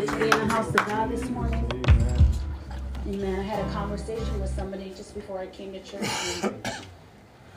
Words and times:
good 0.00 0.08
to 0.08 0.16
be 0.16 0.24
in 0.24 0.30
the 0.30 0.46
house 0.46 0.68
of 0.70 0.74
God 0.74 1.08
this 1.08 1.24
morning. 1.30 1.64
Amen. 3.06 3.38
I 3.38 3.42
had 3.44 3.64
a 3.64 3.72
conversation 3.72 4.40
with 4.40 4.50
somebody 4.50 4.92
just 4.96 5.14
before 5.14 5.38
I 5.38 5.46
came 5.46 5.72
to 5.72 5.80
church. 5.84 6.08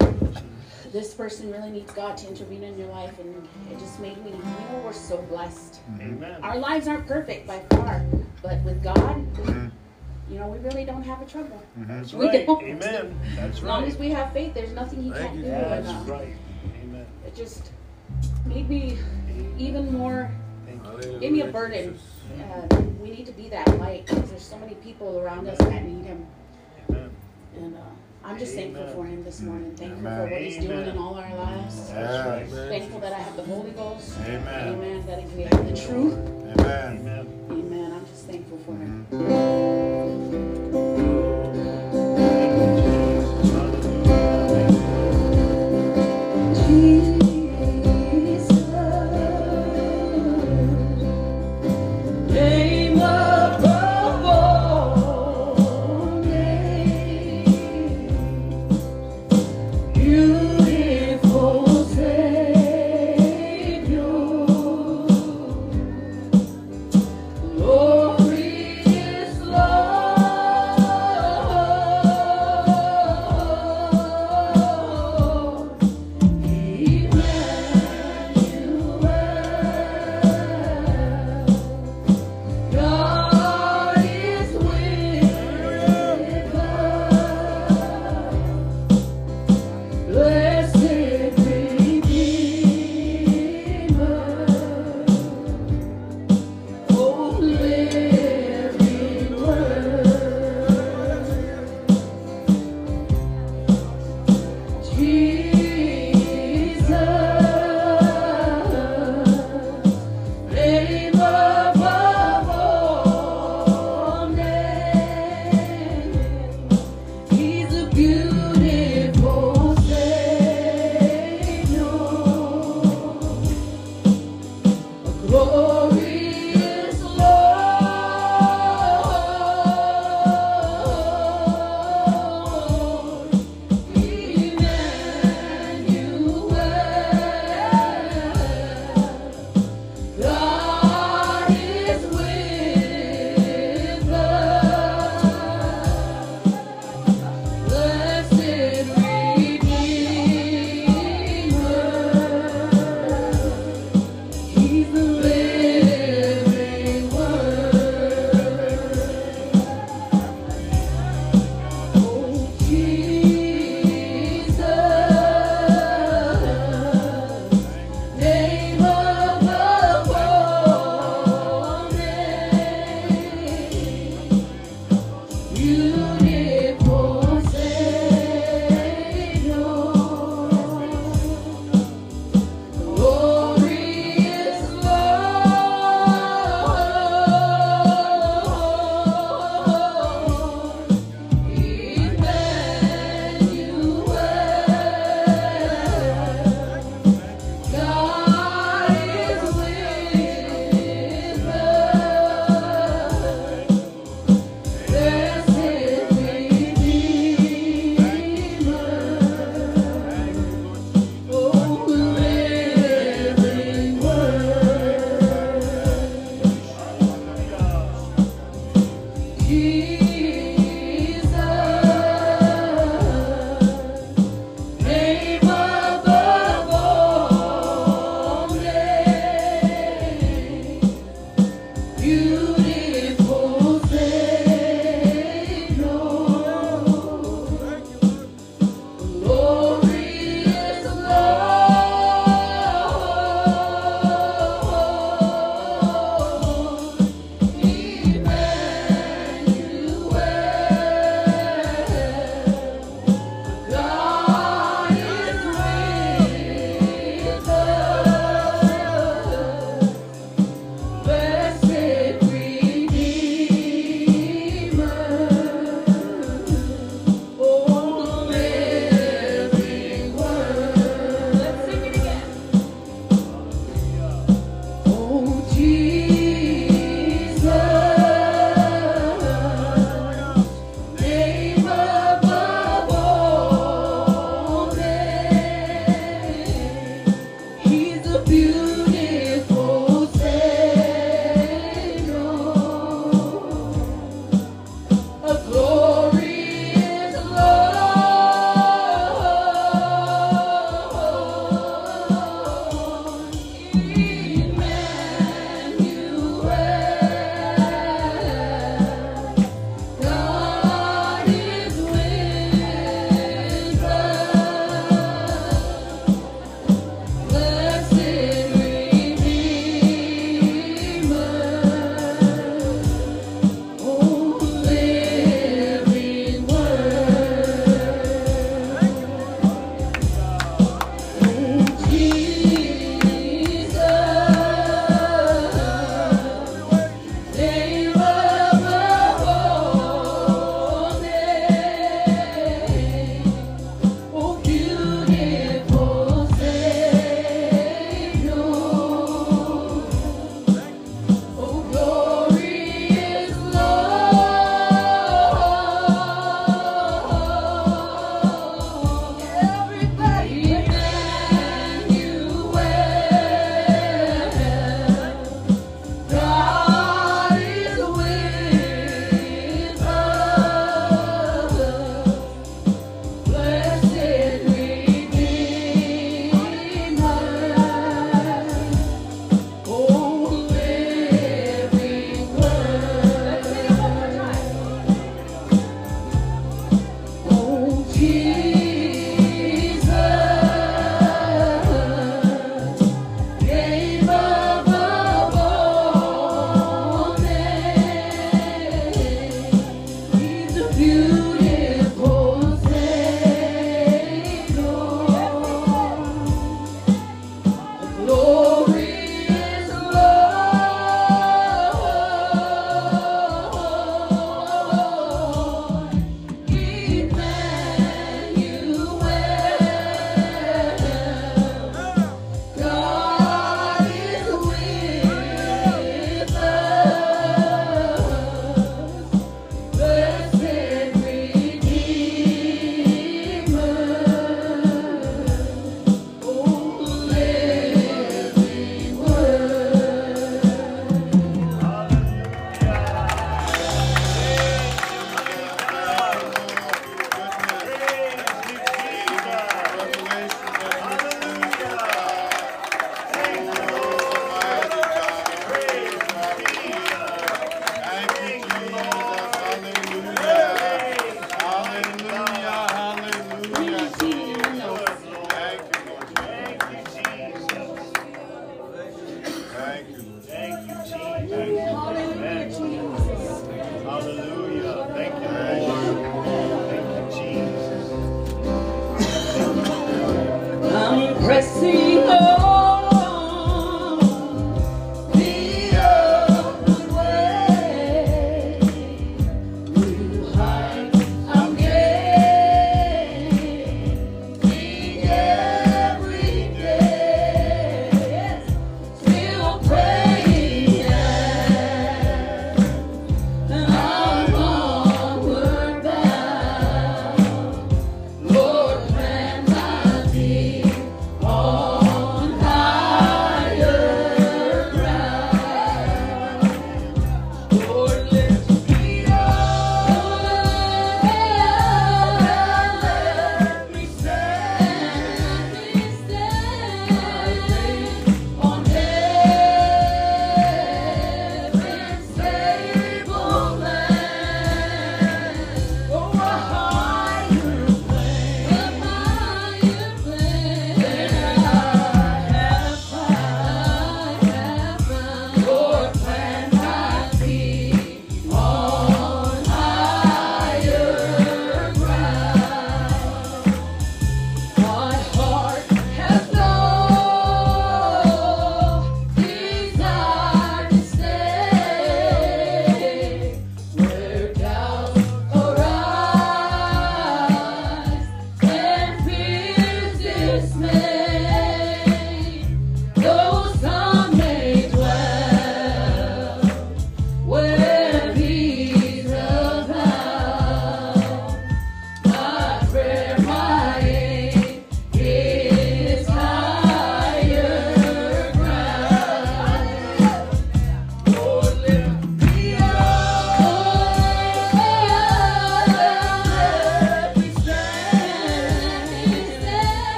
And 0.00 0.92
this 0.92 1.14
person 1.14 1.52
really 1.52 1.70
needs 1.70 1.92
God 1.92 2.16
to 2.16 2.26
intervene 2.26 2.64
in 2.64 2.76
your 2.76 2.88
life, 2.88 3.16
and 3.20 3.48
it 3.70 3.78
just 3.78 4.00
made 4.00 4.16
me, 4.24 4.32
you 4.32 4.36
know, 4.38 4.82
we're 4.84 4.92
so 4.92 5.18
blessed. 5.22 5.78
Amen. 6.00 6.42
Our 6.42 6.58
lives 6.58 6.88
aren't 6.88 7.06
perfect 7.06 7.46
by 7.46 7.60
far, 7.70 8.04
but 8.42 8.60
with 8.62 8.82
God, 8.82 8.96
mm-hmm. 8.96 9.68
you 10.28 10.40
know, 10.40 10.48
we 10.48 10.58
really 10.58 10.84
don't 10.84 11.04
have 11.04 11.22
a 11.22 11.26
trouble. 11.26 11.62
Mm-hmm. 11.78 11.86
That's 11.86 12.12
We 12.14 12.26
right. 12.26 12.46
don't. 12.46 12.64
Amen. 12.64 13.20
That's 13.36 13.38
right. 13.38 13.48
As 13.58 13.62
long 13.62 13.84
as 13.84 13.96
we 13.96 14.10
have 14.10 14.32
faith, 14.32 14.54
there's 14.54 14.72
nothing 14.72 15.04
He 15.04 15.10
Thank 15.12 15.24
can't 15.24 15.36
you. 15.36 15.44
do. 15.44 15.50
That's 15.50 16.08
right. 16.08 16.34
Amen. 16.82 17.06
It 17.24 17.36
just 17.36 17.70
made 18.44 18.68
me 18.68 18.98
even 19.56 19.92
more 19.96 20.32
Thank 20.66 21.04
you. 21.04 21.18
Give 21.20 21.32
me 21.32 21.40
a 21.42 21.46
burden. 21.46 21.98
Uh, 22.32 22.76
we 23.00 23.10
need 23.10 23.26
to 23.26 23.32
be 23.32 23.48
that 23.48 23.66
light 23.78 24.06
because 24.06 24.30
there's 24.30 24.42
so 24.42 24.58
many 24.58 24.74
people 24.76 25.20
around 25.20 25.48
us 25.48 25.58
that 25.58 25.84
need 25.84 26.04
him. 26.04 26.26
Amen. 26.88 27.10
And 27.56 27.76
uh, 27.76 27.80
I'm 28.24 28.38
just 28.38 28.54
thankful 28.54 28.86
for 28.88 29.04
him 29.04 29.22
this 29.22 29.40
morning. 29.40 29.76
Thankful 29.76 30.02
for 30.02 30.26
what 30.26 30.40
he's 30.40 30.58
doing 30.58 30.86
in 30.86 30.98
all 30.98 31.14
our 31.14 31.34
lives. 31.36 31.90
That's. 31.90 32.52
Thankful 32.52 33.00
that 33.00 33.12
I 33.12 33.18
have 33.18 33.36
the 33.36 33.44
Holy 33.44 33.70
Ghost. 33.72 34.18
Amen. 34.20 34.68
Amen. 34.74 35.06
That 35.06 35.22
we 35.32 35.42
have 35.42 35.66
the 35.66 35.76
truth. 35.76 36.14
Amen. 36.14 36.98
Amen. 37.00 37.46
Amen. 37.50 37.92
I'm 37.92 38.06
just 38.06 38.26
thankful 38.26 38.58
for 38.58 38.72
him. 38.72 39.83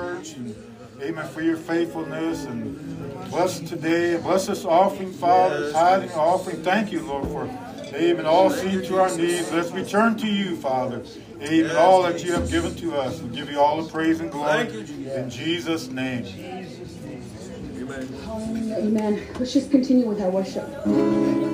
Church 0.00 0.32
and 0.34 0.54
amen 1.02 1.28
for 1.28 1.42
your 1.42 1.56
faithfulness 1.56 2.44
and 2.44 3.30
bless 3.30 3.60
today. 3.60 4.16
Bless 4.16 4.46
this 4.46 4.64
offering, 4.64 5.12
Father, 5.12 5.72
tithing 5.72 6.12
offering. 6.12 6.62
Thank 6.62 6.90
you, 6.90 7.02
Lord, 7.02 7.28
for 7.28 7.44
amen. 7.94 8.24
All 8.24 8.50
see 8.50 8.84
to 8.86 9.00
our 9.00 9.14
needs. 9.16 9.52
Let's 9.52 9.70
return 9.72 10.16
to 10.18 10.26
you, 10.26 10.56
Father. 10.56 11.02
Amen. 11.42 11.76
All 11.76 12.02
that 12.02 12.24
you 12.24 12.32
have 12.32 12.50
given 12.50 12.74
to 12.76 12.96
us. 12.96 13.20
We 13.20 13.36
give 13.36 13.50
you 13.50 13.60
all 13.60 13.82
the 13.82 13.90
praise 13.90 14.20
and 14.20 14.30
glory 14.30 14.68
in 14.70 15.28
Jesus' 15.28 15.88
name. 15.88 16.24
Hallelujah. 18.24 18.76
Amen. 18.76 19.26
Let's 19.38 19.52
just 19.52 19.70
continue 19.70 20.06
with 20.06 20.20
our 20.20 20.30
worship. 20.30 21.49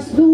Yes, 0.00 0.29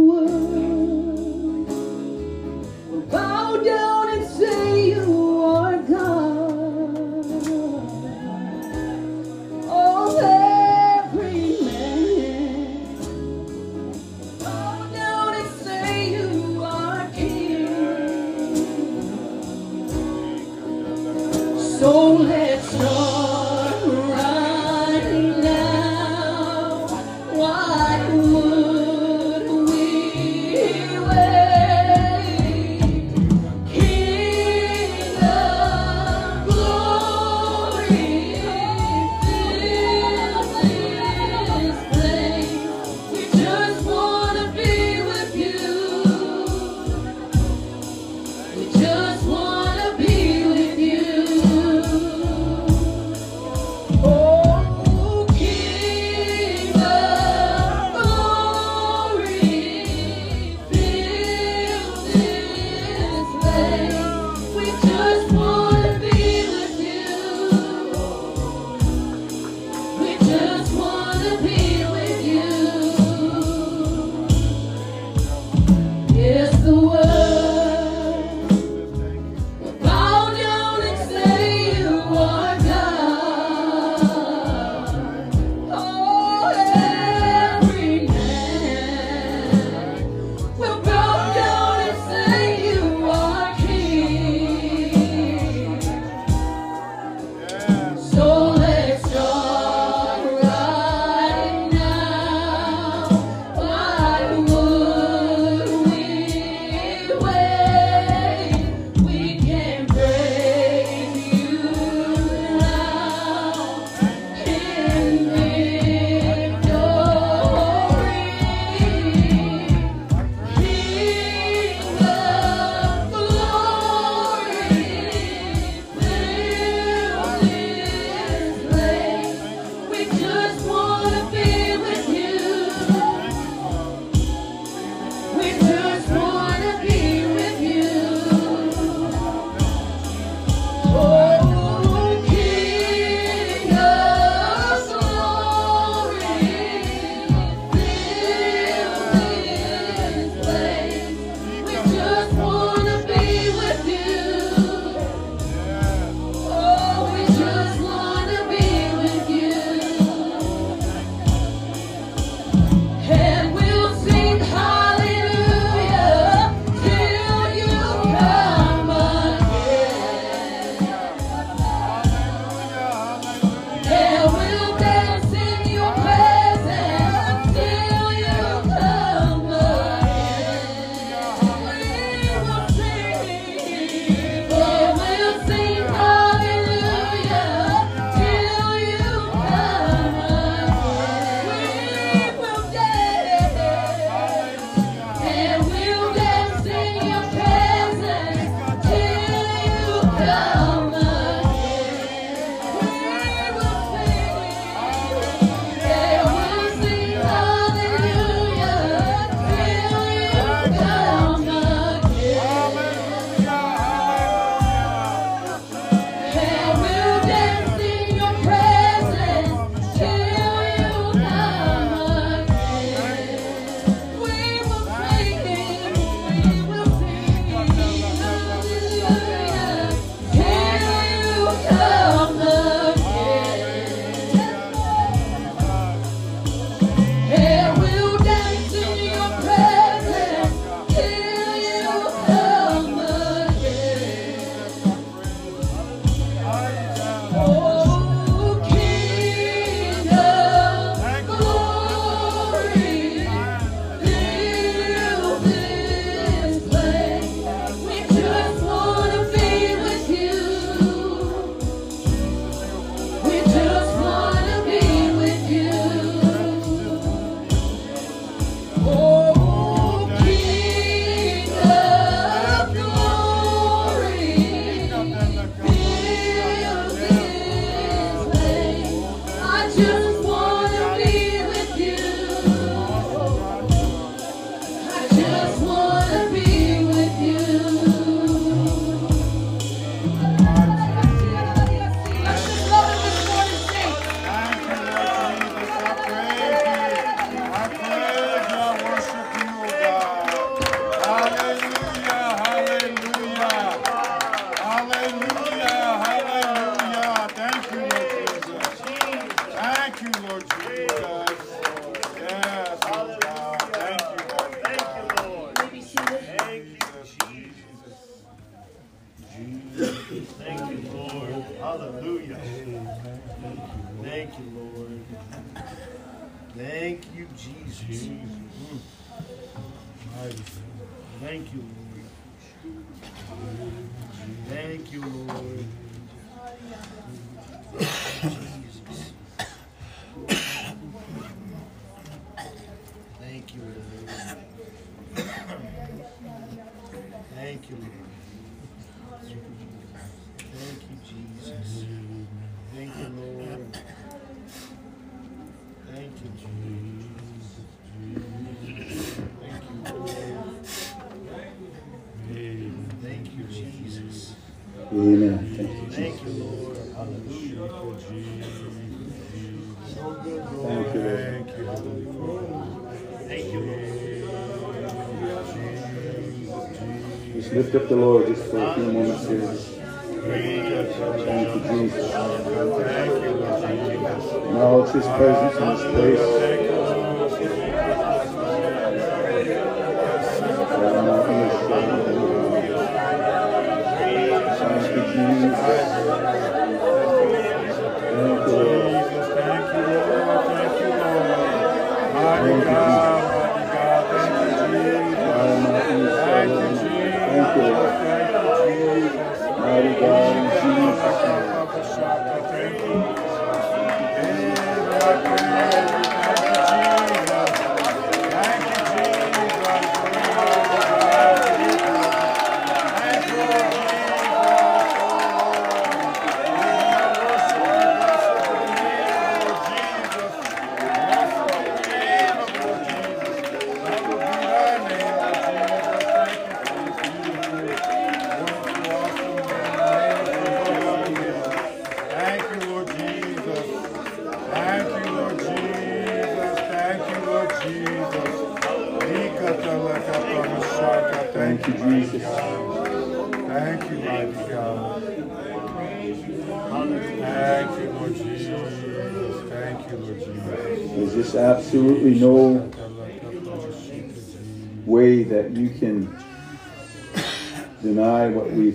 lift 377.66 377.83
up 377.83 377.88
the 377.88 377.96
Lord. 377.96 378.26
Just 378.29 378.45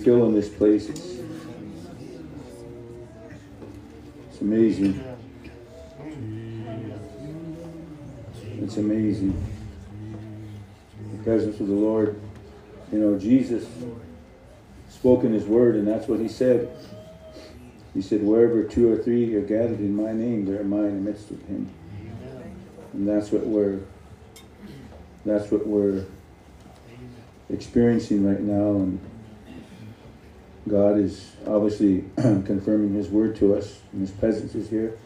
feel 0.04 0.26
in 0.26 0.34
this 0.34 0.50
place. 0.50 0.90
It's, 0.90 1.20
it's 4.30 4.42
amazing. 4.42 5.04
It's 8.62 8.78
amazing. 8.78 9.44
The 11.12 11.24
presence 11.24 11.60
of 11.60 11.68
the 11.68 11.74
Lord. 11.74 12.20
You 12.92 13.00
know, 13.00 13.20
Jesus 13.20 13.68
spoke 14.90 15.24
in 15.24 15.34
his 15.34 15.46
word, 15.46 15.76
and 15.76 15.88
that's 15.88 16.08
what 16.08 16.20
he 16.20 16.28
said. 16.28 16.70
He 17.94 18.02
said, 18.02 18.24
Wherever 18.24 18.64
two 18.64 18.92
or 18.92 18.98
three 18.98 19.36
are 19.36 19.42
gathered 19.42 19.80
in 19.80 19.96
my 19.96 20.14
name, 20.14 20.46
there 20.46 20.62
am 20.62 20.74
I 20.74 20.88
in 20.88 21.04
the 21.04 21.12
midst 21.12 21.30
of 21.30 21.40
him. 21.44 21.70
And 22.94 23.08
that's 23.08 23.32
what 23.32 23.46
we're 23.46 23.80
that's 25.24 25.52
what 25.52 25.68
we're 25.68 26.06
experiencing 27.50 28.26
right 28.26 28.40
now 28.40 28.72
and 28.72 29.00
God 30.68 30.98
is 31.00 31.32
obviously 31.48 32.06
confirming 32.16 32.94
his 32.94 33.10
word 33.10 33.36
to 33.38 33.56
us 33.56 33.80
and 33.92 34.02
his 34.02 34.12
presence 34.12 34.54
is 34.56 34.70
here 34.70 34.98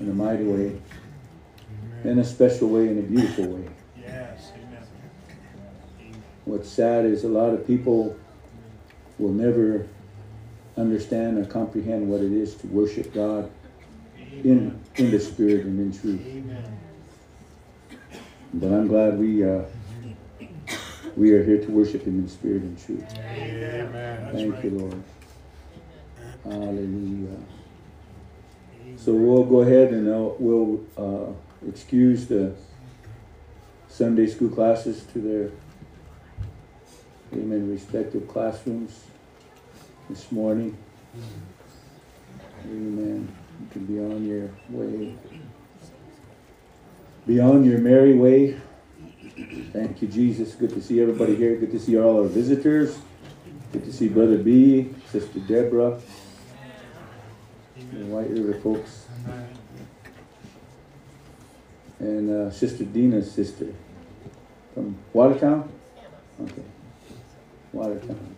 in 0.00 0.10
a 0.10 0.14
mighty 0.14 0.44
way 0.44 0.78
in 2.04 2.18
a 2.18 2.24
special 2.24 2.68
way 2.68 2.88
in 2.88 2.98
a 2.98 3.02
beautiful 3.02 3.46
way 3.46 3.68
Yes, 3.98 4.52
amen. 4.54 6.22
what's 6.44 6.68
sad 6.68 7.06
is 7.06 7.24
a 7.24 7.28
lot 7.28 7.54
of 7.54 7.66
people 7.66 8.16
will 9.18 9.32
never 9.32 9.86
understand 10.76 11.38
or 11.38 11.46
comprehend 11.46 12.08
what 12.10 12.20
it 12.20 12.32
is 12.32 12.54
to 12.56 12.66
worship 12.66 13.14
God 13.14 13.50
in 14.44 14.78
in 14.96 15.10
the 15.10 15.18
spirit 15.18 15.64
and 15.64 15.80
in 15.80 15.98
truth 15.98 16.20
Amen. 16.26 16.78
But 18.52 18.72
I'm 18.72 18.88
glad 18.88 19.18
we 19.18 19.42
uh, 19.44 19.62
we 21.16 21.32
are 21.32 21.42
here 21.42 21.58
to 21.58 21.70
worship 21.70 22.06
Him 22.06 22.18
in 22.18 22.28
spirit 22.28 22.62
and 22.62 22.78
truth. 22.84 23.04
Amen. 23.18 24.28
Thank 24.32 24.64
you, 24.64 24.70
Lord. 24.70 25.02
Hallelujah. 26.44 27.38
So 28.96 29.12
we'll 29.12 29.44
go 29.44 29.60
ahead 29.60 29.92
and 29.92 30.08
uh, 30.08 30.30
we'll 30.38 30.84
uh, 30.96 31.32
excuse 31.68 32.26
the 32.26 32.54
Sunday 33.88 34.26
school 34.26 34.50
classes 34.50 35.04
to 35.12 35.20
their 35.20 35.50
amen 37.32 37.70
respective 37.70 38.28
classrooms 38.28 39.04
this 40.08 40.30
morning. 40.30 40.76
Amen. 42.64 43.34
You 43.60 43.66
can 43.70 43.86
be 43.86 43.98
on 43.98 44.24
your 44.26 44.50
way. 44.68 45.14
Be 47.26 47.40
on 47.40 47.64
your 47.64 47.78
merry 47.78 48.14
way. 48.14 48.60
Thank 49.36 50.00
you, 50.00 50.08
Jesus. 50.08 50.54
Good 50.54 50.70
to 50.70 50.80
see 50.80 51.00
everybody 51.00 51.36
here. 51.36 51.56
Good 51.56 51.72
to 51.72 51.78
see 51.78 51.98
all 51.98 52.22
our 52.22 52.28
visitors. 52.28 52.98
Good 53.70 53.84
to 53.84 53.92
see 53.92 54.08
Brother 54.08 54.38
B, 54.38 54.94
Sister 55.10 55.40
Deborah, 55.40 56.00
the 57.92 58.04
White 58.06 58.30
River 58.30 58.58
folks, 58.60 59.06
and 61.98 62.30
uh, 62.30 62.50
Sister 62.50 62.84
Dina's 62.84 63.30
sister 63.30 63.74
from 64.72 64.96
Watertown. 65.12 65.70
Okay, 66.40 66.62
Watertown. 67.72 68.36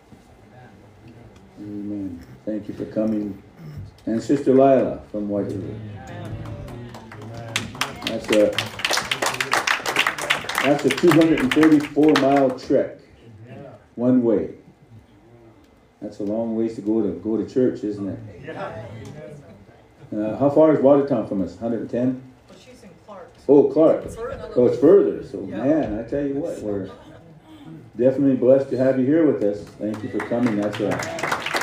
Amen. 1.61 2.27
Thank 2.45 2.67
you 2.67 2.75
for 2.75 2.87
coming, 2.87 3.41
and 4.07 4.21
Sister 4.21 4.53
Lila 4.53 5.03
from 5.13 5.29
White 5.29 5.47
River. 5.47 5.79
That's 8.07 8.29
a 8.31 8.78
that's 10.69 10.85
a 10.85 10.91
234 10.91 12.13
mile 12.21 12.51
trek, 12.59 12.99
one 13.95 14.23
way. 14.23 14.51
That's 16.03 16.21
a 16.21 16.25
long 16.25 16.57
ways 16.57 16.75
to 16.77 16.83
go 16.83 17.03
to 17.03 17.09
go 17.21 17.37
to 17.39 17.49
church, 17.49 17.83
isn't 17.85 18.09
it? 18.09 18.57
Uh, 20.15 20.37
how 20.37 20.51
far 20.51 20.75
is 20.75 20.81
Watertown 20.81 21.27
from 21.27 21.43
us? 21.43 21.53
110. 21.55 22.23
Well, 22.49 22.59
she's 22.59 22.83
in 22.83 22.91
Clark. 23.07 23.31
Oh, 23.49 23.65
Clark. 23.65 24.09
Further. 24.11 24.53
Oh, 24.57 24.67
it's 24.67 24.79
further. 24.79 25.25
So, 25.25 25.47
Yeah. 25.49 25.57
man, 25.65 25.99
I 25.99 26.03
tell 26.09 26.25
you 26.25 26.35
what, 26.35 26.61
we're 26.63 26.91
definitely 27.97 28.37
blessed 28.37 28.71
to 28.71 28.77
have 28.79 28.99
you 28.99 29.07
here 29.07 29.27
with 29.31 29.43
us. 29.43 29.65
Thank 29.79 30.03
you 30.03 30.11
for 30.11 30.19
coming. 30.19 30.61
That's 30.61 30.79
a 30.81 31.58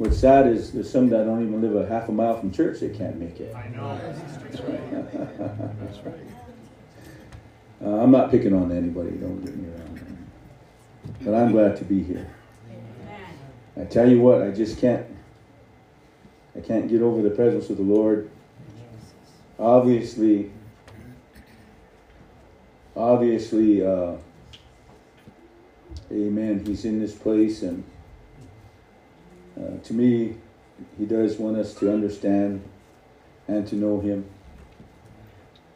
What's 0.00 0.16
sad 0.16 0.46
is 0.46 0.72
there's 0.72 0.90
some 0.90 1.10
that 1.10 1.24
don't 1.24 1.46
even 1.46 1.60
live 1.60 1.76
a 1.76 1.86
half 1.86 2.08
a 2.08 2.12
mile 2.12 2.40
from 2.40 2.50
church. 2.50 2.80
They 2.80 2.88
can't 2.88 3.16
make 3.16 3.38
it. 3.38 3.54
I 3.54 3.68
know. 3.68 4.00
That's 4.00 4.62
right. 4.62 5.12
That's 5.78 5.98
right. 5.98 6.14
Uh, 7.84 8.02
I'm 8.02 8.10
not 8.10 8.30
picking 8.30 8.54
on 8.54 8.72
anybody. 8.72 9.10
Don't 9.10 9.44
get 9.44 9.54
me 9.54 9.68
wrong. 9.68 10.28
But 11.20 11.34
I'm 11.34 11.52
glad 11.52 11.76
to 11.76 11.84
be 11.84 12.02
here. 12.02 12.34
I 13.78 13.84
tell 13.84 14.08
you 14.08 14.22
what, 14.22 14.40
I 14.40 14.52
just 14.52 14.78
can't. 14.78 15.04
I 16.56 16.60
can't 16.60 16.88
get 16.88 17.02
over 17.02 17.20
the 17.20 17.28
presence 17.28 17.68
of 17.68 17.76
the 17.76 17.82
Lord. 17.82 18.30
Obviously, 19.58 20.50
obviously, 22.96 23.84
uh, 23.84 24.14
amen, 26.10 26.64
he's 26.64 26.86
in 26.86 26.98
this 26.98 27.14
place, 27.14 27.60
and 27.60 27.84
to 29.84 29.94
me, 29.94 30.36
he 30.98 31.04
does 31.06 31.36
want 31.38 31.56
us 31.56 31.74
to 31.74 31.92
understand 31.92 32.62
and 33.48 33.66
to 33.68 33.76
know 33.76 34.00
him. 34.00 34.24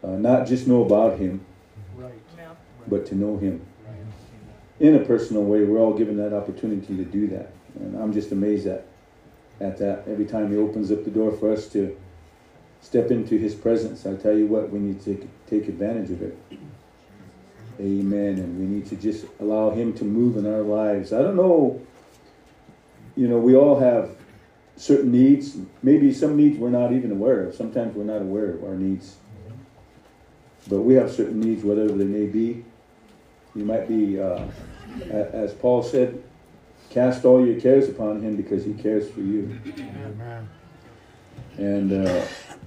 Uh, 0.02 0.16
not 0.16 0.46
just 0.46 0.66
know 0.66 0.84
about 0.84 1.18
him, 1.18 1.44
Right. 1.96 2.12
but 2.86 3.06
to 3.06 3.14
know 3.14 3.38
him 3.38 3.62
in 4.80 4.94
a 4.94 5.00
personal 5.00 5.44
way. 5.44 5.64
We're 5.64 5.78
all 5.78 5.94
given 5.94 6.16
that 6.18 6.32
opportunity 6.32 6.96
to 6.96 7.04
do 7.04 7.26
that. 7.28 7.52
And 7.78 7.96
I'm 7.96 8.12
just 8.12 8.32
amazed 8.32 8.66
at, 8.66 8.86
at 9.60 9.78
that. 9.78 10.04
Every 10.06 10.26
time 10.26 10.50
he 10.50 10.58
opens 10.58 10.90
up 10.92 11.04
the 11.04 11.10
door 11.10 11.32
for 11.32 11.52
us 11.52 11.68
to 11.68 11.96
step 12.80 13.10
into 13.10 13.38
his 13.38 13.54
presence, 13.54 14.04
I 14.06 14.14
tell 14.14 14.36
you 14.36 14.46
what, 14.46 14.70
we 14.70 14.78
need 14.78 15.00
to 15.02 15.14
take, 15.14 15.46
take 15.46 15.68
advantage 15.68 16.10
of 16.10 16.22
it. 16.22 16.36
Amen. 17.80 18.38
And 18.38 18.58
we 18.58 18.66
need 18.66 18.86
to 18.86 18.96
just 18.96 19.26
allow 19.40 19.70
him 19.70 19.92
to 19.94 20.04
move 20.04 20.36
in 20.36 20.46
our 20.46 20.60
lives. 20.62 21.12
I 21.12 21.22
don't 21.22 21.36
know, 21.36 21.80
you 23.16 23.28
know, 23.28 23.38
we 23.38 23.54
all 23.54 23.78
have 23.78 24.10
certain 24.76 25.12
needs. 25.12 25.56
Maybe 25.82 26.12
some 26.12 26.36
needs 26.36 26.58
we're 26.58 26.70
not 26.70 26.92
even 26.92 27.12
aware 27.12 27.46
of. 27.46 27.54
Sometimes 27.54 27.94
we're 27.94 28.04
not 28.04 28.22
aware 28.22 28.50
of 28.50 28.64
our 28.64 28.74
needs. 28.74 29.16
But 30.68 30.80
we 30.80 30.94
have 30.94 31.12
certain 31.12 31.40
needs, 31.40 31.62
whatever 31.62 31.92
they 31.92 32.04
may 32.04 32.26
be. 32.26 32.64
You 33.54 33.64
might 33.64 33.86
be, 33.86 34.20
uh, 34.20 34.46
as 35.10 35.52
Paul 35.52 35.82
said, 35.82 36.22
cast 36.90 37.24
all 37.24 37.44
your 37.44 37.60
cares 37.60 37.88
upon 37.88 38.22
him 38.22 38.36
because 38.36 38.64
he 38.64 38.72
cares 38.72 39.08
for 39.10 39.20
you. 39.20 39.58
Amen. 39.78 40.48
And 41.56 42.06
uh, 42.06 42.24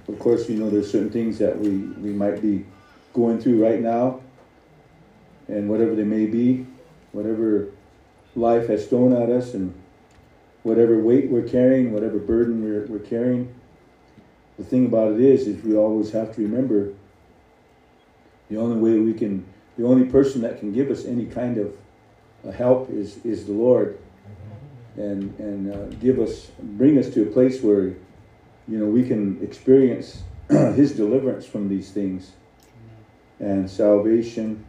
of 0.08 0.18
course, 0.18 0.48
you 0.48 0.56
know, 0.56 0.70
there's 0.70 0.90
certain 0.90 1.10
things 1.10 1.38
that 1.38 1.58
we, 1.58 1.68
we 1.68 2.10
might 2.10 2.40
be 2.40 2.64
going 3.12 3.40
through 3.40 3.62
right 3.62 3.80
now, 3.80 4.20
and 5.48 5.68
whatever 5.68 5.94
they 5.94 6.04
may 6.04 6.26
be, 6.26 6.66
whatever 7.12 7.68
life 8.34 8.68
has 8.68 8.86
thrown 8.86 9.12
at 9.12 9.28
us, 9.28 9.54
and 9.54 9.74
whatever 10.68 10.98
weight 10.98 11.30
we're 11.30 11.48
carrying, 11.48 11.92
whatever 11.92 12.18
burden 12.18 12.62
we're, 12.62 12.86
we're 12.86 13.04
carrying. 13.04 13.54
The 14.58 14.64
thing 14.64 14.86
about 14.86 15.12
it 15.12 15.20
is, 15.20 15.46
is 15.46 15.62
we 15.64 15.76
always 15.76 16.10
have 16.12 16.34
to 16.36 16.42
remember 16.42 16.92
the 18.48 18.56
only 18.56 18.76
way 18.76 18.98
we 18.98 19.14
can, 19.14 19.46
the 19.76 19.86
only 19.86 20.06
person 20.06 20.42
that 20.42 20.58
can 20.58 20.72
give 20.72 20.90
us 20.90 21.04
any 21.04 21.26
kind 21.26 21.58
of 21.58 21.76
uh, 22.46 22.50
help 22.52 22.90
is, 22.90 23.24
is 23.24 23.46
the 23.46 23.52
Lord. 23.52 23.98
And, 24.96 25.38
and 25.38 25.72
uh, 25.72 25.96
give 26.00 26.18
us, 26.18 26.50
bring 26.60 26.98
us 26.98 27.08
to 27.14 27.22
a 27.22 27.26
place 27.26 27.62
where 27.62 27.94
you 28.66 28.78
know, 28.78 28.86
we 28.86 29.06
can 29.06 29.40
experience 29.42 30.22
His 30.48 30.92
deliverance 30.92 31.44
from 31.44 31.68
these 31.68 31.90
things 31.90 32.32
and 33.38 33.70
salvation 33.70 34.64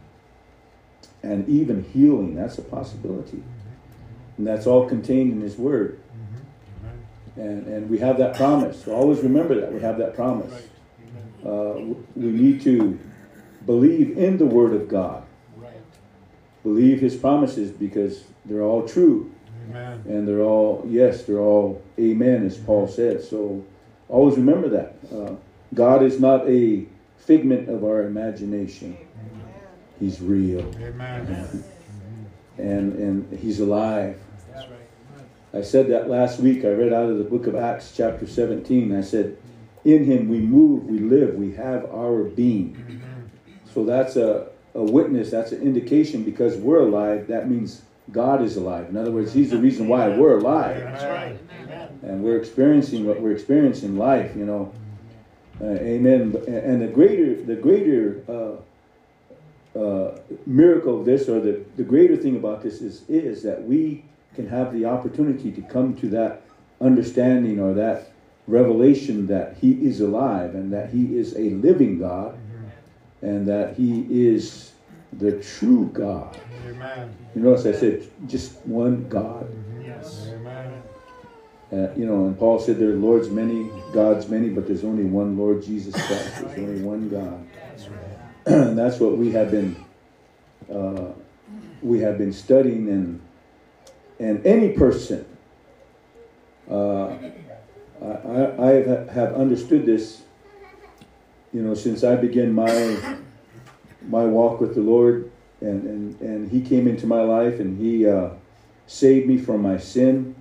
and 1.22 1.48
even 1.48 1.84
healing. 1.84 2.34
That's 2.34 2.58
a 2.58 2.62
possibility. 2.62 3.42
And 4.40 4.46
that's 4.46 4.66
all 4.66 4.88
contained 4.88 5.34
in 5.34 5.42
His 5.42 5.58
Word. 5.58 6.00
And, 7.36 7.66
and 7.66 7.90
we 7.90 7.98
have 7.98 8.16
that 8.16 8.34
promise. 8.36 8.82
So 8.82 8.94
always 8.94 9.20
remember 9.20 9.60
that. 9.60 9.70
We 9.70 9.80
have 9.80 9.98
that 9.98 10.14
promise. 10.14 10.50
Right. 10.50 11.46
Uh, 11.46 11.74
we 12.16 12.26
need 12.28 12.62
to 12.62 12.98
believe 13.66 14.16
in 14.16 14.38
the 14.38 14.46
Word 14.46 14.72
of 14.72 14.88
God, 14.88 15.24
Right. 15.58 15.74
believe 16.62 17.00
His 17.00 17.16
promises 17.16 17.70
because 17.70 18.24
they're 18.46 18.62
all 18.62 18.88
true. 18.88 19.30
Amen. 19.68 20.02
and 20.08 20.26
they're 20.26 20.40
all 20.40 20.82
yes 20.88 21.22
they're 21.24 21.38
all 21.38 21.80
amen 21.96 22.44
as 22.44 22.56
paul 22.56 22.88
said 22.88 23.22
so 23.22 23.64
always 24.08 24.36
remember 24.36 24.68
that 24.68 24.96
uh, 25.14 25.36
god 25.74 26.02
is 26.02 26.18
not 26.18 26.48
a 26.48 26.86
figment 27.18 27.68
of 27.68 27.84
our 27.84 28.02
imagination 28.02 28.96
he's 30.00 30.20
real 30.20 30.68
Amen. 30.82 31.62
and 32.58 32.92
and 32.94 33.38
he's 33.38 33.60
alive. 33.60 34.18
I 35.54 35.60
said 35.62 35.88
that 35.88 36.08
last 36.08 36.40
week 36.40 36.64
i 36.64 36.68
read 36.68 36.92
out 36.92 37.08
of 37.08 37.18
the 37.18 37.24
book 37.24 37.46
of 37.46 37.54
acts 37.54 37.92
chapter 37.96 38.26
17 38.26 38.94
i 38.94 39.00
said 39.00 39.36
in 39.84 40.04
him 40.04 40.28
we 40.28 40.38
move 40.40 40.84
we 40.84 40.98
live 40.98 41.34
we 41.34 41.54
have 41.54 41.84
our 41.86 42.24
being 42.24 43.02
so 43.72 43.84
that's 43.84 44.16
a, 44.16 44.48
a 44.74 44.82
witness 44.82 45.30
that's 45.30 45.52
an 45.52 45.62
indication 45.62 46.22
because 46.22 46.56
we're 46.56 46.80
alive 46.80 47.26
that 47.26 47.48
means 47.48 47.82
god 48.12 48.42
is 48.42 48.56
alive 48.56 48.88
in 48.88 48.96
other 48.96 49.10
words 49.12 49.32
he's 49.32 49.50
the 49.50 49.58
reason 49.58 49.88
why 49.88 50.08
we're 50.08 50.38
alive 50.38 50.82
That's 50.82 51.04
right. 51.04 51.38
And 52.02 52.22
we're 52.22 52.38
experiencing 52.38 53.06
what 53.06 53.20
we're 53.20 53.32
experiencing 53.32 53.90
in 53.90 53.96
life, 53.96 54.34
you 54.34 54.44
know. 54.44 54.72
Uh, 55.60 55.74
amen. 55.74 56.34
And 56.48 56.80
the 56.80 56.88
greater, 56.88 57.40
the 57.42 57.54
greater 57.54 58.24
uh, 58.28 59.78
uh, 59.78 60.18
miracle 60.46 60.98
of 60.98 61.04
this, 61.04 61.28
or 61.28 61.40
the, 61.40 61.64
the 61.76 61.84
greater 61.84 62.16
thing 62.16 62.36
about 62.36 62.62
this, 62.62 62.80
is 62.80 63.04
is 63.08 63.42
that 63.42 63.62
we 63.62 64.04
can 64.34 64.48
have 64.48 64.72
the 64.72 64.84
opportunity 64.84 65.50
to 65.52 65.62
come 65.62 65.94
to 65.96 66.08
that 66.10 66.42
understanding 66.80 67.60
or 67.60 67.74
that 67.74 68.10
revelation 68.46 69.26
that 69.28 69.56
He 69.60 69.72
is 69.72 70.00
alive 70.00 70.54
and 70.54 70.72
that 70.72 70.90
He 70.90 71.16
is 71.16 71.34
a 71.36 71.50
living 71.50 71.98
God, 71.98 72.38
and 73.22 73.46
that 73.48 73.76
He 73.76 74.06
is 74.08 74.72
the 75.12 75.40
true 75.42 75.90
God. 75.92 76.38
Amen. 76.66 77.14
You 77.34 77.42
notice 77.42 77.66
I 77.66 77.78
said 77.78 78.10
just 78.28 78.54
one 78.66 79.08
God. 79.08 79.50
Yes. 79.84 80.28
Amen. 80.28 80.82
Uh, 81.72 81.88
you 81.96 82.04
know, 82.04 82.26
and 82.26 82.36
Paul 82.36 82.58
said 82.58 82.78
there 82.78 82.90
are 82.90 82.96
lords 82.96 83.28
many, 83.28 83.70
gods 83.92 84.28
many, 84.28 84.48
but 84.48 84.66
there's 84.66 84.82
only 84.82 85.04
one 85.04 85.38
Lord 85.38 85.62
Jesus 85.62 85.94
Christ. 85.94 86.40
There's 86.40 86.58
only 86.58 86.82
one 86.82 87.08
God. 87.08 87.46
That's 87.68 87.86
right. 87.88 88.00
and 88.68 88.78
that's 88.78 88.98
what 88.98 89.16
we 89.16 89.30
have 89.32 89.52
been 89.52 89.76
uh, 90.72 91.12
we 91.82 92.00
have 92.00 92.18
been 92.18 92.32
studying 92.32 92.88
and 92.88 93.20
and 94.20 94.46
any 94.46 94.70
person 94.70 95.26
uh, 96.70 97.16
I, 98.00 98.52
I 98.58 98.70
have 99.12 99.34
understood 99.34 99.84
this 99.84 100.22
you 101.52 101.62
know 101.62 101.74
since 101.74 102.04
I 102.04 102.14
began 102.16 102.52
my 102.52 103.16
my 104.08 104.24
walk 104.24 104.60
with 104.60 104.74
the 104.74 104.82
Lord 104.82 105.32
and 105.60 105.84
and, 105.84 106.20
and 106.20 106.50
he 106.50 106.60
came 106.60 106.86
into 106.86 107.06
my 107.06 107.22
life 107.22 107.58
and 107.58 107.78
he 107.80 108.06
uh, 108.06 108.30
saved 108.86 109.28
me 109.28 109.38
from 109.38 109.62
my 109.62 109.78
sin. 109.78 110.34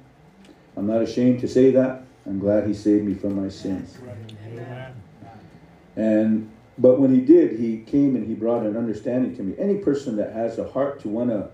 I'm 0.75 0.87
not 0.87 1.01
ashamed 1.01 1.41
to 1.41 1.47
say 1.47 1.71
that. 1.71 2.03
I'm 2.25 2.39
glad 2.39 2.67
he 2.67 2.73
saved 2.73 3.05
me 3.05 3.13
from 3.13 3.41
my 3.41 3.49
sins. 3.49 3.97
And 5.95 6.51
but 6.77 6.99
when 6.99 7.13
he 7.13 7.21
did, 7.21 7.59
he 7.59 7.79
came 7.81 8.15
and 8.15 8.27
he 8.27 8.33
brought 8.33 8.65
an 8.65 8.77
understanding 8.77 9.35
to 9.35 9.43
me. 9.43 9.55
Any 9.57 9.77
person 9.77 10.15
that 10.17 10.31
has 10.33 10.57
a 10.57 10.67
heart 10.67 11.01
to 11.01 11.09
want 11.09 11.29
to 11.29 11.49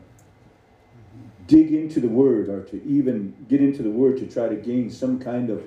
dig 1.47 1.73
into 1.73 1.99
the 1.99 2.07
word 2.07 2.49
or 2.49 2.63
to 2.63 2.83
even 2.85 3.35
get 3.47 3.61
into 3.61 3.83
the 3.83 3.89
word 3.89 4.17
to 4.17 4.25
try 4.27 4.47
to 4.47 4.55
gain 4.55 4.89
some 4.89 5.19
kind 5.19 5.49
of 5.49 5.63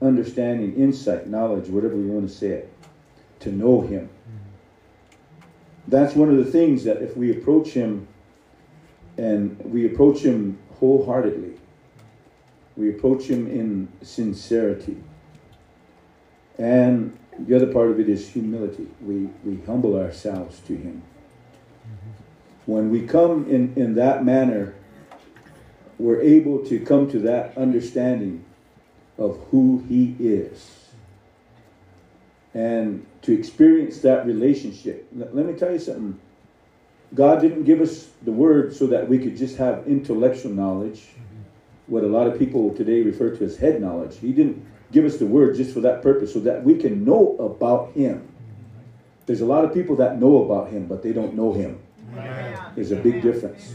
understanding, 0.00 0.74
insight, 0.76 1.26
knowledge, 1.26 1.68
whatever 1.68 1.96
you 1.96 2.08
want 2.08 2.28
to 2.28 2.34
say 2.34 2.48
it, 2.48 2.72
to 3.40 3.52
know 3.52 3.82
him. 3.82 4.08
That's 5.88 6.14
one 6.14 6.30
of 6.30 6.36
the 6.36 6.50
things 6.50 6.84
that 6.84 7.02
if 7.02 7.16
we 7.16 7.30
approach 7.30 7.70
him 7.70 8.06
and 9.18 9.58
we 9.64 9.86
approach 9.86 10.20
him 10.20 10.58
wholeheartedly, 10.78 11.58
we 12.76 12.90
approach 12.90 13.24
him 13.24 13.46
in 13.46 13.88
sincerity. 14.02 14.96
And 16.58 17.18
the 17.46 17.56
other 17.56 17.72
part 17.72 17.90
of 17.90 17.98
it 17.98 18.08
is 18.08 18.28
humility. 18.28 18.86
We, 19.00 19.28
we 19.44 19.62
humble 19.64 19.98
ourselves 19.98 20.60
to 20.66 20.76
Him. 20.76 21.02
Mm-hmm. 21.86 22.72
When 22.72 22.90
we 22.90 23.06
come 23.06 23.48
in, 23.48 23.72
in 23.76 23.94
that 23.94 24.24
manner, 24.24 24.74
we're 26.00 26.20
able 26.22 26.64
to 26.66 26.80
come 26.80 27.10
to 27.10 27.18
that 27.20 27.56
understanding 27.58 28.44
of 29.18 29.38
who 29.50 29.84
He 29.88 30.16
is 30.18 30.80
and 32.54 33.06
to 33.22 33.32
experience 33.32 34.00
that 34.00 34.26
relationship. 34.26 35.06
Let, 35.12 35.34
me 35.34 35.52
tell 35.52 35.72
you 35.72 35.78
something. 35.78 36.18
God 37.14 37.40
didn't 37.40 37.64
give 37.64 37.80
us 37.80 38.08
the 38.22 38.32
word 38.32 38.74
so 38.74 38.86
that 38.88 39.08
we 39.08 39.18
could 39.18 39.36
just 39.36 39.56
have 39.58 39.86
intellectual 39.86 40.52
knowledge, 40.52 41.06
what 41.86 42.02
a 42.02 42.08
lot 42.08 42.26
of 42.26 42.38
people 42.38 42.74
today 42.74 43.02
refer 43.02 43.36
to 43.36 43.44
as 43.44 43.56
head 43.56 43.80
knowledge. 43.80 44.18
He 44.18 44.32
didn't 44.32 44.64
give 44.92 45.04
us 45.04 45.18
the 45.18 45.26
word 45.26 45.54
just 45.56 45.74
for 45.74 45.80
that 45.80 46.02
purpose, 46.02 46.32
so 46.32 46.40
that 46.40 46.64
we 46.64 46.76
can 46.76 47.04
know 47.04 47.36
about 47.36 47.92
Him. 47.92 48.26
There's 49.26 49.42
a 49.42 49.46
lot 49.46 49.64
of 49.64 49.74
people 49.74 49.96
that 49.96 50.18
know 50.18 50.44
about 50.44 50.70
Him, 50.70 50.86
but 50.86 51.02
they 51.02 51.12
don't 51.12 51.34
know 51.34 51.52
Him. 51.52 51.78
There's 52.74 52.90
a 52.90 52.96
big 52.96 53.22
difference. 53.22 53.74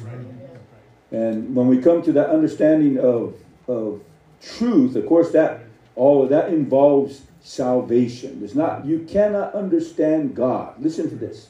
And 1.16 1.55
when 1.55 1.68
we 1.68 1.78
come 1.78 2.01
to 2.03 2.11
that 2.11 2.30
understanding 2.30 2.99
of, 2.99 3.36
of 3.70 4.01
truth, 4.41 4.97
of 4.97 5.05
course, 5.05 5.32
that 5.32 5.61
all 5.95 6.22
of 6.22 6.30
that 6.30 6.49
involves 6.49 7.22
salvation. 7.41 8.41
It's 8.43 8.53
not 8.55 8.86
you 8.86 9.05
cannot 9.07 9.53
understand 9.53 10.36
God. 10.36 10.76
Listen 10.82 11.09
to 11.09 11.16
this. 11.16 11.47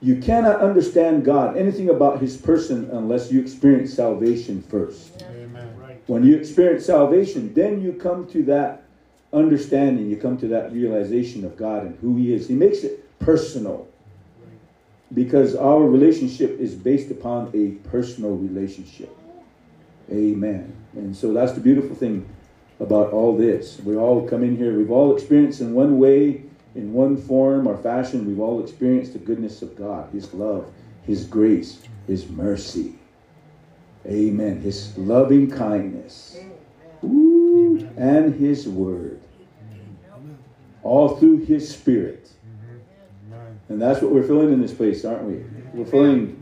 You 0.00 0.16
cannot 0.20 0.60
understand 0.60 1.24
God, 1.24 1.56
anything 1.56 1.90
about 1.90 2.20
His 2.20 2.36
person, 2.36 2.88
unless 2.92 3.32
you 3.32 3.40
experience 3.40 3.92
salvation 3.92 4.62
first. 4.62 5.22
Amen. 5.22 5.98
When 6.06 6.24
you 6.24 6.36
experience 6.36 6.86
salvation, 6.86 7.52
then 7.52 7.82
you 7.82 7.92
come 7.92 8.26
to 8.28 8.42
that 8.44 8.84
understanding, 9.32 10.08
you 10.08 10.16
come 10.16 10.38
to 10.38 10.48
that 10.48 10.72
realization 10.72 11.44
of 11.44 11.56
God 11.56 11.84
and 11.84 11.98
who 11.98 12.16
He 12.16 12.32
is. 12.32 12.46
He 12.46 12.54
makes 12.54 12.84
it 12.84 13.18
personal. 13.18 13.88
Because 15.12 15.56
our 15.56 15.82
relationship 15.82 16.58
is 16.60 16.74
based 16.74 17.10
upon 17.10 17.50
a 17.54 17.72
personal 17.88 18.36
relationship. 18.36 19.14
Amen. 20.10 20.76
And 20.94 21.16
so 21.16 21.32
that's 21.32 21.52
the 21.52 21.60
beautiful 21.60 21.96
thing 21.96 22.28
about 22.78 23.12
all 23.12 23.36
this. 23.36 23.78
We 23.80 23.96
all 23.96 24.26
come 24.26 24.42
in 24.42 24.56
here, 24.56 24.76
we've 24.76 24.90
all 24.90 25.14
experienced 25.14 25.60
in 25.60 25.74
one 25.74 25.98
way, 25.98 26.44
in 26.74 26.92
one 26.92 27.16
form 27.16 27.66
or 27.66 27.76
fashion, 27.76 28.26
we've 28.26 28.40
all 28.40 28.62
experienced 28.62 29.12
the 29.12 29.18
goodness 29.18 29.62
of 29.62 29.76
God, 29.76 30.08
His 30.12 30.32
love, 30.32 30.70
His 31.04 31.24
grace, 31.24 31.80
His 32.06 32.28
mercy. 32.28 32.94
Amen. 34.06 34.60
His 34.60 34.96
loving 34.96 35.50
kindness. 35.50 36.38
Ooh, 37.04 37.88
and 37.96 38.34
His 38.34 38.68
word. 38.68 39.20
All 40.82 41.16
through 41.16 41.44
His 41.44 41.68
Spirit. 41.68 42.30
And 43.70 43.80
that's 43.80 44.02
what 44.02 44.10
we're 44.10 44.24
feeling 44.24 44.52
in 44.52 44.60
this 44.60 44.74
place, 44.74 45.04
aren't 45.04 45.22
we? 45.22 45.44
We're 45.72 45.88
feeling 45.88 46.36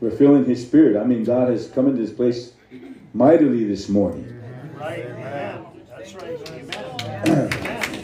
we're 0.00 0.10
feeling 0.10 0.46
his 0.46 0.66
spirit. 0.66 0.96
I 0.96 1.04
mean, 1.04 1.22
God 1.22 1.50
has 1.50 1.68
come 1.68 1.86
into 1.86 2.00
this 2.00 2.12
place 2.12 2.54
mightily 3.12 3.64
this 3.64 3.90
morning. 3.90 4.40
Right, 4.74 5.04
amen. 5.04 5.66
That's 5.86 6.14
right, 6.14 6.50
amen. 6.50 8.00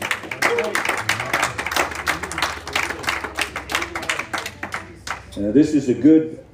Uh, 5.39 5.53
this 5.53 5.73
is 5.73 5.89
a 5.89 5.95
good, 5.95 6.45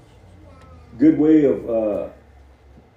good 0.98 1.18
way 1.18 1.44
of 1.44 1.68
uh, 1.68 2.08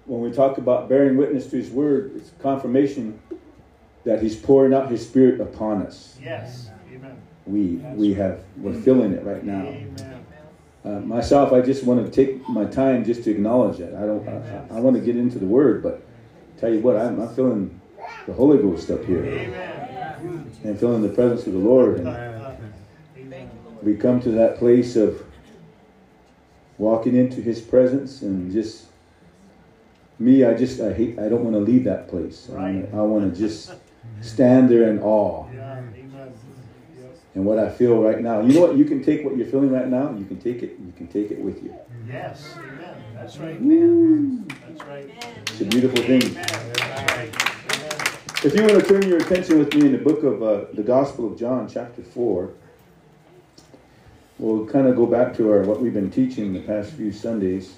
when 0.06 0.22
we 0.22 0.32
talk 0.32 0.60
about 0.60 0.88
bearing 0.88 1.18
witness 1.18 1.48
to 1.48 1.58
His 1.58 1.72
Word. 1.72 2.12
It's 2.16 2.32
confirmation 2.40 3.20
that 4.04 4.22
He's 4.22 4.36
pouring 4.36 4.76
out 4.76 4.92
His 4.92 5.04
Spirit 5.04 5.42
upon 5.42 5.82
us. 5.82 6.20
Yes. 6.22 6.70
We 7.48 7.80
we 7.96 8.14
have 8.16 8.40
we're 8.58 8.74
feeling 8.74 9.14
it 9.14 9.24
right 9.24 9.44
now. 9.44 9.74
Uh, 10.84 11.00
myself, 11.00 11.52
I 11.52 11.62
just 11.62 11.84
want 11.84 12.06
to 12.06 12.12
take 12.12 12.48
my 12.48 12.66
time 12.66 13.04
just 13.04 13.24
to 13.24 13.32
acknowledge 13.32 13.78
that. 13.78 13.94
I 13.96 14.02
don't. 14.06 14.28
I, 14.28 14.78
I 14.78 14.80
want 14.80 14.96
to 14.96 15.02
get 15.02 15.16
into 15.16 15.40
the 15.40 15.46
Word, 15.46 15.82
but 15.84 16.02
tell 16.60 16.72
you 16.74 16.80
what, 16.80 16.96
I'm, 16.96 17.20
I'm 17.20 17.34
feeling 17.36 17.80
the 18.28 18.34
Holy 18.34 18.58
Ghost 18.60 18.90
up 18.92 19.04
here 19.06 19.24
and 20.64 20.80
feeling 20.80 21.02
the 21.02 21.10
presence 21.10 21.46
of 21.48 21.54
the 21.54 21.60
Lord. 21.60 21.98
And 22.00 22.08
we 23.84 23.96
come 23.96 24.20
to 24.22 24.32
that 24.32 24.58
place 24.58 24.96
of 24.96 25.24
walking 26.78 27.16
into 27.16 27.42
his 27.42 27.62
presence 27.62 28.22
and 28.22 28.52
just 28.52 28.86
me 30.20 30.44
i 30.44 30.54
just 30.54 30.80
i 30.82 30.92
hate 30.94 31.18
i 31.20 31.30
don't 31.30 31.44
want 31.44 31.54
to 31.56 31.60
leave 31.60 31.84
that 31.86 32.08
place 32.10 32.48
Right. 32.50 32.86
i 32.94 33.02
want 33.02 33.34
to 33.34 33.40
just 33.40 33.72
stand 34.22 34.70
there 34.70 34.90
in 34.90 35.00
awe 35.02 35.46
Yeah, 35.54 35.60
amen. 35.60 35.75
Yes. 35.75 35.75
And 37.36 37.46
what 37.46 37.60
i 37.60 37.70
feel 37.70 38.02
right 38.02 38.22
now 38.22 38.42
you 38.42 38.54
know 38.54 38.62
what 38.62 38.76
you 38.78 38.86
can 38.86 39.04
take 39.04 39.24
what 39.24 39.38
you're 39.38 39.46
feeling 39.48 39.72
right 39.72 39.88
now 39.88 40.10
you 40.18 40.26
can 40.26 40.40
take 40.40 40.64
it 40.64 40.78
you 40.86 40.94
can 40.98 41.08
take 41.08 41.32
it 41.32 41.40
with 41.40 41.62
you 41.64 41.74
Yes, 42.08 42.54
amen. 42.58 42.96
That's 43.16 43.38
right, 43.38 43.60
man. 43.60 44.46
That's 44.68 44.84
right. 44.84 45.10
it's 45.48 45.62
a 45.62 45.66
beautiful 45.66 46.04
thing. 46.04 46.36
Right. 46.36 47.32
If 48.46 48.54
you 48.54 48.62
want 48.62 48.80
to 48.80 48.84
turn 48.88 49.10
your 49.10 49.18
attention 49.18 49.58
with 49.58 49.74
me 49.74 49.88
in 49.88 49.92
the 49.94 49.98
book 49.98 50.22
of 50.22 50.44
uh, 50.44 50.66
the 50.74 50.84
gospel 50.84 51.32
of 51.32 51.40
john 51.40 51.68
chapter 51.68 52.04
4 52.04 52.54
we'll 54.38 54.68
kind 54.68 54.86
of 54.88 54.96
go 54.96 55.08
back 55.08 55.36
to 55.38 55.52
our 55.52 55.64
what 55.64 55.82
we've 55.82 55.94
been 55.96 56.12
teaching 56.12 56.54
the 56.54 56.60
past 56.62 56.92
few 56.92 57.12
sundays 57.12 57.74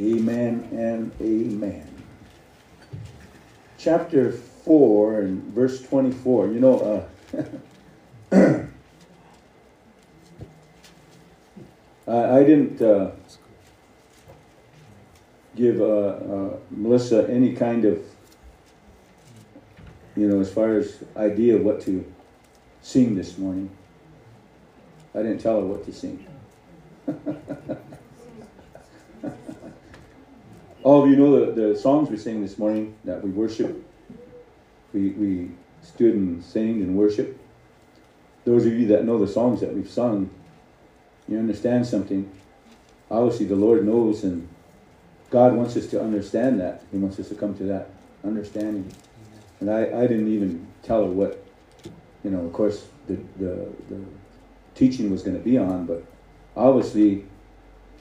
Amen 0.00 0.68
and 0.70 1.10
amen. 1.20 1.88
Chapter 3.78 4.30
4 4.30 5.20
and 5.22 5.42
verse 5.52 5.82
24. 5.82 6.46
You 6.48 6.60
know, 6.60 7.08
uh, 8.32 8.62
I, 12.06 12.38
I 12.38 12.44
didn't 12.44 12.80
uh, 12.80 13.10
give 15.56 15.80
uh, 15.80 15.84
uh, 15.84 16.56
Melissa 16.70 17.28
any 17.28 17.56
kind 17.56 17.84
of, 17.84 18.00
you 20.14 20.28
know, 20.28 20.40
as 20.40 20.52
far 20.52 20.76
as 20.76 21.02
idea 21.16 21.56
of 21.56 21.62
what 21.62 21.80
to 21.82 22.04
sing 22.82 23.16
this 23.16 23.36
morning. 23.36 23.68
I 25.12 25.22
didn't 25.22 25.38
tell 25.38 25.60
her 25.60 25.66
what 25.66 25.84
to 25.86 25.92
sing. 25.92 26.24
All 30.84 31.02
of 31.02 31.10
you 31.10 31.16
know 31.16 31.46
the, 31.46 31.60
the 31.60 31.76
songs 31.76 32.08
we 32.08 32.16
sang 32.16 32.40
this 32.40 32.56
morning 32.56 32.94
that 33.04 33.22
we 33.22 33.30
worship. 33.30 33.84
We, 34.92 35.10
we 35.10 35.50
stood 35.82 36.14
and 36.14 36.42
sang 36.42 36.80
and 36.82 36.96
worship. 36.96 37.38
Those 38.44 38.64
of 38.64 38.72
you 38.72 38.86
that 38.88 39.04
know 39.04 39.18
the 39.18 39.30
songs 39.30 39.60
that 39.60 39.74
we've 39.74 39.90
sung, 39.90 40.30
you 41.26 41.38
understand 41.38 41.86
something. 41.86 42.30
Obviously, 43.10 43.46
the 43.46 43.56
Lord 43.56 43.84
knows, 43.84 44.22
and 44.22 44.48
God 45.30 45.54
wants 45.54 45.76
us 45.76 45.88
to 45.88 46.00
understand 46.00 46.60
that. 46.60 46.82
He 46.92 46.98
wants 46.98 47.18
us 47.18 47.28
to 47.28 47.34
come 47.34 47.56
to 47.56 47.64
that 47.64 47.90
understanding. 48.24 48.90
And 49.60 49.70
I, 49.70 49.80
I 49.82 50.06
didn't 50.06 50.32
even 50.32 50.66
tell 50.82 51.04
her 51.04 51.10
what, 51.10 51.44
you 52.22 52.30
know, 52.30 52.40
of 52.46 52.52
course, 52.52 52.86
the, 53.08 53.18
the, 53.38 53.68
the 53.90 54.00
teaching 54.74 55.10
was 55.10 55.22
going 55.22 55.36
to 55.36 55.42
be 55.42 55.58
on, 55.58 55.86
but 55.86 56.04
obviously, 56.56 57.24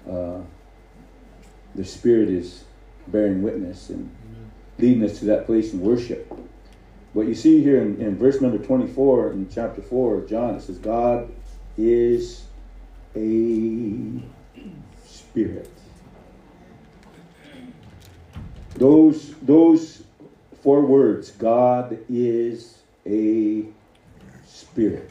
uh, 0.09 0.39
the 1.73 1.83
Spirit 1.83 2.29
is 2.29 2.63
bearing 3.11 3.41
witness 3.41 3.89
and 3.89 4.09
leading 4.77 5.03
us 5.03 5.19
to 5.19 5.25
that 5.25 5.45
place 5.45 5.73
in 5.73 5.81
worship. 5.81 6.31
What 7.13 7.27
you 7.27 7.35
see 7.35 7.63
here 7.63 7.81
in, 7.81 7.99
in 7.99 8.17
verse 8.17 8.41
number 8.41 8.57
24 8.57 9.31
in 9.31 9.49
chapter 9.49 9.81
4 9.81 10.15
of 10.15 10.29
John, 10.29 10.55
it 10.55 10.61
says, 10.61 10.77
God 10.77 11.31
is 11.77 12.43
a 13.15 14.21
spirit. 15.03 15.71
Those, 18.75 19.33
those 19.41 20.03
four 20.61 20.81
words, 20.81 21.31
God 21.31 21.97
is 22.09 22.77
a 23.05 23.65
spirit. 24.45 25.09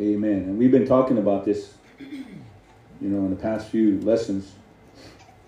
Amen. 0.00 0.32
And 0.32 0.58
we've 0.58 0.70
been 0.70 0.86
talking 0.86 1.18
about 1.18 1.44
this, 1.44 1.74
you 2.00 2.24
know, 3.00 3.18
in 3.26 3.30
the 3.30 3.36
past 3.36 3.68
few 3.68 4.00
lessons 4.00 4.52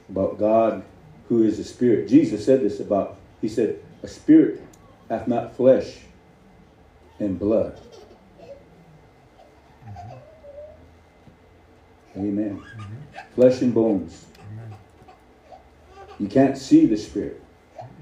about 0.09 0.39
God 0.39 0.85
who 1.29 1.43
is 1.43 1.59
a 1.59 1.65
spirit. 1.65 2.09
Jesus 2.09 2.45
said 2.45 2.61
this 2.61 2.81
about, 2.81 3.17
he 3.41 3.49
said, 3.49 3.81
a 4.03 4.09
spirit 4.09 4.63
hath 5.09 5.27
not 5.27 5.57
flesh 5.57 5.99
and 7.19 7.39
blood. 7.39 7.79
Mm-hmm. 9.87 10.19
Amen. 12.21 12.63
Mm-hmm. 12.63 13.35
Flesh 13.35 13.63
and 13.63 13.75
bones. 13.75 14.27
You 16.19 16.29
can't 16.29 16.57
see 16.57 16.87
the 16.87 16.97
spirit. 16.97 17.43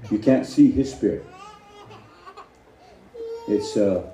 You 0.09 0.19
can't 0.19 0.45
see 0.45 0.71
his 0.71 0.91
spirit. 0.91 1.25
It's 3.47 3.75
uh 3.75 4.09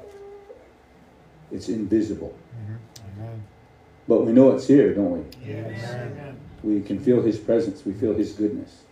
it's 1.51 1.69
invisible. 1.69 2.35
Mm-hmm. 2.55 3.39
But 4.07 4.25
we 4.25 4.31
know 4.31 4.51
it's 4.51 4.67
here, 4.67 4.93
don't 4.93 5.11
we? 5.11 5.47
Yes, 5.47 5.93
amen. 5.93 6.39
We 6.63 6.81
can 6.81 6.99
feel 6.99 7.21
his 7.21 7.37
presence, 7.39 7.85
we 7.85 7.93
feel 7.93 8.13
his 8.13 8.33
goodness. 8.33 8.83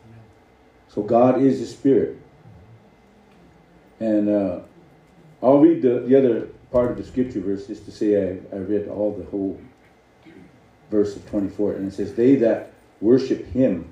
So 0.87 1.03
God 1.03 1.41
is 1.41 1.61
a 1.61 1.67
spirit. 1.67 2.17
And 3.99 4.29
uh, 4.29 4.61
I'll 5.43 5.59
read 5.59 5.81
the, 5.81 5.99
the 5.99 6.17
other 6.17 6.47
part 6.71 6.91
of 6.91 6.97
the 6.97 7.03
scripture 7.03 7.41
verse 7.41 7.67
just 7.67 7.85
to 7.85 7.91
say 7.91 8.15
I, 8.15 8.55
I 8.55 8.59
read 8.59 8.87
all 8.87 9.15
the 9.15 9.25
whole 9.25 9.59
verse 10.89 11.15
of 11.15 11.29
24. 11.29 11.73
And 11.73 11.87
it 11.87 11.93
says, 11.93 12.15
They 12.15 12.35
that 12.35 12.73
worship 13.01 13.45
him 13.47 13.89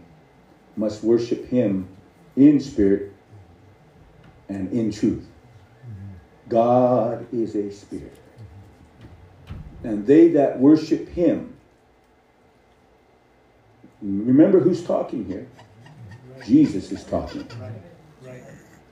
must 0.76 1.04
worship 1.04 1.48
him 1.48 1.88
in 2.36 2.60
spirit 2.60 3.12
and 4.50 4.72
in 4.72 4.92
truth. 4.92 5.28
God 6.48 7.28
is 7.34 7.56
a 7.56 7.72
spirit. 7.72 8.18
And 9.84 10.06
they 10.08 10.30
that 10.30 10.60
worship 10.60 11.10
him, 11.10 11.57
remember 14.02 14.60
who's 14.60 14.84
talking 14.84 15.26
here? 15.26 15.48
Jesus 16.46 16.92
is 16.92 17.04
talking. 17.04 17.48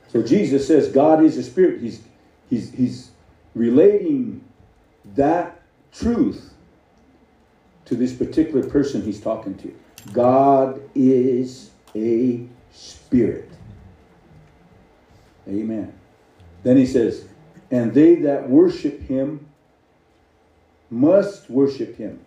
So 0.08 0.24
Jesus 0.24 0.68
says 0.68 0.90
God 0.90 1.24
is 1.24 1.38
a 1.38 1.44
spirit. 1.44 1.82
He's 1.82 2.02
he's 2.50 2.72
he's 2.72 3.12
relating 3.54 4.44
that 5.16 5.62
truth 5.92 6.54
to 7.86 7.96
this 7.96 8.14
particular 8.14 8.68
person 8.68 9.02
he's 9.02 9.22
talking 9.22 9.56
to. 9.58 9.74
God 10.12 10.82
is 10.96 11.72
a 11.96 12.46
spirit. 12.72 13.50
Amen. 15.48 15.94
Then 16.64 16.78
he 16.78 16.86
says, 16.86 17.26
and 17.70 17.94
they 17.94 18.16
that 18.16 18.50
worship 18.50 19.02
him 19.02 19.48
must 20.90 21.50
worship 21.50 21.98
him. 21.98 22.20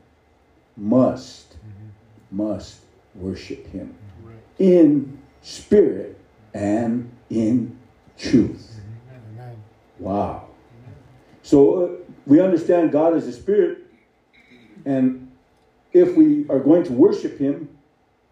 Must. 0.77 1.48
Must. 2.31 2.81
worship 3.15 3.67
him 3.69 3.95
in 4.59 5.19
spirit 5.43 6.19
and 6.55 7.11
in 7.31 7.79
truth. 8.19 8.81
Wow. 9.99 10.49
So 11.43 11.85
uh, 11.85 11.89
we 12.27 12.41
understand 12.41 12.93
God 12.93 13.17
is 13.17 13.27
a 13.27 13.33
spirit, 13.33 13.79
and 14.85 15.31
if 15.93 16.17
we 16.17 16.49
are 16.49 16.59
going 16.59 16.85
to 16.85 16.93
worship 16.93 17.39
him, 17.39 17.69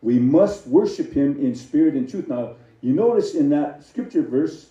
we 0.03 0.19
must 0.19 0.67
worship 0.67 1.13
him 1.13 1.39
in 1.41 1.55
spirit 1.55 1.95
and 1.95 2.09
truth. 2.09 2.29
Now, 2.29 2.55
you 2.83 2.93
notice 2.93 3.35
in 3.35 3.49
that 3.51 3.85
scripture 3.85 4.23
verse 4.23 4.69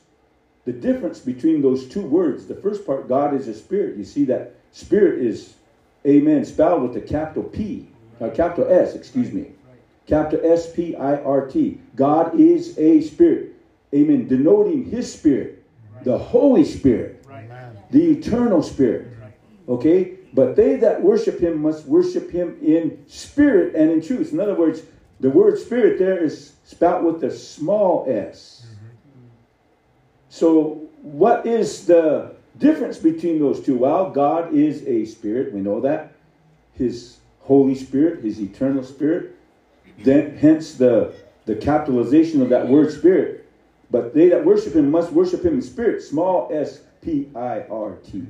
the 0.66 0.72
difference 0.72 1.20
between 1.20 1.62
those 1.62 1.88
two 1.88 2.02
words. 2.02 2.46
The 2.46 2.56
first 2.56 2.86
part, 2.86 3.08
God 3.08 3.34
is 3.34 3.48
a 3.48 3.54
spirit. 3.54 3.98
You 3.98 4.04
see 4.04 4.26
that 4.26 4.56
spirit 4.72 5.24
is, 5.24 5.56
amen, 6.06 6.46
spelled 6.46 6.84
with 6.84 6.96
a 6.98 7.06
capital 7.06 7.44
P, 7.44 7.90
uh, 8.22 8.30
capital 8.30 8.72
S, 8.72 8.96
excuse 8.96 9.32
me. 9.32 9.52
Capital 10.08 10.52
S 10.52 10.72
P 10.72 10.96
I 10.96 11.18
R 11.18 11.48
T. 11.48 11.80
God 11.96 12.40
is 12.40 12.78
a 12.78 13.02
spirit. 13.02 13.54
Amen. 13.94 14.28
Denoting 14.28 14.86
his 14.86 15.12
spirit, 15.12 15.64
the 16.04 16.18
Holy 16.18 16.64
Spirit, 16.64 17.26
the 17.92 18.12
eternal 18.12 18.62
spirit. 18.62 19.08
Okay? 19.68 20.18
But 20.34 20.56
they 20.56 20.76
that 20.76 21.02
worship 21.02 21.40
him 21.40 21.62
must 21.62 21.86
worship 21.86 22.30
him 22.30 22.58
in 22.62 23.04
spirit 23.08 23.74
and 23.74 23.90
in 23.90 24.02
truth. 24.02 24.34
In 24.34 24.40
other 24.40 24.56
words, 24.56 24.82
the 25.20 25.30
word 25.30 25.58
spirit 25.58 25.98
there 25.98 26.24
is 26.24 26.54
spelled 26.66 27.06
with 27.06 27.24
a 27.24 27.32
small 27.32 28.06
s. 28.08 28.68
So, 30.30 30.82
what 31.02 31.46
is 31.46 31.86
the 31.86 32.36
difference 32.58 32.98
between 32.98 33.40
those 33.40 33.64
two? 33.66 33.78
Well, 33.78 34.10
God 34.10 34.54
is 34.54 34.84
a 34.86 35.06
spirit. 35.06 35.54
We 35.54 35.62
know 35.62 35.80
that. 35.80 36.14
His 36.74 37.20
Holy 37.46 37.76
Spirit, 37.76 38.24
His 38.24 38.40
eternal 38.40 38.84
spirit. 38.84 39.36
Then, 40.04 40.38
hence 40.38 40.76
the, 40.76 41.14
the 41.46 41.56
capitalization 41.56 42.42
of 42.42 42.50
that 42.50 42.68
word 42.68 42.92
spirit. 42.92 43.48
But 43.90 44.14
they 44.14 44.30
that 44.30 44.44
worship 44.44 44.76
Him 44.76 44.92
must 44.92 45.12
worship 45.12 45.44
Him 45.44 45.56
in 45.56 45.62
spirit. 45.62 46.04
Small 46.04 46.50
s 46.52 46.82
P 47.02 47.30
I 47.36 47.62
R 47.70 47.98
T. 48.04 48.26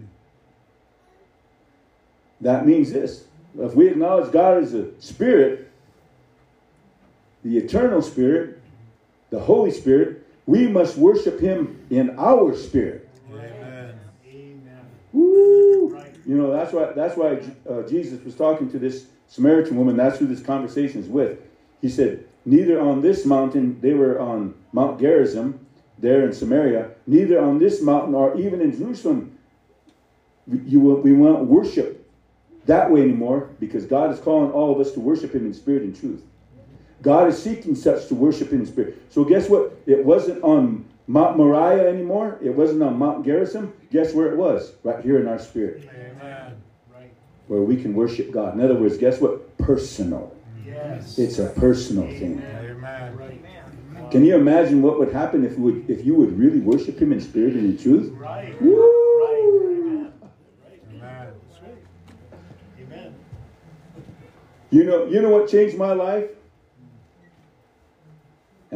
That 2.42 2.66
means 2.66 2.92
this. 2.92 3.24
If 3.58 3.74
we 3.74 3.88
acknowledge 3.88 4.32
God 4.32 4.62
as 4.62 4.74
a 4.74 5.00
spirit, 5.02 5.72
the 7.44 7.58
eternal 7.58 8.02
spirit, 8.02 8.60
the 9.30 9.40
Holy 9.40 9.72
Spirit, 9.72 10.28
we 10.46 10.68
must 10.68 10.98
worship 10.98 11.40
him 11.40 11.86
in 11.90 12.20
our 12.20 12.56
spirit. 12.56 13.08
Amen. 13.32 13.65
You 16.26 16.36
know, 16.36 16.52
that's 16.52 16.74
why 16.74 16.92
that's 16.94 17.16
why 17.16 17.40
uh, 17.70 17.84
Jesus 17.84 18.24
was 18.24 18.36
talking 18.36 18.70
to 18.72 18.80
this 18.80 19.06
Samaritan 19.28 19.78
woman. 19.78 19.96
That's 19.96 20.18
who 20.18 20.28
this 20.28 20.42
conversation 20.42 21.02
is 21.02 21.08
with. 21.08 21.40
He 21.82 21.90
said, 21.90 22.26
Neither 22.46 22.80
on 22.80 23.02
this 23.02 23.26
mountain, 23.26 23.80
they 23.82 23.94
were 23.94 24.20
on 24.20 24.54
Mount 24.72 25.00
Gerizim, 25.00 25.66
there 25.98 26.26
in 26.26 26.34
Samaria, 26.34 26.92
neither 27.08 27.40
on 27.40 27.60
this 27.60 27.82
mountain 27.82 28.14
or 28.14 28.38
even 28.38 28.62
in 28.62 28.78
Jerusalem, 28.78 29.38
you 30.48 30.80
will, 30.80 30.98
we 30.98 31.14
won't 31.14 31.46
worship 31.46 32.08
that 32.66 32.92
way 32.92 33.02
anymore 33.02 33.50
because 33.60 33.86
God 33.86 34.12
is 34.12 34.20
calling 34.20 34.52
all 34.52 34.74
of 34.74 34.86
us 34.86 34.94
to 34.94 35.00
worship 35.00 35.34
Him 35.34 35.46
in 35.46 35.54
spirit 35.54 35.84
and 35.84 35.96
truth. 35.96 36.22
God 37.02 37.28
is 37.28 37.42
seeking 37.42 37.76
such 37.76 38.08
to 38.08 38.16
worship 38.16 38.52
in 38.52 38.66
spirit. 38.66 39.02
So 39.10 39.24
guess 39.24 39.50
what? 39.50 39.78
It 39.86 40.04
wasn't 40.04 40.44
on 40.44 40.86
Mount 41.08 41.38
Moriah 41.38 41.88
anymore. 41.88 42.40
It 42.42 42.50
wasn't 42.50 42.82
on 42.84 42.98
Mount 42.98 43.26
Gerizim. 43.26 43.74
Guess 43.92 44.14
where 44.14 44.32
it 44.32 44.38
was? 44.38 44.74
Right 44.84 45.04
here 45.04 45.20
in 45.20 45.28
our 45.28 45.40
spirit, 45.40 45.88
Amen. 45.94 46.56
Right. 46.94 47.12
where 47.48 47.62
we 47.62 47.80
can 47.82 47.94
worship 47.94 48.32
God. 48.32 48.56
In 48.56 48.62
other 48.62 48.76
words, 48.76 48.98
guess 48.98 49.22
what? 49.22 49.58
Personal. 49.58 50.36
Yes. 50.66 51.18
It's 51.20 51.40
a 51.40 51.50
personal 51.50 52.08
thing. 52.08 52.42
Amen. 52.42 53.18
Right. 53.18 54.12
Can 54.12 54.24
you 54.24 54.36
imagine 54.36 54.82
what 54.82 55.00
would 55.00 55.12
happen 55.12 55.44
if 55.44 55.58
you 55.58 55.64
would 55.64 55.90
if 55.90 56.06
you 56.06 56.16
would 56.16 56.38
really 56.38 56.60
worship 56.60 57.00
Him 57.00 57.12
in 57.12 57.20
spirit 57.20 57.54
and 57.54 57.66
in 57.66 57.78
truth? 57.78 58.14
Right. 58.14 58.60
Woo! 58.62 59.28
Amen. 59.28 60.14
Amen. 60.94 61.28
Right. 61.62 61.76
Amen. 62.82 63.16
You 64.70 64.84
know, 64.84 65.06
you 65.06 65.22
know 65.22 65.30
what 65.30 65.50
changed 65.50 65.78
my 65.78 65.94
life? 65.94 66.30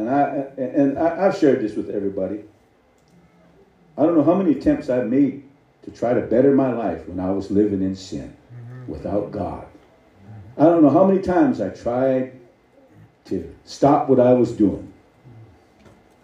And 0.00 0.08
I 0.08 0.22
and 0.56 0.98
I, 0.98 1.26
I've 1.26 1.36
shared 1.36 1.60
this 1.60 1.74
with 1.74 1.90
everybody. 1.90 2.44
I 3.98 4.06
don't 4.06 4.16
know 4.16 4.24
how 4.24 4.34
many 4.34 4.52
attempts 4.52 4.88
I've 4.88 5.08
made 5.08 5.44
to 5.84 5.90
try 5.90 6.14
to 6.14 6.22
better 6.22 6.54
my 6.54 6.72
life 6.72 7.06
when 7.06 7.20
I 7.20 7.30
was 7.30 7.50
living 7.50 7.82
in 7.82 7.94
sin 7.94 8.34
mm-hmm. 8.54 8.90
without 8.90 9.30
God. 9.30 9.66
I 10.56 10.64
don't 10.64 10.82
know 10.82 10.90
how 10.90 11.04
many 11.04 11.20
times 11.20 11.60
I 11.60 11.68
tried 11.68 12.32
to 13.26 13.54
stop 13.64 14.08
what 14.08 14.20
I 14.20 14.32
was 14.32 14.52
doing. 14.52 14.90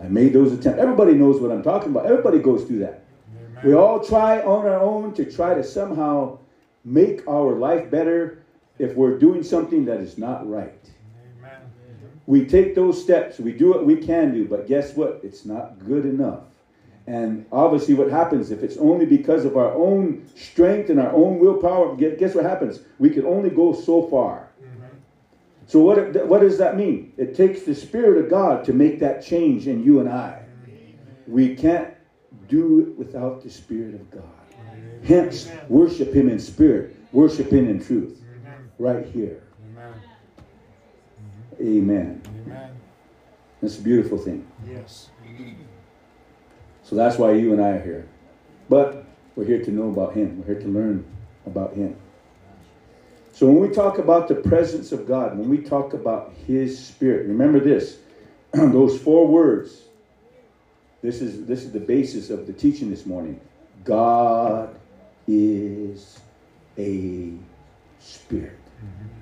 I 0.03 0.09
made 0.09 0.33
those 0.33 0.53
attempts. 0.53 0.79
Everybody 0.79 1.13
knows 1.13 1.41
what 1.41 1.51
I'm 1.51 1.63
talking 1.63 1.91
about. 1.91 2.07
Everybody 2.07 2.39
goes 2.39 2.65
through 2.65 2.79
that. 2.81 3.03
We 3.63 3.75
all 3.75 4.05
try 4.05 4.41
on 4.41 4.67
our 4.67 4.81
own 4.81 5.13
to 5.15 5.31
try 5.31 5.55
to 5.55 5.65
somehow 5.65 6.39
make 6.85 7.27
our 7.29 7.55
life 7.55 7.91
better 7.91 8.43
if 8.79 8.95
we're 8.95 9.19
doing 9.19 9.43
something 9.43 9.85
that 9.87 10.01
is 10.01 10.17
not 10.17 10.49
right. 10.49 10.79
We 12.27 12.45
take 12.45 12.75
those 12.75 13.01
steps, 13.01 13.39
we 13.39 13.53
do 13.53 13.71
what 13.71 13.87
we 13.87 13.97
can 13.97 14.35
do, 14.35 14.47
but 14.47 14.67
guess 14.67 14.97
what? 14.97 15.21
It's 15.23 15.45
not 15.45 15.79
good 15.79 16.05
enough. 16.05 16.41
And 17.07 17.47
obviously, 17.53 17.95
what 17.95 18.11
happens 18.11 18.51
if 18.51 18.65
it's 18.65 18.77
only 18.79 19.07
because 19.07 19.45
of 19.45 19.57
our 19.57 19.73
own 19.73 20.27
strength 20.35 20.91
and 20.91 20.99
our 20.99 21.13
own 21.13 21.39
willpower? 21.39 21.95
Guess 21.95 22.35
what 22.35 22.45
happens? 22.45 22.81
We 22.99 23.11
can 23.11 23.25
only 23.25 23.51
go 23.51 23.73
so 23.73 24.03
far. 24.09 24.49
So, 25.69 25.81
what, 25.81 26.27
what 26.27 26.41
does 26.41 26.59
that 26.59 26.77
mean? 26.77 27.13
It 27.17 27.37
takes 27.37 27.63
the 27.63 27.75
Spirit 27.75 28.25
of 28.25 28.31
God 28.31 28.65
to 28.65 28.73
make 28.73 28.99
that 29.01 29.25
change 29.25 29.69
in 29.69 29.85
you 29.85 30.01
and 30.01 30.09
I. 30.09 30.43
We 31.29 31.55
can't 31.55 31.95
do 32.49 32.81
it 32.81 32.99
without 32.99 33.43
the 33.43 33.51
Spirit 33.51 33.95
of 33.95 34.11
God. 34.11 34.23
Hence, 35.05 35.49
worship 35.69 36.13
Him 36.13 36.29
in 36.29 36.39
spirit, 36.39 36.97
worship 37.13 37.53
Him 37.53 37.69
in 37.69 37.85
truth. 37.85 38.21
Right 38.79 39.07
here. 39.07 39.46
Amen. 41.61 42.23
Amen. 42.47 42.71
That's 43.63 43.79
a 43.79 43.83
beautiful 43.83 44.19
thing. 44.19 44.47
Yes. 44.69 45.09
So 46.83 46.95
that's 46.95 47.19
why 47.19 47.33
you 47.33 47.53
and 47.53 47.63
I 47.63 47.71
are 47.71 47.83
here. 47.83 48.09
But 48.69 49.05
we're 49.35 49.47
here 49.47 49.65
to 49.65 49.71
know 49.71 49.89
about 49.89 50.15
Him. 50.15 50.39
We're 50.39 50.55
here 50.55 50.63
to 50.63 50.69
learn 50.69 51.05
about 51.47 51.75
Him. 51.75 51.97
So 53.33 53.47
when 53.47 53.61
we 53.61 53.75
talk 53.75 53.99
about 53.99 54.29
the 54.29 54.35
presence 54.35 54.93
of 54.93 55.07
God, 55.07 55.37
when 55.37 55.49
we 55.49 55.59
talk 55.59 55.93
about 55.93 56.33
His 56.47 56.79
Spirit, 56.79 57.27
remember 57.27 57.61
this: 57.61 57.99
those 58.53 59.01
four 59.01 59.27
words. 59.27 59.83
This 61.03 61.21
is 61.21 61.47
this 61.47 61.63
is 61.63 61.73
the 61.73 61.81
basis 61.81 62.31
of 62.31 62.47
the 62.47 62.53
teaching 62.53 62.91
this 62.91 63.05
morning. 63.05 63.41
God 63.85 64.79
is 65.27 66.19
a 66.79 67.33
spirit. 68.01 68.59
Mm-hmm. 68.79 69.16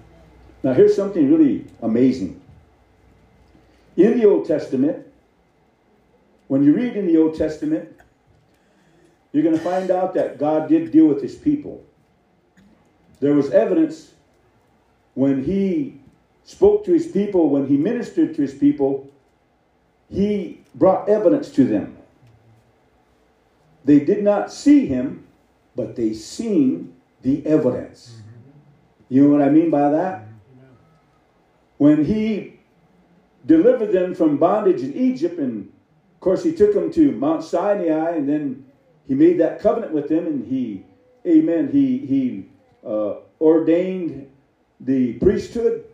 Now 0.64 0.72
here's 0.72 0.96
something 0.96 1.30
really 1.30 1.66
amazing. 1.82 2.40
In 3.98 4.18
the 4.18 4.24
Old 4.24 4.46
Testament, 4.46 5.06
when 6.48 6.64
you 6.64 6.74
read 6.74 6.96
in 6.96 7.06
the 7.06 7.18
Old 7.18 7.36
Testament, 7.36 7.94
you're 9.30 9.42
going 9.42 9.56
to 9.56 9.62
find 9.62 9.90
out 9.90 10.14
that 10.14 10.38
God 10.38 10.70
did 10.70 10.90
deal 10.90 11.06
with 11.06 11.20
his 11.20 11.34
people. 11.34 11.84
There 13.20 13.34
was 13.34 13.50
evidence 13.50 14.14
when 15.12 15.44
he 15.44 16.00
spoke 16.44 16.84
to 16.86 16.92
his 16.94 17.08
people, 17.08 17.50
when 17.50 17.66
he 17.66 17.76
ministered 17.76 18.34
to 18.36 18.42
his 18.42 18.54
people, 18.54 19.10
he 20.10 20.62
brought 20.74 21.10
evidence 21.10 21.50
to 21.50 21.64
them. 21.64 21.98
They 23.84 24.00
did 24.00 24.24
not 24.24 24.50
see 24.50 24.86
him, 24.86 25.26
but 25.76 25.94
they 25.94 26.14
seen 26.14 26.94
the 27.20 27.44
evidence. 27.46 28.16
You 29.10 29.24
know 29.24 29.36
what 29.36 29.42
I 29.42 29.50
mean 29.50 29.68
by 29.68 29.90
that? 29.90 30.23
When 31.78 32.04
he 32.04 32.60
delivered 33.46 33.92
them 33.92 34.14
from 34.14 34.38
bondage 34.38 34.82
in 34.82 34.94
Egypt, 34.94 35.38
and 35.38 35.72
of 36.14 36.20
course 36.20 36.42
he 36.42 36.52
took 36.52 36.72
them 36.72 36.90
to 36.92 37.12
Mount 37.12 37.44
Sinai, 37.44 38.12
and 38.12 38.28
then 38.28 38.66
he 39.06 39.14
made 39.14 39.38
that 39.40 39.60
covenant 39.60 39.92
with 39.92 40.08
them, 40.08 40.26
and 40.26 40.46
he, 40.46 40.84
Amen. 41.26 41.68
He 41.68 41.98
he 41.98 42.50
uh, 42.84 43.14
ordained 43.40 44.28
the 44.80 45.14
priesthood 45.14 45.84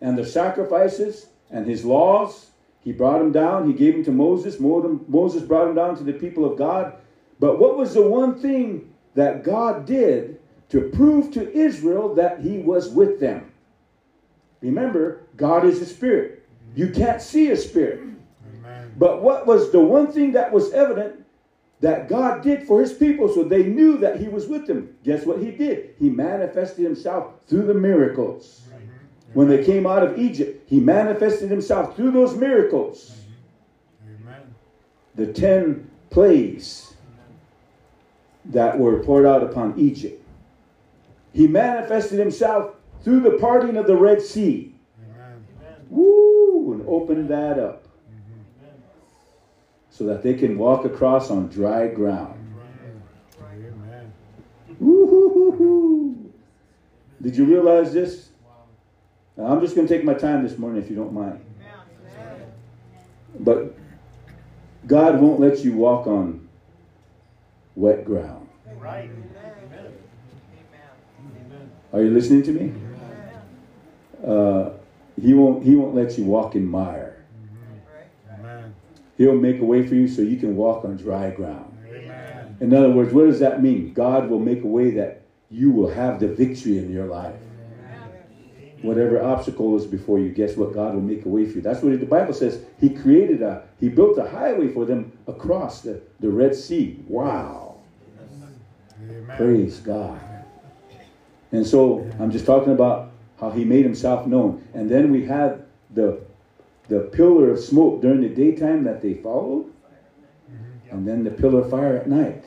and 0.00 0.16
the 0.16 0.24
sacrifices 0.24 1.26
and 1.50 1.66
his 1.66 1.84
laws. 1.84 2.50
He 2.80 2.92
brought 2.92 3.18
them 3.18 3.32
down. 3.32 3.66
He 3.66 3.72
gave 3.72 3.94
them 3.94 4.04
to 4.04 4.12
Moses. 4.12 4.58
Moses 4.60 5.42
brought 5.42 5.66
them 5.66 5.74
down 5.74 5.96
to 5.96 6.04
the 6.04 6.12
people 6.12 6.44
of 6.44 6.56
God. 6.56 6.92
But 7.38 7.58
what 7.58 7.76
was 7.76 7.94
the 7.94 8.02
one 8.02 8.34
thing 8.34 8.82
that 9.14 9.42
God 9.42 9.86
did 9.86 10.36
to 10.70 10.80
prove 10.80 11.30
to 11.32 11.50
Israel 11.50 12.14
that 12.14 12.40
he 12.40 12.58
was 12.58 12.88
with 12.88 13.18
them? 13.18 13.49
Remember, 14.60 15.22
God 15.36 15.64
is 15.64 15.80
a 15.80 15.86
spirit. 15.86 16.46
You 16.74 16.90
can't 16.90 17.20
see 17.20 17.50
a 17.50 17.56
spirit. 17.56 18.00
Amen. 18.00 18.94
But 18.96 19.22
what 19.22 19.46
was 19.46 19.72
the 19.72 19.80
one 19.80 20.12
thing 20.12 20.32
that 20.32 20.52
was 20.52 20.72
evident 20.72 21.24
that 21.80 22.08
God 22.08 22.42
did 22.42 22.66
for 22.66 22.80
his 22.80 22.92
people 22.92 23.32
so 23.32 23.42
they 23.42 23.62
knew 23.62 23.96
that 23.98 24.20
he 24.20 24.28
was 24.28 24.46
with 24.46 24.66
them? 24.66 24.96
Guess 25.02 25.24
what 25.24 25.38
he 25.38 25.50
did? 25.50 25.94
He 25.98 26.10
manifested 26.10 26.84
himself 26.84 27.32
through 27.46 27.66
the 27.66 27.74
miracles. 27.74 28.62
When 29.32 29.48
they 29.48 29.64
came 29.64 29.86
out 29.86 30.02
of 30.02 30.18
Egypt, 30.18 30.68
he 30.68 30.80
manifested 30.80 31.50
himself 31.50 31.96
through 31.96 32.10
those 32.10 32.36
miracles. 32.36 33.16
Amen. 34.04 34.54
The 35.14 35.32
ten 35.32 35.88
plagues 36.10 36.94
that 38.46 38.78
were 38.78 39.02
poured 39.04 39.26
out 39.26 39.42
upon 39.42 39.78
Egypt. 39.78 40.20
He 41.32 41.46
manifested 41.46 42.18
himself 42.18 42.74
through 43.02 43.20
the 43.20 43.32
parting 43.32 43.76
of 43.76 43.86
the 43.86 43.96
Red 43.96 44.20
Sea. 44.20 44.74
Amen. 45.02 45.44
Woo! 45.88 46.72
And 46.72 46.84
opened 46.86 47.28
that 47.28 47.58
up. 47.58 47.84
Mm-hmm. 47.84 48.70
So 49.90 50.04
that 50.04 50.22
they 50.22 50.34
can 50.34 50.58
walk 50.58 50.84
across 50.84 51.30
on 51.30 51.48
dry 51.48 51.88
ground. 51.88 52.36
Amen. 53.40 54.12
Woo-hoo-hoo-hoo. 54.78 56.32
Did 57.22 57.36
you 57.36 57.44
realize 57.44 57.92
this? 57.92 58.28
I'm 59.38 59.60
just 59.60 59.74
going 59.74 59.86
to 59.86 59.94
take 59.94 60.04
my 60.04 60.14
time 60.14 60.42
this 60.42 60.58
morning 60.58 60.82
if 60.82 60.90
you 60.90 60.96
don't 60.96 61.12
mind. 61.12 61.44
But 63.38 63.74
God 64.86 65.20
won't 65.20 65.40
let 65.40 65.64
you 65.64 65.72
walk 65.72 66.06
on 66.06 66.48
wet 67.74 68.04
ground. 68.04 68.48
Right. 68.78 69.10
Are 71.92 72.02
you 72.02 72.10
listening 72.10 72.42
to 72.44 72.52
me? 72.52 72.72
Uh, 74.24 74.70
he 75.20 75.34
won't. 75.34 75.64
He 75.64 75.74
won't 75.74 75.94
let 75.94 76.16
you 76.18 76.24
walk 76.24 76.54
in 76.54 76.66
mire. 76.66 77.24
Amen. 78.38 78.74
He'll 79.18 79.34
make 79.34 79.60
a 79.60 79.64
way 79.64 79.86
for 79.86 79.94
you 79.94 80.08
so 80.08 80.22
you 80.22 80.36
can 80.36 80.56
walk 80.56 80.84
on 80.84 80.96
dry 80.96 81.30
ground. 81.30 81.76
Amen. 81.86 82.56
In 82.60 82.74
other 82.74 82.90
words, 82.90 83.12
what 83.12 83.26
does 83.26 83.38
that 83.40 83.62
mean? 83.62 83.92
God 83.92 84.28
will 84.30 84.38
make 84.38 84.62
a 84.62 84.66
way 84.66 84.90
that 84.92 85.22
you 85.50 85.70
will 85.70 85.88
have 85.88 86.20
the 86.20 86.28
victory 86.28 86.78
in 86.78 86.92
your 86.92 87.06
life. 87.06 87.40
Whatever 88.82 89.22
obstacle 89.22 89.76
is 89.76 89.84
before 89.84 90.18
you, 90.18 90.30
guess 90.30 90.56
what? 90.56 90.72
God 90.72 90.94
will 90.94 91.02
make 91.02 91.26
a 91.26 91.28
way 91.28 91.44
for 91.44 91.56
you. 91.56 91.60
That's 91.60 91.82
what 91.82 91.98
the 92.00 92.06
Bible 92.06 92.32
says. 92.32 92.62
He 92.80 92.88
created 92.88 93.42
a, 93.42 93.64
He 93.78 93.90
built 93.90 94.16
a 94.16 94.26
highway 94.26 94.68
for 94.68 94.86
them 94.86 95.12
across 95.26 95.82
the, 95.82 96.00
the 96.20 96.30
Red 96.30 96.54
Sea. 96.54 96.98
Wow. 97.06 97.76
Amen. 99.02 99.36
Praise 99.36 99.80
God. 99.80 100.18
And 101.52 101.66
so 101.66 102.08
I'm 102.18 102.30
just 102.30 102.46
talking 102.46 102.72
about 102.72 103.09
how 103.40 103.50
He 103.50 103.64
made 103.64 103.84
Himself 103.84 104.26
known. 104.26 104.66
And 104.74 104.88
then 104.90 105.10
we 105.10 105.24
had 105.24 105.64
the, 105.94 106.20
the 106.88 107.00
pillar 107.00 107.50
of 107.50 107.58
smoke 107.58 108.02
during 108.02 108.20
the 108.20 108.28
daytime 108.28 108.84
that 108.84 109.02
they 109.02 109.14
followed, 109.14 109.66
mm-hmm. 109.66 110.94
and 110.94 111.08
then 111.08 111.24
the 111.24 111.30
pillar 111.30 111.62
of 111.62 111.70
fire 111.70 111.96
at 111.96 112.08
night. 112.08 112.44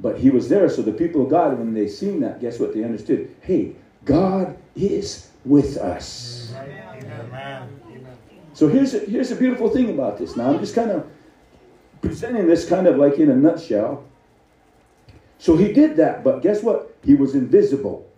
But 0.00 0.18
He 0.18 0.30
was 0.30 0.48
there, 0.48 0.68
so 0.68 0.82
the 0.82 0.92
people 0.92 1.22
of 1.22 1.30
God, 1.30 1.58
when 1.58 1.74
they 1.74 1.88
seen 1.88 2.20
that, 2.20 2.40
guess 2.40 2.58
what? 2.58 2.74
They 2.74 2.84
understood. 2.84 3.34
Hey, 3.42 3.76
God 4.04 4.56
is 4.74 5.28
with 5.44 5.76
us. 5.76 6.52
Amen. 6.56 7.68
So 8.52 8.68
here's 8.68 8.94
a, 8.94 8.98
here's 9.00 9.30
a 9.30 9.36
beautiful 9.36 9.70
thing 9.70 9.90
about 9.90 10.18
this. 10.18 10.36
Now 10.36 10.52
I'm 10.52 10.58
just 10.58 10.74
kind 10.74 10.90
of 10.90 11.06
presenting 12.02 12.46
this 12.46 12.68
kind 12.68 12.86
of 12.86 12.96
like 12.96 13.18
in 13.18 13.30
a 13.30 13.36
nutshell. 13.36 14.04
So 15.38 15.56
he 15.56 15.72
did 15.72 15.96
that, 15.96 16.22
but 16.24 16.42
guess 16.42 16.62
what? 16.62 16.94
He 17.04 17.14
was 17.14 17.34
invisible. 17.34 18.09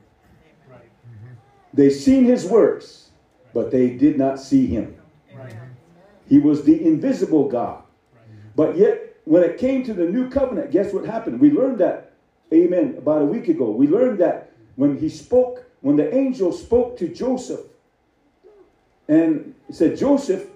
They 1.74 1.90
seen 1.90 2.24
his 2.24 2.46
works, 2.46 3.10
but 3.54 3.70
they 3.70 3.90
did 3.90 4.18
not 4.18 4.40
see 4.40 4.66
him. 4.66 4.96
He 6.28 6.38
was 6.38 6.64
the 6.64 6.84
invisible 6.84 7.48
God. 7.48 7.82
But 8.54 8.76
yet, 8.76 9.16
when 9.24 9.42
it 9.42 9.58
came 9.58 9.84
to 9.84 9.94
the 9.94 10.04
new 10.04 10.28
covenant, 10.28 10.70
guess 10.70 10.92
what 10.92 11.04
happened? 11.04 11.40
We 11.40 11.50
learned 11.50 11.78
that, 11.78 12.12
amen, 12.52 12.96
about 12.98 13.22
a 13.22 13.24
week 13.24 13.48
ago. 13.48 13.70
We 13.70 13.88
learned 13.88 14.18
that 14.20 14.52
when 14.76 14.98
he 14.98 15.08
spoke, 15.08 15.64
when 15.80 15.96
the 15.96 16.14
angel 16.14 16.52
spoke 16.52 16.96
to 16.98 17.08
Joseph 17.08 17.60
and 19.08 19.54
said, 19.70 19.96
Joseph, 19.96 20.48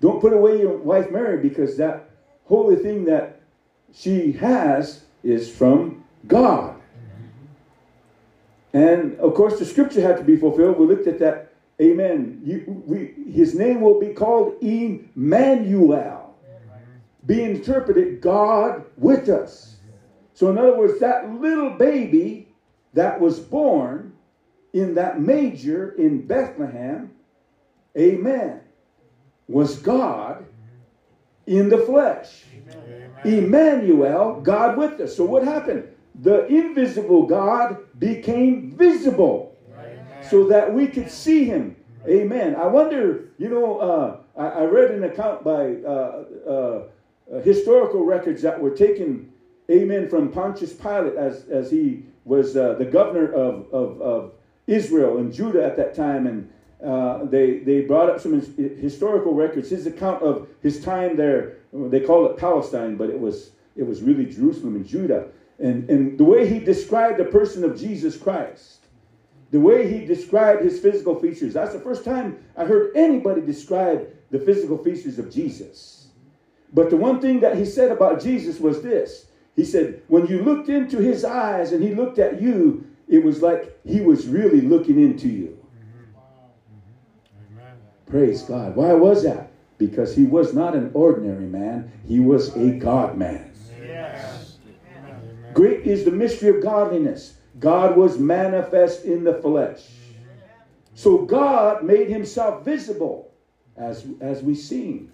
don't 0.00 0.20
put 0.20 0.32
away 0.32 0.60
your 0.60 0.76
wife 0.76 1.10
Mary 1.10 1.38
because 1.38 1.76
that 1.76 2.10
holy 2.44 2.76
thing 2.76 3.04
that 3.06 3.40
she 3.92 4.32
has 4.32 5.02
is 5.22 5.50
from 5.50 6.04
God. 6.26 6.77
And 8.72 9.18
of 9.18 9.34
course, 9.34 9.58
the 9.58 9.64
scripture 9.64 10.00
had 10.00 10.16
to 10.18 10.24
be 10.24 10.36
fulfilled. 10.36 10.78
We 10.78 10.86
looked 10.86 11.06
at 11.06 11.18
that. 11.20 11.52
Amen. 11.80 12.40
You, 12.44 12.82
we, 12.86 13.14
his 13.30 13.54
name 13.54 13.80
will 13.80 14.00
be 14.00 14.08
called 14.08 14.60
Emmanuel, 14.62 16.34
being 17.24 17.56
interpreted 17.56 18.20
God 18.20 18.84
with 18.96 19.28
us. 19.28 19.76
So, 20.34 20.50
in 20.50 20.58
other 20.58 20.76
words, 20.76 21.00
that 21.00 21.30
little 21.30 21.70
baby 21.70 22.48
that 22.94 23.20
was 23.20 23.38
born 23.38 24.12
in 24.72 24.94
that 24.94 25.20
manger 25.20 25.92
in 25.92 26.26
Bethlehem, 26.26 27.12
amen, 27.96 28.60
was 29.46 29.78
God 29.78 30.44
in 31.46 31.68
the 31.68 31.78
flesh. 31.78 32.44
Emmanuel, 33.24 34.40
God 34.40 34.76
with 34.76 35.00
us. 35.00 35.16
So 35.16 35.24
what 35.24 35.42
happened? 35.42 35.88
The 36.20 36.46
invisible 36.46 37.26
God 37.26 37.78
became 37.98 38.72
visible 38.72 39.56
so 40.28 40.48
that 40.48 40.72
we 40.72 40.86
could 40.86 41.10
see 41.10 41.44
him. 41.44 41.76
Amen. 42.06 42.56
I 42.56 42.66
wonder, 42.66 43.30
you 43.38 43.48
know, 43.48 43.78
uh, 43.78 44.16
I, 44.36 44.60
I, 44.60 44.64
read 44.64 44.90
an 44.92 45.04
account 45.04 45.44
by 45.44 45.74
uh, 45.76 46.24
uh, 46.48 47.40
historical 47.42 48.04
records 48.04 48.40
that 48.42 48.58
were 48.58 48.70
taken, 48.70 49.30
amen, 49.70 50.08
from 50.08 50.30
Pontius 50.30 50.72
Pilate 50.72 51.16
as, 51.16 51.44
as 51.50 51.70
he 51.70 52.04
was 52.24 52.56
uh, 52.56 52.74
the 52.74 52.84
governor 52.84 53.32
of, 53.32 53.66
of, 53.72 54.00
of 54.00 54.32
Israel 54.66 55.18
and 55.18 55.32
Judah 55.32 55.64
at 55.64 55.76
that 55.76 55.94
time. 55.94 56.26
And 56.26 56.50
uh, 56.84 57.24
they, 57.24 57.58
they 57.58 57.82
brought 57.82 58.10
up 58.10 58.20
some 58.20 58.40
historical 58.80 59.34
records, 59.34 59.70
his 59.70 59.86
account 59.86 60.22
of 60.22 60.48
his 60.62 60.82
time 60.82 61.16
there. 61.16 61.56
They 61.72 62.00
call 62.00 62.26
it 62.26 62.36
Palestine, 62.36 62.96
but 62.96 63.10
it 63.10 63.18
was, 63.18 63.50
it 63.76 63.82
was 63.82 64.02
really 64.02 64.26
Jerusalem 64.26 64.76
and 64.76 64.86
Judah. 64.86 65.28
And, 65.58 65.88
and 65.90 66.18
the 66.18 66.24
way 66.24 66.48
he 66.48 66.60
described 66.60 67.18
the 67.18 67.24
person 67.24 67.64
of 67.64 67.78
Jesus 67.78 68.16
Christ, 68.16 68.86
the 69.50 69.60
way 69.60 69.90
he 69.90 70.04
described 70.04 70.62
his 70.62 70.78
physical 70.78 71.18
features, 71.18 71.54
that's 71.54 71.72
the 71.72 71.80
first 71.80 72.04
time 72.04 72.38
I 72.56 72.64
heard 72.64 72.92
anybody 72.94 73.40
describe 73.40 74.08
the 74.30 74.38
physical 74.38 74.78
features 74.78 75.18
of 75.18 75.32
Jesus. 75.32 76.08
But 76.72 76.90
the 76.90 76.96
one 76.96 77.20
thing 77.20 77.40
that 77.40 77.56
he 77.56 77.64
said 77.64 77.90
about 77.90 78.22
Jesus 78.22 78.60
was 78.60 78.82
this 78.82 79.26
He 79.56 79.64
said, 79.64 80.02
when 80.08 80.26
you 80.26 80.42
looked 80.42 80.68
into 80.68 80.98
his 80.98 81.24
eyes 81.24 81.72
and 81.72 81.82
he 81.82 81.94
looked 81.94 82.18
at 82.18 82.40
you, 82.40 82.86
it 83.08 83.24
was 83.24 83.42
like 83.42 83.76
he 83.84 84.00
was 84.00 84.28
really 84.28 84.60
looking 84.60 85.00
into 85.00 85.28
you. 85.28 85.58
Praise 88.06 88.42
God. 88.42 88.76
Why 88.76 88.92
was 88.92 89.22
that? 89.24 89.50
Because 89.78 90.14
he 90.14 90.24
was 90.24 90.54
not 90.54 90.74
an 90.74 90.90
ordinary 90.94 91.46
man, 91.46 91.90
he 92.06 92.20
was 92.20 92.54
a 92.56 92.70
God 92.70 93.16
man. 93.16 93.50
Is 95.84 96.04
the 96.04 96.10
mystery 96.10 96.50
of 96.50 96.62
godliness. 96.62 97.34
God 97.58 97.96
was 97.96 98.18
manifest 98.18 99.04
in 99.04 99.24
the 99.24 99.34
flesh. 99.34 99.86
So 100.94 101.18
God 101.18 101.84
made 101.84 102.08
himself 102.08 102.64
visible 102.64 103.32
as, 103.76 104.04
as 104.20 104.42
we 104.42 104.54
seen. 104.54 105.12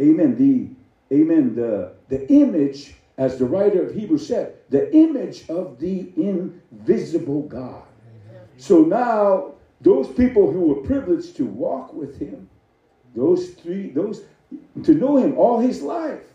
Amen. 0.00 0.36
The 0.36 1.14
amen. 1.14 1.54
The, 1.54 1.92
the 2.08 2.26
image, 2.28 2.94
as 3.18 3.38
the 3.38 3.44
writer 3.44 3.82
of 3.82 3.94
Hebrews 3.94 4.26
said, 4.26 4.56
the 4.70 4.94
image 4.94 5.48
of 5.48 5.78
the 5.78 6.10
invisible 6.16 7.42
God. 7.42 7.82
So 8.56 8.82
now 8.82 9.54
those 9.80 10.08
people 10.08 10.50
who 10.50 10.60
were 10.60 10.82
privileged 10.82 11.36
to 11.36 11.44
walk 11.44 11.92
with 11.92 12.18
him, 12.18 12.48
those 13.14 13.50
three, 13.50 13.90
those 13.90 14.22
to 14.84 14.94
know 14.94 15.16
him 15.16 15.36
all 15.38 15.58
his 15.58 15.82
life. 15.82 16.29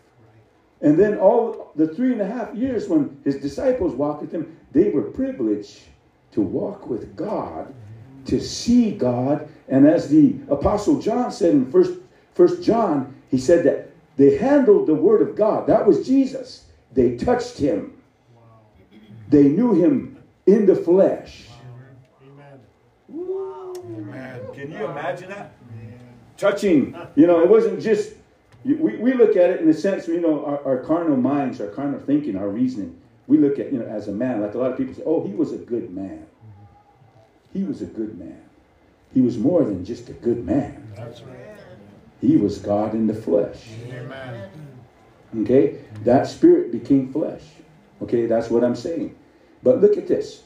And 0.80 0.98
then 0.98 1.18
all 1.18 1.72
the 1.74 1.88
three 1.88 2.12
and 2.12 2.20
a 2.20 2.26
half 2.26 2.54
years 2.54 2.88
when 2.88 3.20
his 3.24 3.36
disciples 3.36 3.94
walked 3.94 4.22
with 4.22 4.32
him, 4.32 4.58
they 4.72 4.90
were 4.90 5.02
privileged 5.02 5.80
to 6.32 6.42
walk 6.42 6.86
with 6.86 7.16
God, 7.16 7.74
to 8.26 8.40
see 8.40 8.92
God. 8.92 9.48
And 9.68 9.86
as 9.86 10.08
the 10.08 10.36
apostle 10.48 11.00
John 11.00 11.32
said 11.32 11.54
in 11.54 11.70
first, 11.70 11.98
first 12.34 12.62
John, 12.62 13.14
he 13.30 13.38
said 13.38 13.64
that 13.64 13.90
they 14.16 14.36
handled 14.36 14.86
the 14.86 14.94
word 14.94 15.22
of 15.22 15.34
God. 15.34 15.66
That 15.66 15.86
was 15.86 16.06
Jesus. 16.06 16.66
They 16.92 17.16
touched 17.16 17.58
him. 17.58 18.02
They 19.28 19.44
knew 19.44 19.74
him 19.74 20.22
in 20.46 20.66
the 20.66 20.76
flesh. 20.76 21.48
Amen. 23.10 24.40
Can 24.54 24.70
you 24.70 24.84
imagine 24.84 25.28
that? 25.30 25.52
Touching, 26.36 26.94
you 27.14 27.26
know, 27.26 27.40
it 27.42 27.48
wasn't 27.48 27.80
just, 27.80 28.12
we, 28.74 28.96
we 28.96 29.12
look 29.12 29.36
at 29.36 29.50
it 29.50 29.60
in 29.60 29.66
the 29.66 29.74
sense, 29.74 30.08
you 30.08 30.20
know, 30.20 30.44
our, 30.44 30.64
our 30.64 30.78
carnal 30.78 31.16
minds, 31.16 31.60
our 31.60 31.68
carnal 31.68 32.00
thinking, 32.00 32.36
our 32.36 32.48
reasoning. 32.48 33.00
We 33.26 33.38
look 33.38 33.58
at, 33.58 33.72
you 33.72 33.78
know, 33.78 33.86
as 33.86 34.08
a 34.08 34.12
man, 34.12 34.40
like 34.40 34.54
a 34.54 34.58
lot 34.58 34.72
of 34.72 34.78
people 34.78 34.94
say, 34.94 35.02
oh, 35.04 35.26
he 35.26 35.34
was 35.34 35.52
a 35.52 35.58
good 35.58 35.90
man. 35.90 36.26
He 37.52 37.64
was 37.64 37.82
a 37.82 37.86
good 37.86 38.18
man. 38.18 38.42
He 39.14 39.20
was 39.20 39.38
more 39.38 39.64
than 39.64 39.84
just 39.84 40.08
a 40.08 40.12
good 40.12 40.44
man. 40.44 40.92
That's 40.96 41.22
right. 41.22 41.36
He 42.20 42.36
was 42.36 42.58
God 42.58 42.94
in 42.94 43.06
the 43.06 43.14
flesh. 43.14 43.68
Amen. 43.88 44.50
Okay? 45.42 45.80
That 46.04 46.26
spirit 46.26 46.72
became 46.72 47.12
flesh. 47.12 47.42
Okay, 48.02 48.26
that's 48.26 48.50
what 48.50 48.62
I'm 48.62 48.76
saying. 48.76 49.16
But 49.62 49.80
look 49.80 49.96
at 49.96 50.06
this. 50.06 50.42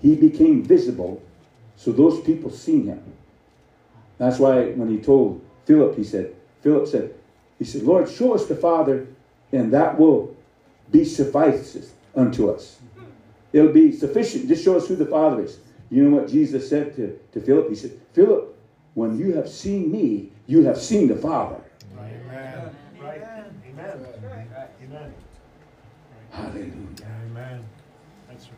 He 0.00 0.14
became 0.14 0.62
visible 0.62 1.22
So 1.76 1.92
those 1.92 2.20
people 2.20 2.50
seen 2.50 2.86
him. 2.86 3.02
That's 4.18 4.38
why 4.38 4.70
when 4.72 4.88
he 4.88 4.98
told 4.98 5.44
Philip, 5.64 5.96
he 5.96 6.04
said, 6.04 6.34
Philip 6.62 6.86
said, 6.86 7.14
he 7.58 7.64
said, 7.64 7.82
Lord, 7.82 8.08
show 8.08 8.34
us 8.34 8.46
the 8.46 8.56
Father, 8.56 9.06
and 9.52 9.72
that 9.72 9.98
will 9.98 10.36
be 10.90 11.04
suffices 11.04 11.92
unto 12.14 12.50
us. 12.50 12.78
It'll 13.52 13.72
be 13.72 13.92
sufficient. 13.92 14.48
Just 14.48 14.64
show 14.64 14.76
us 14.76 14.88
who 14.88 14.96
the 14.96 15.06
Father 15.06 15.44
is. 15.44 15.58
You 15.90 16.02
know 16.02 16.16
what 16.16 16.28
Jesus 16.28 16.68
said 16.68 16.96
to, 16.96 17.18
to 17.32 17.40
Philip? 17.40 17.68
He 17.68 17.76
said, 17.76 17.92
Philip, 18.12 18.56
when 18.94 19.16
you 19.16 19.34
have 19.34 19.48
seen 19.48 19.92
me, 19.92 20.30
you 20.46 20.64
have 20.64 20.80
seen 20.80 21.08
the 21.08 21.16
Father. 21.16 21.60
Amen. 21.96 22.74
Right. 23.00 23.22
Amen. 23.22 24.06
Amen. 24.82 25.14
Hallelujah. 26.30 26.72
Amen. 27.30 27.64
That's 28.28 28.46
right. 28.46 28.54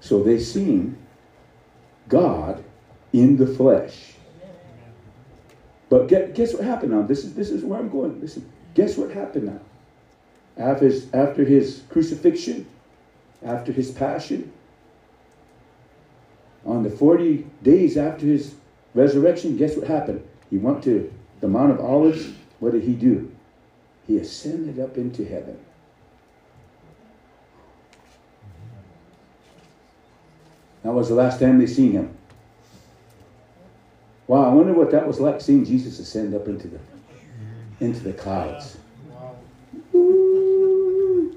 So 0.00 0.22
they 0.22 0.38
seen 0.38 0.98
God 2.08 2.62
in 3.12 3.36
the 3.38 3.46
flesh. 3.46 4.12
But 5.88 6.08
get, 6.08 6.34
guess 6.34 6.52
what 6.52 6.64
happened 6.64 6.92
now? 6.92 7.02
This 7.02 7.24
is 7.24 7.34
this 7.34 7.50
is 7.50 7.64
where 7.64 7.78
I'm 7.78 7.88
going. 7.88 8.20
Listen, 8.20 8.50
guess 8.74 8.96
what 8.96 9.10
happened 9.10 9.46
now? 9.46 9.60
After 10.56 10.86
his, 10.86 11.12
after 11.14 11.44
his 11.44 11.82
crucifixion, 11.88 12.66
after 13.42 13.72
his 13.72 13.90
passion, 13.90 14.52
on 16.66 16.82
the 16.82 16.90
40 16.90 17.46
days 17.62 17.96
after 17.96 18.26
his 18.26 18.54
resurrection, 18.94 19.56
guess 19.56 19.76
what 19.76 19.86
happened? 19.86 20.26
He 20.50 20.58
went 20.58 20.82
to 20.84 21.12
the 21.40 21.48
Mount 21.48 21.70
of 21.70 21.80
Olives. 21.80 22.32
What 22.58 22.72
did 22.72 22.82
he 22.82 22.94
do? 22.94 23.32
He 24.06 24.18
ascended 24.18 24.80
up 24.80 24.96
into 24.96 25.24
heaven. 25.24 25.58
That 30.82 30.92
was 30.92 31.08
the 31.08 31.14
last 31.14 31.40
time 31.40 31.58
they 31.58 31.66
seen 31.66 31.92
him. 31.92 32.17
Wow, 34.28 34.44
I 34.44 34.54
wonder 34.54 34.74
what 34.74 34.90
that 34.90 35.06
was 35.06 35.18
like 35.18 35.40
seeing 35.40 35.64
Jesus 35.64 35.98
ascend 35.98 36.34
up 36.34 36.46
into 36.46 36.68
the 36.68 36.78
into 37.80 38.00
the 38.00 38.12
clouds. 38.12 38.76
Ooh. 39.94 41.36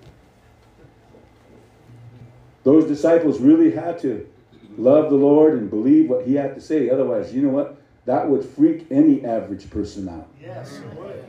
Those 2.64 2.86
disciples 2.86 3.40
really 3.40 3.72
had 3.72 4.00
to 4.00 4.30
love 4.78 5.10
the 5.10 5.16
Lord 5.16 5.54
and 5.54 5.70
believe 5.70 6.10
what 6.10 6.28
he 6.28 6.36
had 6.36 6.54
to 6.56 6.62
say. 6.62 6.90
Otherwise, 6.90 7.34
you 7.34 7.42
know 7.42 7.50
what? 7.50 7.82
That 8.06 8.28
would 8.28 8.44
freak 8.44 8.88
any 8.92 9.24
average 9.26 9.70
person 9.70 10.10
out. 10.10 10.28
Yes, 10.40 10.80
it 10.80 11.00
would. 11.00 11.24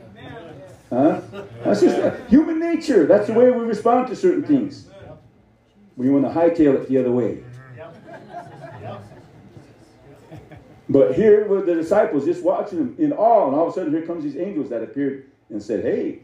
Huh? 0.89 1.21
That's 1.63 1.81
just 1.81 1.97
uh, 1.97 2.15
human 2.27 2.59
nature. 2.59 3.05
That's 3.07 3.27
the 3.27 3.33
way 3.33 3.49
we 3.49 3.63
respond 3.63 4.07
to 4.09 4.15
certain 4.15 4.43
things. 4.43 4.87
We 5.95 6.09
want 6.09 6.25
to 6.25 6.31
hightail 6.31 6.75
it 6.75 6.89
the 6.89 6.97
other 6.97 7.11
way. 7.11 7.43
Yep. 7.77 7.95
Yep. 8.81 9.03
But 10.93 11.15
here 11.15 11.47
were 11.47 11.63
the 11.63 11.73
disciples 11.73 12.25
just 12.25 12.43
watching 12.43 12.77
him 12.77 12.95
in 12.99 13.13
awe, 13.13 13.47
and 13.47 13.55
all 13.55 13.65
of 13.65 13.69
a 13.69 13.73
sudden 13.73 13.91
here 13.91 14.05
comes 14.05 14.23
these 14.23 14.37
angels 14.37 14.69
that 14.69 14.83
appeared 14.83 15.25
and 15.49 15.61
said, 15.61 15.83
Hey, 15.83 16.19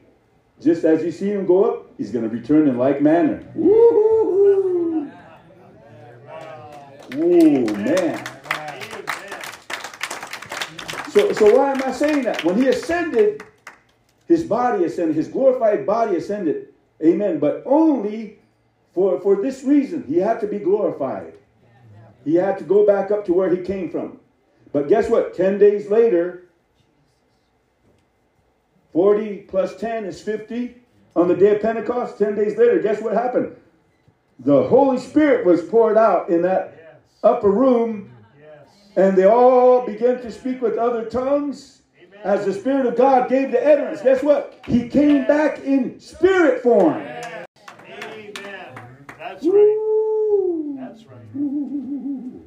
just 0.62 0.84
as 0.84 1.02
you 1.02 1.12
see 1.12 1.32
him 1.32 1.48
go 1.48 1.66
up, 1.66 1.88
he's 1.98 2.12
going 2.12 2.30
to 2.30 2.30
return 2.30 2.68
in 2.68 2.78
like 2.78 3.02
manner. 3.02 3.44
Woo! 3.56 5.10
Whoa, 7.16 7.74
man. 7.78 8.24
So, 11.10 11.34
so 11.34 11.58
why 11.58 11.72
am 11.72 11.82
I 11.84 11.92
saying 11.92 12.22
that? 12.26 12.44
When 12.44 12.56
he 12.56 12.68
ascended, 12.68 13.42
his 14.28 14.44
body 14.44 14.84
ascended, 14.84 15.16
his 15.16 15.30
glorified 15.30 15.88
body 15.88 16.16
ascended. 16.18 16.68
Amen. 17.04 17.40
But 17.40 17.64
only 17.66 18.38
for, 18.94 19.20
for 19.20 19.38
this 19.38 19.64
reason. 19.64 20.04
He 20.04 20.18
had 20.18 20.40
to 20.42 20.48
be 20.48 20.60
glorified. 20.60 21.34
He 22.24 22.36
had 22.36 22.60
to 22.60 22.64
go 22.64 22.86
back 22.86 23.10
up 23.10 23.26
to 23.26 23.34
where 23.34 23.50
he 23.50 23.64
came 23.64 23.90
from. 23.90 24.20
But 24.72 24.88
guess 24.88 25.10
what? 25.10 25.34
10 25.34 25.58
days 25.58 25.90
later, 25.90 26.50
40 28.94 29.38
plus 29.48 29.76
10 29.76 30.06
is 30.06 30.22
50. 30.22 30.76
On 31.16 31.28
the 31.28 31.36
day 31.36 31.56
of 31.56 31.62
Pentecost, 31.62 32.18
10 32.18 32.36
days 32.36 32.58
later, 32.58 32.80
guess 32.80 33.02
what 33.02 33.14
happened? 33.14 33.56
The 34.40 34.64
Holy 34.64 35.00
Spirit 35.00 35.46
was 35.46 35.62
poured 35.64 35.98
out 35.98 36.30
in 36.30 36.42
that 36.44 36.74
Yes. 36.78 36.96
upper 37.24 37.50
room 37.50 38.12
Yes. 38.40 38.68
and 38.96 39.18
they 39.18 39.26
all 39.26 39.86
began 39.86 40.22
to 40.22 40.32
speak 40.32 40.62
with 40.62 40.78
other 40.78 41.06
tongues 41.06 41.82
as 42.24 42.46
the 42.46 42.54
Spirit 42.54 42.86
of 42.86 42.96
God 42.96 43.28
gave 43.30 43.52
the 43.52 43.62
utterance. 43.66 44.02
Guess 44.02 44.24
what? 44.24 44.54
He 44.66 44.88
came 44.88 45.26
back 45.26 45.60
in 45.64 46.00
spirit 46.00 46.62
form. 46.62 47.00
Yes. 47.00 47.46
Amen. 47.90 48.34
That's 49.18 49.46
right. 49.46 49.78
That's 50.78 51.06
right. 51.06 52.36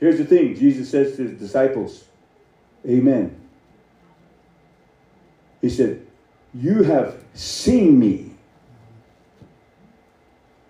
Here's 0.00 0.18
the 0.18 0.24
thing 0.24 0.54
Jesus 0.54 0.90
says 0.90 1.16
to 1.16 1.22
his 1.24 1.38
disciples, 1.38 2.04
Amen. 2.86 3.38
He 5.60 5.68
said, 5.68 6.06
You 6.54 6.84
have 6.84 7.22
seen 7.34 7.98
me. 7.98 8.30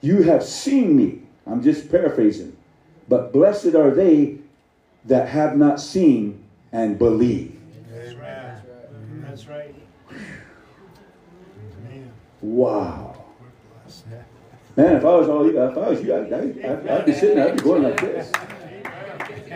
You 0.00 0.22
have 0.22 0.42
seen 0.42 0.96
me. 0.96 1.22
I'm 1.46 1.62
just 1.62 1.90
paraphrasing. 1.90 2.56
But 3.08 3.32
blessed 3.32 3.74
are 3.74 3.90
they 3.90 4.38
that 5.04 5.28
have 5.28 5.56
not 5.56 5.80
seen 5.80 6.44
and 6.72 6.98
believe. 6.98 7.58
Amen. 7.94 9.22
That's 9.22 9.46
right. 9.46 9.74
Wow. 12.40 13.24
Man, 14.76 14.96
if 14.96 15.04
I 15.04 15.16
was 15.16 15.28
all 15.28 15.44
you, 15.44 15.60
if 15.60 15.76
I 15.76 15.88
was 15.88 16.02
you, 16.02 16.14
I'd, 16.14 16.32
I'd, 16.32 16.64
I'd, 16.64 16.88
I'd 16.88 17.06
be 17.06 17.12
sitting 17.12 17.36
there, 17.36 17.48
I'd 17.48 17.56
be 17.56 17.62
going 17.62 17.82
like 17.82 18.00
this. 18.00 18.30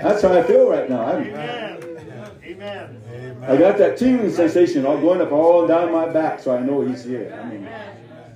That's 0.03 0.23
how 0.23 0.33
I 0.33 0.43
feel 0.43 0.69
right 0.69 0.91
now. 0.91 1.05
I'm, 1.05 1.23
Amen. 1.23 1.93
Amen. 2.45 3.03
I 3.43 3.57
got 3.57 3.79
that 3.79 3.97
tingling 3.97 4.33
sensation 4.33 4.85
all 4.85 4.99
going 4.99 5.21
up 5.21 5.33
all 5.33 5.67
down 5.67 5.93
my 5.93 6.09
back, 6.09 6.41
so 6.41 6.55
I 6.55 6.61
know 6.61 6.81
he's 6.83 7.05
here. 7.05 7.39
I 7.41 7.49
mean, 7.49 7.69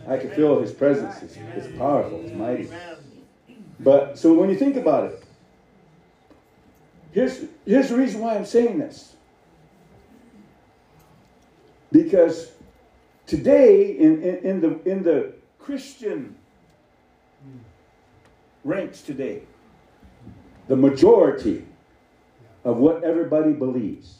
I 0.09 0.17
can 0.17 0.31
feel 0.31 0.61
his 0.61 0.73
presence. 0.73 1.23
It's, 1.23 1.37
it's 1.57 1.77
powerful. 1.77 2.21
It's 2.25 2.35
mighty. 2.35 2.69
But 3.81 4.19
so 4.19 4.33
when 4.33 4.49
you 4.49 4.57
think 4.57 4.77
about 4.77 5.05
it, 5.05 5.25
here's 7.13 7.45
here's 7.65 7.89
the 7.89 7.97
reason 7.97 8.21
why 8.21 8.37
I'm 8.37 8.47
saying 8.47 8.79
this. 8.79 9.15
Because 11.93 12.53
today 13.27 13.91
in, 13.91 14.23
in, 14.23 14.37
in 14.39 14.61
the 14.61 14.91
in 14.91 15.03
the 15.03 15.33
Christian 15.59 16.37
ranks 18.65 19.03
today, 19.03 19.43
the 20.69 20.77
majority 20.77 21.65
of 22.65 22.79
what 22.79 23.05
everybody 23.05 23.53
believes. 23.53 24.19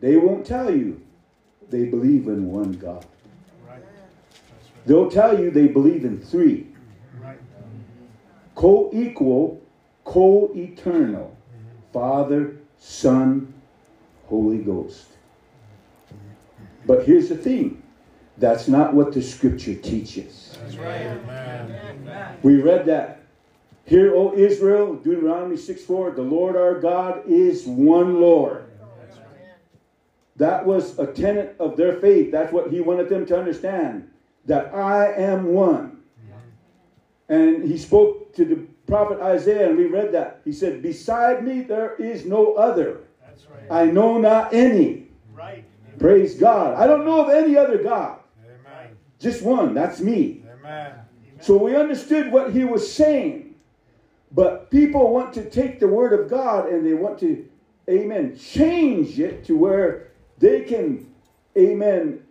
They 0.00 0.16
won't 0.16 0.46
tell 0.46 0.74
you 0.74 1.00
they 1.70 1.86
believe 1.86 2.28
in 2.28 2.50
one 2.50 2.72
God. 2.72 3.04
They'll 4.86 5.10
tell 5.10 5.38
you 5.38 5.50
they 5.50 5.68
believe 5.68 6.04
in 6.04 6.18
three 6.20 6.66
Right. 7.22 7.38
co 8.54 8.90
equal, 8.92 9.60
co 10.04 10.50
eternal 10.54 11.36
Father, 11.92 12.56
Son, 12.78 13.52
Holy 14.26 14.58
Ghost. 14.58 15.08
But 16.86 17.04
here's 17.04 17.28
the 17.28 17.36
thing 17.36 17.82
that's 18.38 18.68
not 18.68 18.94
what 18.94 19.12
the 19.12 19.20
scripture 19.20 19.74
teaches. 19.74 20.56
That's 20.62 20.76
right. 20.76 21.06
Amen. 21.06 22.38
We 22.42 22.62
read 22.62 22.86
that. 22.86 23.20
Hear, 23.88 24.14
O 24.14 24.34
Israel, 24.34 24.96
Deuteronomy 24.96 25.56
6 25.56 25.82
4, 25.82 26.10
the 26.10 26.20
Lord 26.20 26.56
our 26.56 26.78
God 26.78 27.22
is 27.26 27.64
one 27.64 28.20
Lord. 28.20 28.66
That 30.36 30.66
was 30.66 30.98
a 30.98 31.06
tenet 31.06 31.56
of 31.58 31.78
their 31.78 31.94
faith. 31.94 32.30
That's 32.30 32.52
what 32.52 32.70
he 32.70 32.82
wanted 32.82 33.08
them 33.08 33.24
to 33.26 33.38
understand. 33.38 34.10
That 34.44 34.74
I 34.74 35.14
am 35.14 35.46
one. 35.46 36.02
And 37.30 37.64
he 37.64 37.78
spoke 37.78 38.34
to 38.34 38.44
the 38.44 38.56
prophet 38.86 39.20
Isaiah, 39.20 39.70
and 39.70 39.78
we 39.78 39.86
read 39.86 40.12
that. 40.12 40.42
He 40.44 40.52
said, 40.52 40.82
Beside 40.82 41.42
me 41.42 41.62
there 41.62 41.96
is 41.96 42.26
no 42.26 42.54
other. 42.54 43.00
Right. 43.70 43.88
I 43.88 43.90
know 43.90 44.18
not 44.18 44.52
any. 44.52 45.08
Right. 45.32 45.64
Praise 45.98 46.34
God. 46.34 46.74
I 46.74 46.86
don't 46.86 47.06
know 47.06 47.24
of 47.24 47.30
any 47.30 47.56
other 47.56 47.82
God. 47.82 48.20
Amen. 48.44 48.96
Just 49.18 49.42
one. 49.42 49.72
That's 49.72 50.00
me. 50.00 50.44
Amen. 50.60 50.92
So 51.40 51.56
we 51.56 51.74
understood 51.74 52.30
what 52.30 52.52
he 52.52 52.64
was 52.64 52.92
saying. 52.92 53.47
But 54.32 54.70
people 54.70 55.12
want 55.12 55.32
to 55.34 55.48
take 55.48 55.80
the 55.80 55.88
word 55.88 56.18
of 56.18 56.28
God 56.28 56.68
and 56.68 56.84
they 56.84 56.94
want 56.94 57.18
to, 57.20 57.48
amen, 57.88 58.36
change 58.36 59.18
it 59.18 59.44
to 59.44 59.56
where 59.56 60.08
they 60.38 60.62
can, 60.62 61.10
amen, 61.56 62.22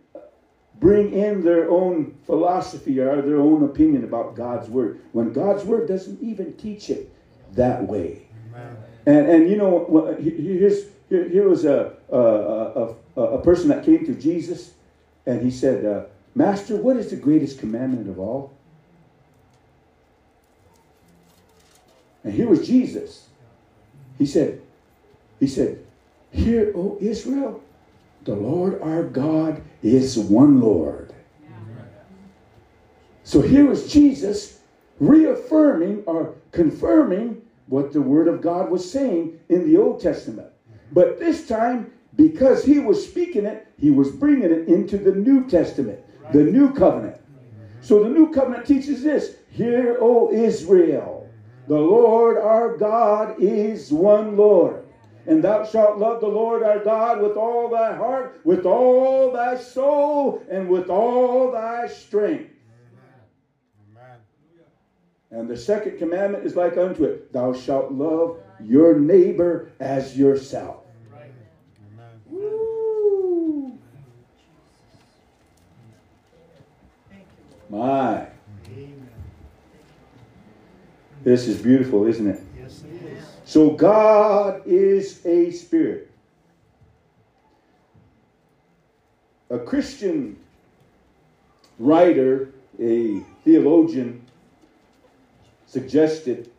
bring 0.79 1.11
in 1.11 1.43
their 1.43 1.69
own 1.69 2.15
philosophy 2.25 2.99
or 2.99 3.21
their 3.21 3.37
own 3.37 3.63
opinion 3.63 4.03
about 4.03 4.35
God's 4.35 4.69
word. 4.69 4.99
When 5.11 5.33
God's 5.33 5.65
word 5.65 5.87
doesn't 5.87 6.21
even 6.21 6.53
teach 6.53 6.89
it 6.89 7.09
that 7.53 7.87
way. 7.87 8.27
Amen. 8.53 8.77
And, 9.07 9.29
and 9.29 9.49
you 9.49 9.57
know, 9.57 10.15
he- 10.19 10.29
he- 10.29 10.57
here's, 10.59 10.85
here, 11.09 11.27
here 11.27 11.47
was 11.47 11.65
a, 11.65 11.93
a, 12.09 12.17
a, 12.19 12.95
a, 13.15 13.21
a 13.21 13.41
person 13.41 13.69
that 13.69 13.83
came 13.83 14.05
to 14.05 14.13
Jesus 14.13 14.73
and 15.25 15.41
he 15.41 15.49
said, 15.49 15.83
uh, 15.83 16.03
Master, 16.35 16.75
what 16.75 16.97
is 16.97 17.09
the 17.09 17.15
greatest 17.15 17.59
commandment 17.59 18.07
of 18.07 18.19
all? 18.19 18.56
And 22.23 22.33
here 22.33 22.47
was 22.47 22.67
Jesus. 22.67 23.27
He 24.17 24.25
said, 24.25 24.61
He 25.39 25.47
said, 25.47 25.85
Hear, 26.31 26.71
O 26.75 26.97
Israel, 26.99 27.61
the 28.23 28.35
Lord 28.35 28.81
our 28.81 29.03
God 29.03 29.61
is 29.81 30.17
one 30.17 30.59
Lord. 30.59 31.13
So 33.23 33.41
here 33.41 33.65
was 33.65 33.91
Jesus 33.91 34.59
reaffirming 34.99 36.03
or 36.05 36.35
confirming 36.51 37.41
what 37.67 37.91
the 37.91 38.01
Word 38.01 38.27
of 38.27 38.41
God 38.41 38.69
was 38.69 38.89
saying 38.89 39.39
in 39.49 39.67
the 39.67 39.77
Old 39.77 40.01
Testament. 40.01 40.47
But 40.91 41.19
this 41.19 41.47
time, 41.47 41.91
because 42.15 42.63
he 42.63 42.79
was 42.79 43.05
speaking 43.05 43.45
it, 43.45 43.67
he 43.77 43.91
was 43.91 44.11
bringing 44.11 44.51
it 44.51 44.67
into 44.67 44.97
the 44.97 45.11
New 45.11 45.47
Testament, 45.47 45.99
the 46.31 46.43
New 46.43 46.73
Covenant. 46.73 47.17
So 47.81 48.03
the 48.03 48.09
New 48.09 48.31
Covenant 48.31 48.65
teaches 48.65 49.03
this 49.03 49.35
Hear, 49.49 49.97
O 50.01 50.31
Israel, 50.31 51.16
the 51.67 51.79
Lord 51.79 52.37
our 52.37 52.77
God 52.77 53.39
is 53.39 53.91
one 53.91 54.37
Lord. 54.37 54.83
And 55.25 55.43
thou 55.43 55.65
shalt 55.65 55.97
love 55.97 56.21
the 56.21 56.27
Lord 56.27 56.63
our 56.63 56.79
God 56.79 57.21
with 57.21 57.35
all 57.35 57.69
thy 57.69 57.93
heart, 57.93 58.39
with 58.45 58.65
all 58.65 59.33
thy 59.33 59.57
soul, 59.57 60.41
and 60.49 60.69
with 60.69 60.89
all 60.89 61.51
thy 61.51 61.87
strength. 61.87 62.51
And 65.29 65.49
the 65.49 65.57
second 65.57 65.97
commandment 65.97 66.45
is 66.45 66.55
like 66.55 66.77
unto 66.77 67.03
it 67.03 67.33
Thou 67.33 67.51
shalt 67.51 67.91
love 67.91 68.37
your 68.63 68.97
neighbor 68.97 69.69
as 69.79 70.17
yourself. 70.17 70.77
Woo. 72.29 73.77
My. 77.69 78.27
This 81.27 81.49
is 81.49 81.61
beautiful, 81.61 82.07
isn't 82.07 82.25
it? 82.25 82.41
Yes, 82.57 82.83
it 82.85 83.05
is. 83.05 83.25
So 83.43 83.71
God 83.71 84.61
is 84.65 85.25
a 85.25 85.51
spirit. 85.51 86.09
A 89.49 89.59
Christian 89.59 90.39
writer, 91.79 92.53
a 92.79 93.19
theologian, 93.43 94.25
suggested 95.65 96.49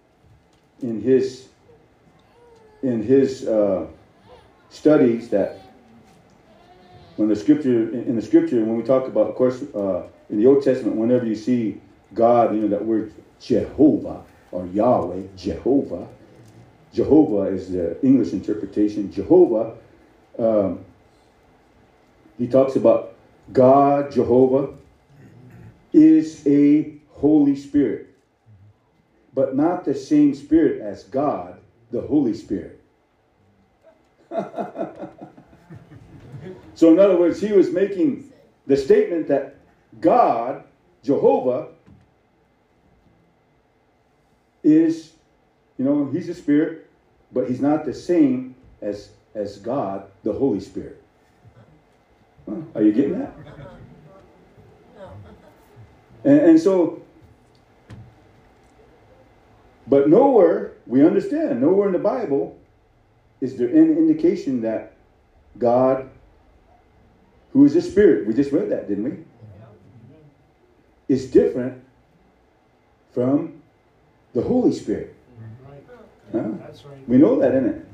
in 0.83 1.01
his 1.01 1.49
in 2.83 3.03
his 3.03 3.49
uh, 3.49 3.87
studies 4.69 5.31
that 5.31 5.63
when 7.17 7.31
the 7.31 7.37
scripture 7.37 7.91
in 7.91 8.17
the 8.17 8.23
scripture 8.23 8.63
when 8.63 8.77
we 8.77 8.83
talk 8.83 9.07
about 9.07 9.31
of 9.31 9.35
course 9.35 9.63
uh, 9.75 10.03
in 10.29 10.39
the 10.39 10.47
Old 10.47 10.63
Testament 10.63 10.97
whenever 10.97 11.25
you 11.25 11.37
see 11.37 11.81
God 12.13 12.55
you 12.55 12.61
know 12.61 12.69
that 12.69 12.85
word 12.85 13.15
Jehovah 13.41 14.25
or 14.53 14.67
Yahweh 14.67 15.23
Jehovah 15.37 16.09
Jehovah 16.93 17.43
is 17.53 17.71
the 17.71 18.05
English 18.05 18.33
interpretation 18.33 19.13
Jehovah 19.13 19.75
um, 20.39 20.85
he 22.39 22.47
talks 22.47 22.77
about 22.77 23.15
God 23.53 24.13
Jehovah 24.13 24.75
is 25.93 26.47
a 26.47 26.95
Holy 27.11 27.57
Spirit 27.57 28.09
but 29.39 29.55
not 29.55 29.85
the 29.85 29.95
same 29.95 30.35
Spirit 30.35 30.81
as 30.81 31.05
God, 31.05 31.61
the 31.93 32.01
Holy 32.01 32.35
Spirit. 32.35 32.81
so, 36.75 36.93
in 36.93 36.99
other 36.99 37.17
words, 37.17 37.41
he 37.41 37.53
was 37.53 37.71
making 37.71 38.33
the 38.67 38.77
statement 38.77 39.29
that 39.29 39.55
God, 40.01 40.65
Jehovah, 41.05 41.69
is, 44.75 45.13
you 45.79 45.85
know, 45.85 46.11
he's 46.11 46.29
a 46.29 46.35
spirit, 46.35 46.91
but 47.33 47.49
he's 47.49 47.61
not 47.61 47.85
the 47.85 47.95
same 47.95 48.55
as, 48.81 49.11
as 49.35 49.59
God, 49.59 50.11
the 50.23 50.33
Holy 50.33 50.61
Spirit. 50.61 51.03
Huh? 52.49 52.57
Are 52.75 52.83
you 52.83 52.93
getting 52.93 53.19
that? 53.19 53.33
And, 56.25 56.41
and 56.41 56.61
so 56.61 57.03
but 59.89 60.09
nowhere, 60.09 60.75
we 60.87 61.05
understand, 61.05 61.61
nowhere 61.61 61.87
in 61.87 61.93
the 61.93 61.99
Bible 61.99 62.59
is 63.41 63.57
there 63.57 63.69
any 63.71 63.93
indication 63.93 64.61
that 64.63 64.93
God, 65.59 66.11
who 67.53 67.65
is 67.65 67.75
a 67.77 67.81
spirit, 67.81 68.27
we 68.27 68.35
just 68.35 68.53
read 68.53 68.69
that, 68.71 68.89
didn't 68.89 69.05
we? 69.05 69.25
Is 71.09 71.31
different 71.31 71.83
from 73.13 73.58
the 74.39 74.47
Holy 74.47 74.73
Spirit. 74.73 75.17
Huh? 76.31 76.45
That's 76.61 76.85
right. 76.85 77.09
We 77.09 77.19
know 77.19 77.41
that, 77.41 77.55
isn't 77.55 77.71
it? 77.71 77.85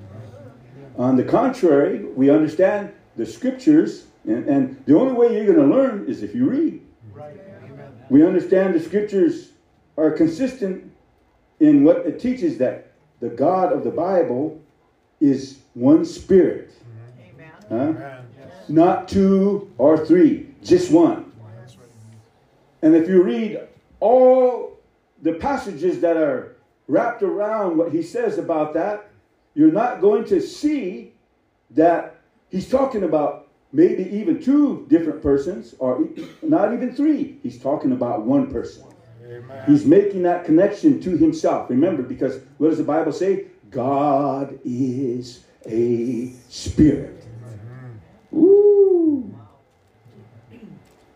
On 0.99 1.16
the 1.16 1.24
contrary, 1.24 2.05
we 2.05 2.28
understand 2.28 2.92
the 3.16 3.24
scriptures, 3.24 4.07
and, 4.24 4.47
and 4.47 4.84
the 4.84 4.95
only 4.95 5.14
way 5.14 5.34
you're 5.34 5.47
going 5.47 5.70
to 5.70 5.74
learn 5.74 6.05
is 6.07 6.22
if 6.22 6.34
you 6.34 6.49
read. 6.49 6.82
Right. 7.12 7.34
We 8.11 8.26
understand 8.26 8.74
the 8.74 8.80
scriptures 8.80 9.53
are 9.97 10.11
consistent 10.11 10.92
in 11.61 11.82
what 11.82 11.99
it 12.07 12.20
teaches 12.20 12.59
that 12.59 12.92
the 13.20 13.30
God 13.30 13.72
of 13.72 13.82
the 13.82 13.90
Bible 13.90 14.61
is 15.20 15.61
one 15.72 16.05
spirit. 16.05 16.72
Huh? 17.70 17.74
Amen. 17.74 18.26
Not 18.68 19.09
two 19.09 19.72
or 19.78 20.05
three, 20.05 20.55
just 20.62 20.92
one. 20.92 21.32
And 22.82 22.95
if 22.95 23.09
you 23.09 23.22
read 23.22 23.61
all 24.01 24.74
the 25.23 25.35
passages 25.35 26.01
that 26.01 26.17
are 26.17 26.57
wrapped 26.89 27.23
around 27.23 27.77
what 27.77 27.93
he 27.93 28.03
says 28.03 28.39
about 28.39 28.75
that, 28.75 29.09
you're 29.55 29.73
not 29.73 30.01
going 30.01 30.25
to 30.27 30.41
see 30.41 31.12
that 31.71 32.17
he's 32.51 32.69
talking 32.69 33.05
about 33.05 33.49
maybe 33.73 34.05
even 34.11 34.43
two 34.43 34.87
different 34.89 35.23
persons 35.23 35.75
or 35.79 36.09
not 36.43 36.73
even 36.73 36.95
three. 36.95 37.39
He's 37.43 37.61
talking 37.61 37.93
about 37.93 38.23
one 38.23 38.53
person. 38.53 38.85
Amen. 39.25 39.65
He's 39.67 39.85
making 39.85 40.23
that 40.23 40.45
connection 40.45 41.01
to 41.01 41.17
himself. 41.17 41.71
Remember, 41.71 42.03
because 42.03 42.41
what 42.59 42.69
does 42.69 42.79
the 42.79 42.85
Bible 42.85 43.12
say? 43.12 43.47
God 43.71 44.59
is 44.65 45.45
a 45.67 46.33
spirit. 46.49 47.25
Mm-hmm. 47.43 48.39
Woo. 48.39 49.35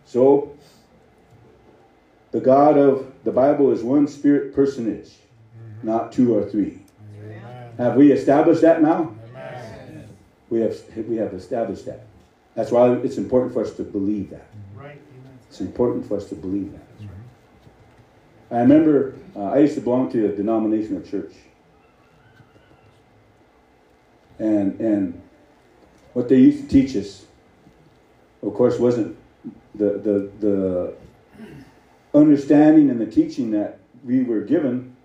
So, 0.05 0.57
the 2.31 2.41
God 2.41 2.77
of 2.77 3.13
the 3.29 3.35
Bible 3.35 3.73
is 3.73 3.83
one 3.83 4.09
spirit 4.09 4.55
personage, 4.55 5.11
not 5.83 6.13
two 6.13 6.35
or 6.35 6.49
three. 6.49 6.79
Amen. 7.23 7.73
Have 7.77 7.95
we 7.95 8.11
established 8.11 8.63
that 8.63 8.81
now? 8.81 9.15
Amen. 9.29 10.09
We 10.49 10.61
have, 10.61 10.75
we 10.97 11.17
have 11.17 11.35
established 11.35 11.85
that. 11.85 12.07
That's 12.55 12.71
why 12.71 12.91
it's 12.91 13.19
important 13.19 13.53
for 13.53 13.61
us 13.61 13.75
to 13.75 13.83
believe 13.83 14.31
that. 14.31 14.47
Right. 14.75 14.99
It's 15.47 15.61
important 15.61 16.09
for 16.09 16.17
us 16.17 16.31
to 16.31 16.37
believe 16.37 16.73
that. 16.73 16.87
I 18.51 18.61
remember 18.61 19.15
uh, 19.37 19.51
I 19.51 19.59
used 19.59 19.75
to 19.75 19.83
belong 19.83 20.11
to 20.13 20.33
a 20.33 20.35
denominational 20.35 21.03
church. 21.03 21.35
And, 24.39 24.81
and 24.81 25.21
what 26.15 26.31
they 26.31 26.37
used 26.37 26.63
to 26.63 26.69
teach 26.71 26.97
us, 26.97 27.27
of 28.43 28.55
course, 28.55 28.79
wasn't 28.79 29.19
the, 29.75 29.99
the, 29.99 30.31
the 30.41 30.95
understanding 32.15 32.91
and 32.91 33.01
the 33.01 33.07
teaching 33.07 33.51
that 33.53 33.79
we 34.05 34.23
were 34.23 34.41
given 34.41 34.97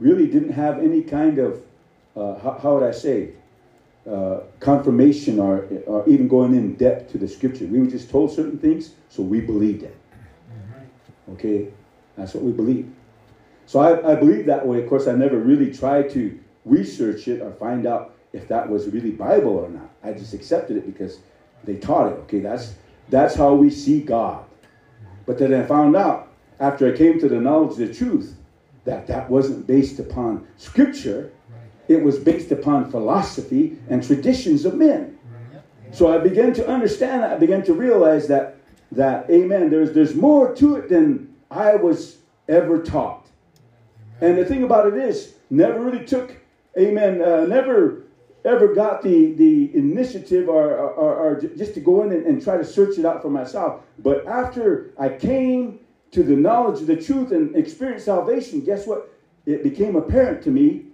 really 0.00 0.26
didn't 0.26 0.52
have 0.52 0.78
any 0.78 1.02
kind 1.02 1.38
of, 1.38 1.62
uh, 2.16 2.38
how, 2.38 2.58
how 2.62 2.74
would 2.74 2.82
I 2.82 2.90
say, 2.90 3.30
uh, 4.08 4.40
confirmation 4.60 5.38
or, 5.38 5.66
or 5.86 6.06
even 6.08 6.28
going 6.28 6.54
in 6.54 6.74
depth 6.74 7.12
to 7.12 7.18
the 7.18 7.28
scripture. 7.28 7.64
We 7.66 7.80
were 7.80 7.86
just 7.86 8.10
told 8.10 8.30
certain 8.30 8.58
things, 8.58 8.92
so 9.08 9.22
we 9.22 9.40
believed 9.40 9.82
it. 9.82 9.96
Okay? 11.32 11.68
That's 12.16 12.34
what 12.34 12.44
we 12.44 12.52
believe. 12.52 12.92
So 13.66 13.80
I, 13.80 14.12
I 14.12 14.14
believe 14.14 14.46
that 14.46 14.66
way. 14.66 14.82
Of 14.82 14.88
course, 14.88 15.06
I 15.06 15.12
never 15.12 15.38
really 15.38 15.72
tried 15.72 16.10
to 16.10 16.38
research 16.64 17.28
it 17.28 17.40
or 17.40 17.52
find 17.52 17.86
out 17.86 18.14
if 18.32 18.46
that 18.48 18.68
was 18.68 18.88
really 18.88 19.10
Bible 19.10 19.56
or 19.56 19.70
not. 19.70 19.90
I 20.02 20.12
just 20.12 20.34
accepted 20.34 20.76
it 20.76 20.86
because 20.86 21.18
they 21.64 21.76
taught 21.76 22.12
it. 22.12 22.16
Okay, 22.20 22.40
that's 22.40 22.74
that's 23.08 23.34
how 23.34 23.54
we 23.54 23.70
see 23.70 24.00
God. 24.00 24.44
But 25.26 25.38
then 25.38 25.54
I 25.54 25.64
found 25.64 25.96
out 25.96 26.23
after 26.60 26.92
I 26.92 26.96
came 26.96 27.18
to 27.20 27.28
the 27.28 27.40
knowledge 27.40 27.72
of 27.72 27.88
the 27.88 27.94
truth 27.94 28.36
that 28.84 29.06
that 29.06 29.30
wasn't 29.30 29.66
based 29.66 29.98
upon 29.98 30.46
Scripture. 30.56 31.32
It 31.88 32.02
was 32.02 32.18
based 32.18 32.50
upon 32.50 32.90
philosophy 32.90 33.78
and 33.90 34.02
traditions 34.02 34.64
of 34.64 34.74
men. 34.74 35.18
So 35.92 36.12
I 36.12 36.18
began 36.18 36.52
to 36.54 36.66
understand. 36.66 37.24
I 37.24 37.36
began 37.36 37.62
to 37.64 37.74
realize 37.74 38.26
that 38.28 38.56
that 38.92 39.28
Amen. 39.30 39.70
There's 39.70 39.92
there's 39.92 40.14
more 40.14 40.54
to 40.54 40.76
it 40.76 40.88
than 40.88 41.34
I 41.50 41.76
was 41.76 42.18
ever 42.48 42.82
taught. 42.82 43.26
And 44.20 44.38
the 44.38 44.44
thing 44.44 44.62
about 44.62 44.86
it 44.86 44.94
is, 44.94 45.34
never 45.50 45.80
really 45.80 46.04
took, 46.04 46.36
amen, 46.78 47.20
uh, 47.20 47.44
never 47.46 48.04
ever 48.44 48.74
got 48.74 49.02
the, 49.02 49.32
the 49.32 49.74
initiative 49.74 50.48
or, 50.48 50.76
or, 50.76 51.14
or 51.14 51.40
just 51.40 51.72
to 51.74 51.80
go 51.80 52.02
in 52.02 52.12
and, 52.12 52.26
and 52.26 52.42
try 52.42 52.58
to 52.58 52.64
search 52.64 52.98
it 52.98 53.04
out 53.06 53.22
for 53.22 53.30
myself. 53.30 53.82
But 53.98 54.26
after 54.26 54.92
I 54.98 55.08
came 55.08 55.80
to 56.14 56.22
the 56.22 56.36
knowledge 56.36 56.80
of 56.80 56.86
the 56.86 56.96
truth 56.96 57.32
and 57.32 57.54
experienced 57.54 58.06
salvation, 58.06 58.60
guess 58.60 58.86
what? 58.86 59.10
it 59.46 59.62
became 59.62 59.96
apparent 59.96 60.42
to 60.44 60.50
me 60.50 60.86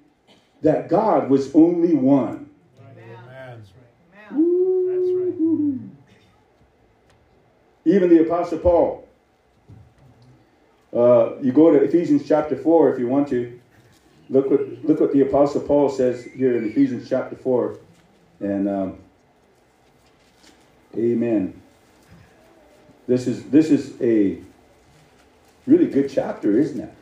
that 0.63 0.89
God 0.89 1.31
was 1.31 1.55
only 1.55 1.95
one. 1.95 2.51
Amen. 2.81 3.19
That's 3.55 5.11
right. 5.15 5.35
Even 7.85 8.11
the 8.11 8.23
Apostle 8.23 8.59
Paul. 8.59 9.09
Uh, 10.93 11.37
you 11.41 11.53
go 11.53 11.71
to 11.71 11.83
Ephesians 11.83 12.27
chapter 12.27 12.57
4 12.57 12.93
if 12.93 12.99
you 12.99 13.07
want 13.07 13.29
to. 13.29 13.61
Look 14.29 14.51
what, 14.51 14.61
look 14.85 15.01
what 15.01 15.13
the 15.13 15.23
Apostle 15.23 15.61
Paul 15.61 15.89
says 15.89 16.25
here 16.25 16.57
in 16.57 16.69
Ephesians 16.69 17.09
chapter 17.09 17.37
4. 17.37 17.79
And 18.41 18.69
um, 18.69 18.99
amen. 20.97 21.61
This 23.07 23.27
is, 23.27 23.45
this 23.51 23.71
is 23.71 24.01
a 24.01 24.41
really 25.67 25.87
good 25.87 26.11
chapter, 26.11 26.59
isn't 26.59 26.81
it? 26.81 26.95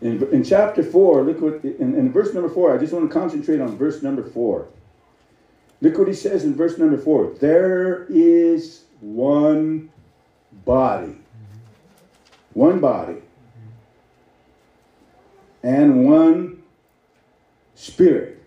in, 0.00 0.22
in 0.32 0.44
chapter 0.44 0.82
4, 0.82 1.22
look 1.22 1.40
what, 1.40 1.64
in, 1.64 1.94
in 1.94 2.12
verse 2.12 2.34
number 2.34 2.48
4, 2.48 2.74
I 2.74 2.78
just 2.78 2.92
want 2.92 3.08
to 3.08 3.12
concentrate 3.12 3.60
on 3.60 3.76
verse 3.76 4.02
number 4.02 4.22
4. 4.22 4.68
Look 5.80 5.98
what 5.98 6.08
he 6.08 6.14
says 6.14 6.44
in 6.44 6.54
verse 6.54 6.78
number 6.78 6.98
4. 6.98 7.34
There 7.40 8.06
is 8.08 8.84
one 9.00 9.90
body. 10.64 11.18
One 12.52 12.80
body. 12.80 13.18
And 15.62 16.06
one 16.06 16.62
spirit. 17.74 18.42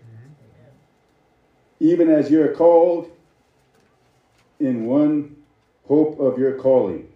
Even 1.80 2.09
as 2.09 2.32
you're 2.32 2.53
called 2.55 3.11
in 4.60 4.86
one 4.86 5.36
hope 5.88 6.20
of 6.20 6.38
your 6.38 6.53
calling. 6.53 7.12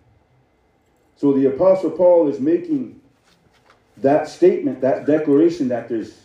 So 1.16 1.34
the 1.34 1.48
Apostle 1.48 1.92
Paul 1.92 2.28
is 2.30 2.40
making 2.40 3.00
that 3.98 4.28
statement, 4.28 4.82
that 4.82 5.06
declaration 5.06 5.68
that 5.68 5.88
there's 5.88 6.24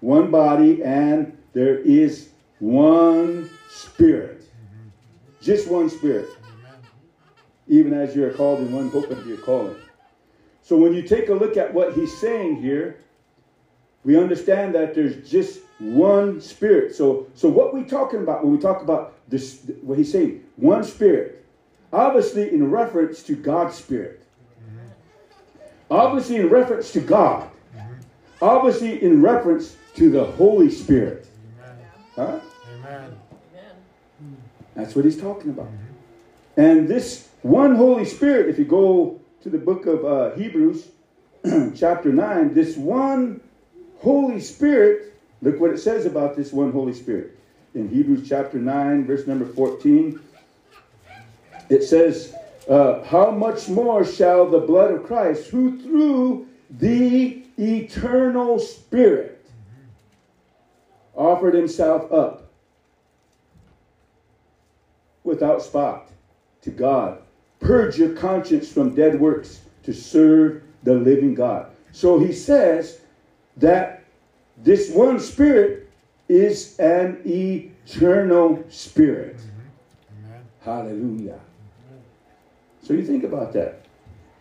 one 0.00 0.30
body 0.30 0.82
and 0.82 1.36
there 1.52 1.78
is 1.78 2.30
one 2.58 3.50
spirit. 3.68 4.44
Just 5.42 5.68
one 5.68 5.90
spirit. 5.90 6.28
Even 7.68 7.92
as 7.92 8.14
you're 8.14 8.32
called 8.32 8.60
in 8.60 8.72
one 8.72 8.88
hope 8.90 9.10
of 9.10 9.26
your 9.26 9.38
calling. 9.38 9.76
So 10.62 10.76
when 10.76 10.94
you 10.94 11.02
take 11.02 11.28
a 11.28 11.34
look 11.34 11.56
at 11.56 11.72
what 11.72 11.94
he's 11.94 12.16
saying 12.16 12.62
here, 12.62 12.98
we 14.04 14.16
understand 14.16 14.74
that 14.74 14.94
there's 14.94 15.28
just 15.28 15.60
one 15.80 16.40
spirit. 16.40 16.94
So, 16.94 17.26
so 17.34 17.48
what 17.48 17.74
we 17.74 17.84
talking 17.84 18.20
about 18.20 18.44
when 18.44 18.52
we 18.52 18.60
talk 18.60 18.82
about 18.82 19.14
this, 19.28 19.62
what 19.82 19.98
he's 19.98 20.12
saying, 20.12 20.44
one 20.56 20.84
spirit, 20.84 21.44
obviously 21.92 22.52
in 22.52 22.70
reference 22.70 23.22
to 23.24 23.34
God's 23.34 23.74
spirit, 23.74 24.22
obviously 25.90 26.36
in 26.36 26.48
reference 26.48 26.92
to 26.92 27.00
God, 27.00 27.50
obviously 28.40 29.02
in 29.02 29.22
reference 29.22 29.76
to 29.96 30.10
the 30.10 30.24
Holy 30.24 30.70
Spirit. 30.70 31.26
Huh? 32.14 32.40
Amen. 32.74 33.16
That's 34.74 34.94
what 34.94 35.04
he's 35.04 35.20
talking 35.20 35.50
about. 35.50 35.68
And 36.56 36.88
this 36.88 37.28
one 37.42 37.74
Holy 37.74 38.04
Spirit, 38.04 38.48
if 38.48 38.58
you 38.58 38.64
go 38.64 39.20
to 39.42 39.48
the 39.48 39.58
book 39.58 39.86
of 39.86 40.04
uh, 40.04 40.34
Hebrews, 40.36 40.88
chapter 41.74 42.12
9, 42.12 42.54
this 42.54 42.76
one 42.76 43.40
Holy 44.00 44.40
Spirit, 44.40 45.14
look 45.42 45.58
what 45.60 45.70
it 45.70 45.78
says 45.78 46.06
about 46.06 46.36
this 46.36 46.52
one 46.52 46.72
Holy 46.72 46.92
Spirit. 46.92 47.38
In 47.74 47.88
Hebrews 47.88 48.28
chapter 48.28 48.58
9, 48.58 49.06
verse 49.06 49.26
number 49.26 49.46
14, 49.46 50.20
it 51.68 51.84
says, 51.84 52.34
uh, 52.68 53.02
How 53.04 53.30
much 53.30 53.68
more 53.68 54.04
shall 54.04 54.48
the 54.48 54.58
blood 54.58 54.92
of 54.92 55.04
Christ, 55.04 55.48
who 55.50 55.80
through 55.80 56.48
the 56.70 57.44
eternal 57.58 58.58
Spirit 58.58 59.44
offered 61.14 61.54
himself 61.54 62.10
up 62.12 62.50
without 65.22 65.62
spot 65.62 66.08
to 66.62 66.70
God, 66.70 67.22
purge 67.60 67.98
your 67.98 68.14
conscience 68.14 68.70
from 68.70 68.94
dead 68.94 69.18
works 69.20 69.60
to 69.82 69.92
serve 69.92 70.62
the 70.82 70.94
living 70.94 71.34
God. 71.34 71.70
So 71.92 72.18
he 72.18 72.32
says 72.32 73.00
that 73.58 73.99
this 74.62 74.90
one 74.90 75.20
spirit 75.20 75.90
is 76.28 76.78
an 76.78 77.20
eternal 77.26 78.64
spirit. 78.68 79.40
Amen. 80.24 80.44
Hallelujah. 80.60 81.40
So 82.82 82.92
you 82.92 83.04
think 83.04 83.24
about 83.24 83.52
that. 83.54 83.84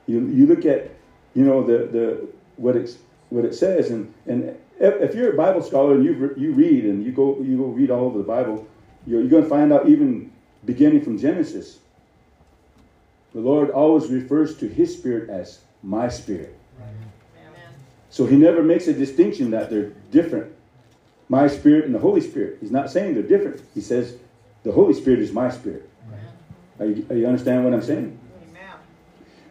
You, 0.07 0.27
you 0.27 0.45
look 0.47 0.65
at, 0.65 0.91
you 1.35 1.43
know, 1.43 1.63
the, 1.63 1.85
the 1.87 2.27
what 2.57 2.75
it's 2.75 2.97
what 3.29 3.45
it 3.45 3.53
says, 3.53 3.91
and 3.91 4.13
and 4.25 4.57
if, 4.79 5.13
you're 5.13 5.33
a 5.33 5.37
Bible 5.37 5.61
scholar 5.61 5.95
and 5.95 6.03
you 6.03 6.33
you 6.37 6.53
read 6.53 6.85
and 6.85 7.03
you 7.03 7.11
go 7.11 7.39
you 7.41 7.57
go 7.57 7.65
read 7.65 7.91
all 7.91 8.05
over 8.05 8.17
the 8.17 8.23
Bible, 8.23 8.67
you're, 9.05 9.21
you're 9.21 9.29
going 9.29 9.43
to 9.43 9.49
find 9.49 9.71
out 9.71 9.87
even 9.87 10.31
beginning 10.65 11.01
from 11.03 11.17
Genesis, 11.17 11.79
the 13.33 13.39
Lord 13.39 13.69
always 13.69 14.09
refers 14.09 14.57
to 14.57 14.67
His 14.67 14.97
Spirit 14.97 15.29
as 15.29 15.59
my 15.83 16.09
Spirit. 16.09 16.55
So 18.09 18.25
He 18.25 18.35
never 18.35 18.63
makes 18.63 18.87
a 18.87 18.93
distinction 18.93 19.51
that 19.51 19.69
they're 19.69 19.93
different. 20.11 20.53
My 21.27 21.47
Spirit 21.47 21.85
and 21.85 21.93
the 21.93 21.99
Holy 21.99 22.21
Spirit. 22.21 22.57
He's 22.59 22.71
not 22.71 22.89
saying 22.89 23.13
they're 23.13 23.23
different. 23.23 23.61
He 23.73 23.81
says 23.81 24.17
the 24.63 24.71
Holy 24.71 24.93
Spirit 24.93 25.19
is 25.19 25.31
my 25.31 25.49
Spirit. 25.49 25.89
Are 26.79 26.85
you, 26.85 27.05
are 27.09 27.15
you 27.15 27.27
understand 27.27 27.63
what 27.63 27.73
I'm 27.73 27.81
saying? 27.81 28.17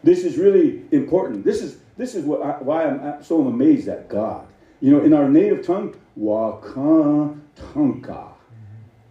This 0.03 0.23
is 0.23 0.37
really 0.37 0.83
important. 0.91 1.43
This 1.43 1.61
is 1.61 1.77
this 1.97 2.15
is 2.15 2.23
what 2.23 2.41
I, 2.41 2.51
why 2.61 2.85
I'm 2.85 3.23
so 3.23 3.45
amazed 3.45 3.89
at 3.89 4.07
God. 4.07 4.47
You 4.79 4.91
know, 4.91 5.03
in 5.03 5.13
our 5.13 5.27
native 5.27 5.65
tongue, 5.65 5.95
Wakantanka. 6.17 8.29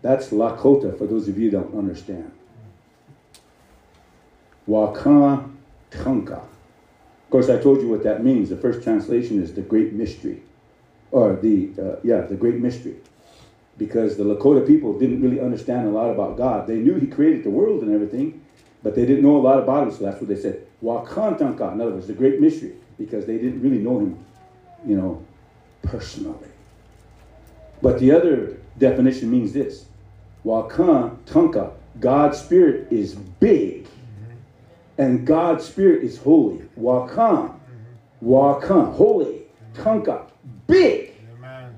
That's 0.00 0.28
Lakota 0.28 0.96
for 0.96 1.06
those 1.06 1.28
of 1.28 1.38
you 1.38 1.50
who 1.50 1.58
don't 1.58 1.76
understand. 1.76 2.32
Wakantanka. 4.66 6.40
Of 6.40 7.30
course, 7.30 7.50
I 7.50 7.60
told 7.60 7.82
you 7.82 7.88
what 7.88 8.02
that 8.04 8.24
means. 8.24 8.48
The 8.48 8.56
first 8.56 8.82
translation 8.82 9.42
is 9.42 9.52
the 9.52 9.60
great 9.60 9.92
mystery, 9.92 10.40
or 11.10 11.36
the 11.36 11.70
uh, 11.80 11.96
yeah, 12.04 12.22
the 12.22 12.34
great 12.34 12.56
mystery, 12.56 12.96
because 13.76 14.16
the 14.16 14.24
Lakota 14.24 14.66
people 14.66 14.98
didn't 14.98 15.22
really 15.22 15.40
understand 15.40 15.88
a 15.88 15.90
lot 15.90 16.10
about 16.10 16.36
God. 16.36 16.66
They 16.66 16.76
knew 16.76 16.94
He 16.94 17.06
created 17.06 17.44
the 17.44 17.50
world 17.50 17.82
and 17.82 17.94
everything, 17.94 18.44
but 18.82 18.94
they 18.94 19.06
didn't 19.06 19.22
know 19.22 19.36
a 19.36 19.42
lot 19.42 19.58
about 19.58 19.84
Him. 19.84 19.92
So 19.92 20.04
that's 20.04 20.20
what 20.20 20.28
they 20.28 20.40
said. 20.40 20.66
Wakantanka. 20.82 21.72
In 21.72 21.80
other 21.80 21.92
words, 21.92 22.06
the 22.06 22.12
great 22.12 22.40
mystery, 22.40 22.74
because 22.98 23.26
they 23.26 23.38
didn't 23.38 23.62
really 23.62 23.78
know 23.78 24.00
Him, 24.00 24.24
you 24.86 24.96
know, 24.96 25.24
personally. 25.82 26.48
But 27.80 27.98
the 27.98 28.12
other 28.12 28.58
definition 28.78 29.30
means 29.30 29.52
this: 29.52 29.86
Wakantanka. 30.44 31.72
God's 32.00 32.38
spirit 32.38 32.92
is 32.92 33.16
big 33.16 33.88
and 34.98 35.24
God's 35.24 35.64
spirit 35.64 36.02
is 36.02 36.18
holy. 36.18 36.64
Wakan, 36.78 37.54
wakan, 38.22 38.94
holy, 38.94 39.42
tanka, 39.74 40.26
big. 40.68 41.14
Amen. 41.36 41.74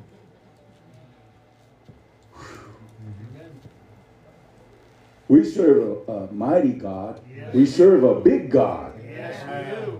We 5.28 5.44
serve 5.44 6.08
a, 6.08 6.12
a 6.12 6.32
mighty 6.32 6.72
God. 6.72 7.20
We 7.54 7.64
serve 7.64 8.04
a 8.04 8.20
big 8.20 8.50
God. 8.50 8.92
Yes, 9.02 9.42
we 9.46 9.86
do. 9.86 9.96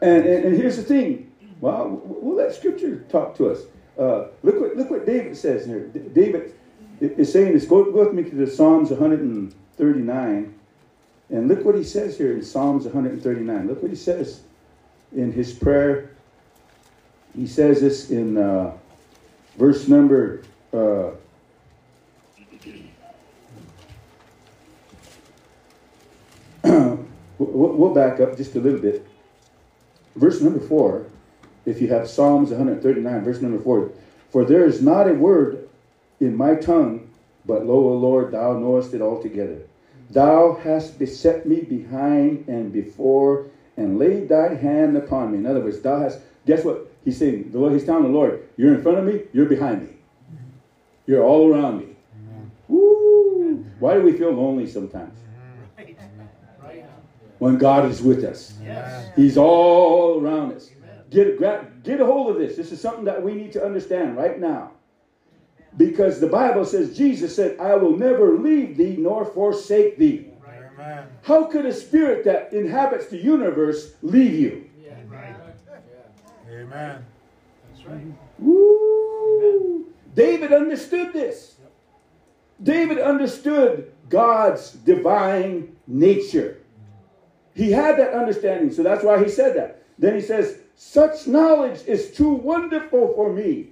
And, 0.00 0.24
and, 0.26 0.44
and 0.44 0.56
here's 0.56 0.76
the 0.76 0.82
thing. 0.82 1.32
Well, 1.60 2.00
we'll 2.04 2.36
let 2.36 2.54
Scripture 2.54 3.04
talk 3.08 3.36
to 3.36 3.50
us. 3.50 3.64
Uh, 3.98 4.26
look 4.42 4.60
what 4.60 4.76
look 4.76 4.90
what 4.90 5.06
David 5.06 5.36
says 5.36 5.66
here. 5.66 5.86
D- 5.88 6.00
David 6.12 6.52
is 7.00 7.32
saying 7.32 7.54
this. 7.54 7.64
Go, 7.66 7.84
go 7.90 8.04
with 8.04 8.12
me 8.12 8.22
to 8.24 8.34
the 8.34 8.46
Psalms 8.46 8.90
139. 8.90 10.54
And 11.30 11.48
look 11.48 11.64
what 11.64 11.74
he 11.74 11.84
says 11.84 12.18
here 12.18 12.32
in 12.32 12.42
Psalms 12.42 12.84
139. 12.84 13.66
Look 13.66 13.82
what 13.82 13.90
he 13.90 13.96
says 13.96 14.42
in 15.14 15.32
his 15.32 15.52
prayer. 15.52 16.10
He 17.36 17.46
says 17.46 17.80
this 17.80 18.10
in 18.10 18.36
uh, 18.36 18.72
verse 19.56 19.88
number. 19.88 20.42
Uh, 20.72 21.10
we'll, 27.38 27.94
back 27.94 28.20
up 28.20 28.36
just 28.36 28.54
a 28.54 28.60
little 28.60 28.78
bit. 28.78 29.06
Verse 30.16 30.40
number 30.40 30.60
four, 30.60 31.06
if 31.66 31.80
you 31.80 31.88
have 31.88 32.08
Psalms 32.08 32.50
139, 32.50 33.24
verse 33.24 33.40
number 33.40 33.62
four. 33.62 33.90
For 34.30 34.44
there 34.44 34.64
is 34.64 34.80
not 34.80 35.08
a 35.08 35.14
word 35.14 35.68
in 36.20 36.36
my 36.36 36.54
tongue, 36.54 37.10
but 37.44 37.66
lo, 37.66 37.74
O 37.74 37.96
Lord, 37.96 38.30
thou 38.32 38.58
knowest 38.58 38.94
it 38.94 39.02
altogether. 39.02 39.62
Thou 40.10 40.58
hast 40.62 40.98
beset 40.98 41.46
me 41.46 41.60
behind 41.62 42.46
and 42.48 42.72
before, 42.72 43.46
and 43.76 43.98
laid 43.98 44.28
thy 44.28 44.54
hand 44.54 44.96
upon 44.96 45.32
me. 45.32 45.38
In 45.38 45.46
other 45.46 45.60
words, 45.60 45.80
thou 45.80 46.00
hast, 46.00 46.20
guess 46.46 46.64
what? 46.64 46.93
He's 47.04 47.18
saying, 47.18 47.50
the 47.50 47.58
Lord, 47.58 47.72
he's 47.72 47.84
telling 47.84 48.04
the 48.04 48.08
Lord, 48.08 48.48
you're 48.56 48.74
in 48.74 48.82
front 48.82 48.98
of 48.98 49.04
me, 49.04 49.22
you're 49.32 49.46
behind 49.46 49.82
me. 49.82 49.96
You're 51.06 51.22
all 51.22 51.52
around 51.52 51.78
me. 51.78 51.96
Woo! 52.68 53.64
Why 53.78 53.94
do 53.94 54.02
we 54.02 54.12
feel 54.12 54.30
lonely 54.30 54.66
sometimes? 54.66 55.18
when 57.44 57.58
God 57.58 57.90
is 57.90 58.00
with 58.00 58.24
us. 58.24 58.54
He's 59.16 59.36
all 59.36 60.18
around 60.18 60.52
us. 60.52 60.70
Get, 61.10 61.36
grab, 61.36 61.82
get 61.84 62.00
a 62.00 62.06
hold 62.06 62.30
of 62.30 62.38
this. 62.38 62.56
This 62.56 62.72
is 62.72 62.80
something 62.80 63.04
that 63.04 63.22
we 63.22 63.34
need 63.34 63.52
to 63.52 63.62
understand 63.62 64.16
right 64.16 64.40
now. 64.40 64.72
Because 65.76 66.20
the 66.20 66.26
Bible 66.26 66.64
says, 66.64 66.96
Jesus 66.96 67.36
said, 67.36 67.60
I 67.60 67.74
will 67.74 67.98
never 67.98 68.38
leave 68.38 68.78
thee 68.78 68.96
nor 68.98 69.26
forsake 69.26 69.98
thee. 69.98 70.30
How 71.22 71.44
could 71.44 71.66
a 71.66 71.72
spirit 71.74 72.24
that 72.24 72.52
inhabits 72.54 73.08
the 73.08 73.18
universe 73.18 73.94
leave 74.00 74.32
you? 74.32 74.63
Right. 76.64 76.74
Amen. 76.74 77.06
That's 77.68 77.86
right. 77.86 78.04
Woo! 78.38 79.86
David 80.14 80.52
understood 80.52 81.12
this. 81.12 81.56
David 82.62 82.98
understood 82.98 83.92
God's 84.08 84.70
divine 84.72 85.76
nature. 85.86 86.58
He 87.54 87.70
had 87.70 87.98
that 87.98 88.12
understanding, 88.12 88.72
so 88.72 88.82
that's 88.82 89.04
why 89.04 89.22
he 89.22 89.28
said 89.28 89.56
that. 89.56 89.82
Then 89.98 90.14
he 90.14 90.20
says, 90.20 90.58
Such 90.74 91.26
knowledge 91.26 91.80
is 91.86 92.12
too 92.12 92.30
wonderful 92.30 93.12
for 93.14 93.32
me, 93.32 93.70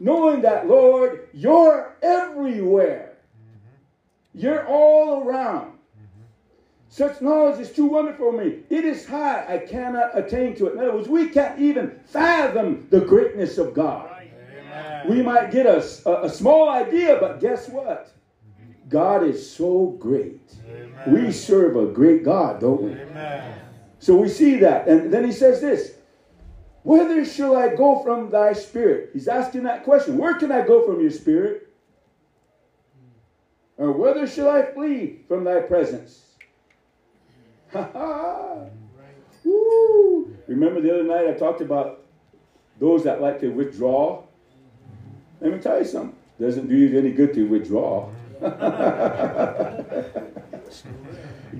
knowing 0.00 0.42
that, 0.42 0.66
Lord, 0.66 1.28
you're 1.32 1.96
everywhere. 2.02 3.16
Mm-hmm. 3.36 4.40
You're 4.40 4.66
all 4.66 5.26
around. 5.26 5.73
Such 6.94 7.20
knowledge 7.20 7.58
is 7.58 7.72
too 7.72 7.86
wonderful 7.86 8.30
for 8.30 8.38
me. 8.40 8.60
It 8.70 8.84
is 8.84 9.04
high, 9.04 9.44
I 9.48 9.58
cannot 9.66 10.16
attain 10.16 10.54
to 10.54 10.68
it. 10.68 10.74
In 10.74 10.78
other 10.78 10.94
words, 10.94 11.08
we 11.08 11.28
can't 11.28 11.58
even 11.58 11.98
fathom 12.06 12.86
the 12.88 13.00
greatness 13.00 13.58
of 13.58 13.74
God. 13.74 14.08
Amen. 14.12 15.08
We 15.08 15.20
might 15.20 15.50
get 15.50 15.66
a, 15.66 15.84
a, 16.08 16.26
a 16.26 16.30
small 16.30 16.68
idea, 16.68 17.18
but 17.20 17.40
guess 17.40 17.68
what? 17.68 18.14
God 18.88 19.24
is 19.24 19.50
so 19.50 19.96
great. 19.98 20.54
Amen. 20.70 21.12
We 21.12 21.32
serve 21.32 21.74
a 21.74 21.86
great 21.86 22.22
God, 22.22 22.60
don't 22.60 22.82
we? 22.82 22.92
Amen. 22.92 23.58
So 23.98 24.14
we 24.14 24.28
see 24.28 24.58
that. 24.58 24.86
And 24.86 25.12
then 25.12 25.24
he 25.24 25.32
says 25.32 25.60
this 25.60 25.96
Whither 26.84 27.24
shall 27.24 27.56
I 27.56 27.74
go 27.74 28.04
from 28.04 28.30
thy 28.30 28.52
spirit? 28.52 29.10
He's 29.12 29.26
asking 29.26 29.64
that 29.64 29.82
question. 29.82 30.16
Where 30.16 30.34
can 30.34 30.52
I 30.52 30.64
go 30.64 30.86
from 30.86 31.00
your 31.00 31.10
spirit? 31.10 31.74
Or 33.78 33.90
whither 33.90 34.28
shall 34.28 34.48
I 34.48 34.62
flee 34.70 35.24
from 35.26 35.42
thy 35.42 35.58
presence? 35.58 36.23
Woo! 39.44 40.36
Remember 40.46 40.80
the 40.80 40.94
other 40.94 41.02
night 41.02 41.26
I 41.26 41.32
talked 41.32 41.60
about 41.60 42.04
those 42.78 43.02
that 43.04 43.20
like 43.20 43.40
to 43.40 43.48
withdraw? 43.48 44.22
Let 45.40 45.52
me 45.52 45.58
tell 45.58 45.78
you 45.78 45.84
something. 45.84 46.16
Doesn't 46.40 46.68
do 46.68 46.76
you 46.76 46.96
any 46.98 47.10
good 47.10 47.34
to 47.34 47.48
withdraw. 47.48 48.08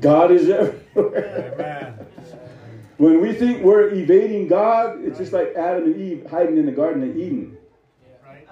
God 0.01 0.31
is 0.31 0.49
everywhere. 0.49 2.07
When 2.97 3.21
we 3.21 3.33
think 3.33 3.63
we're 3.63 3.91
evading 3.91 4.47
God, 4.47 5.05
it's 5.05 5.19
just 5.19 5.33
like 5.33 5.55
Adam 5.57 5.85
and 5.85 5.97
Eve 5.97 6.27
hiding 6.31 6.57
in 6.59 6.67
the 6.67 6.73
Garden 6.73 7.09
of 7.09 7.17
Eden. 7.17 7.57
Right. 8.25 8.49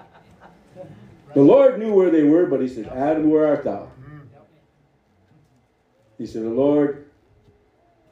The 1.33 1.41
Lord 1.41 1.79
knew 1.79 1.93
where 1.93 2.09
they 2.09 2.23
were, 2.23 2.45
but 2.45 2.61
He 2.61 2.67
said, 2.67 2.87
Adam, 2.87 3.29
where 3.29 3.47
art 3.47 3.63
thou? 3.63 3.89
Mm. 4.01 4.27
He 6.17 6.25
said, 6.25 6.43
The 6.43 6.49
Lord, 6.49 7.02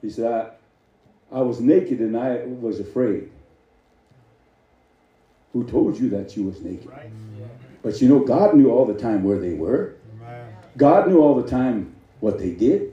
He 0.02 0.10
said, 0.10 0.50
I, 1.32 1.38
I 1.40 1.42
was 1.42 1.62
naked 1.62 2.00
and 2.00 2.18
I 2.18 2.40
was 2.46 2.80
afraid. 2.80 3.28
Who 5.54 5.64
told 5.64 5.98
you 5.98 6.10
that 6.10 6.36
you 6.36 6.44
was 6.44 6.62
naked? 6.62 6.90
Right. 6.90 7.10
But 7.82 8.02
you 8.02 8.08
know, 8.08 8.20
God 8.20 8.54
knew 8.54 8.70
all 8.70 8.86
the 8.86 8.94
time 8.94 9.24
where 9.24 9.38
they 9.38 9.54
were. 9.54 9.90
God 10.78 11.08
knew 11.08 11.20
all 11.20 11.34
the 11.36 11.44
time 11.44 11.88
what 12.20 12.38
they 12.38 12.52
did. 12.52 12.88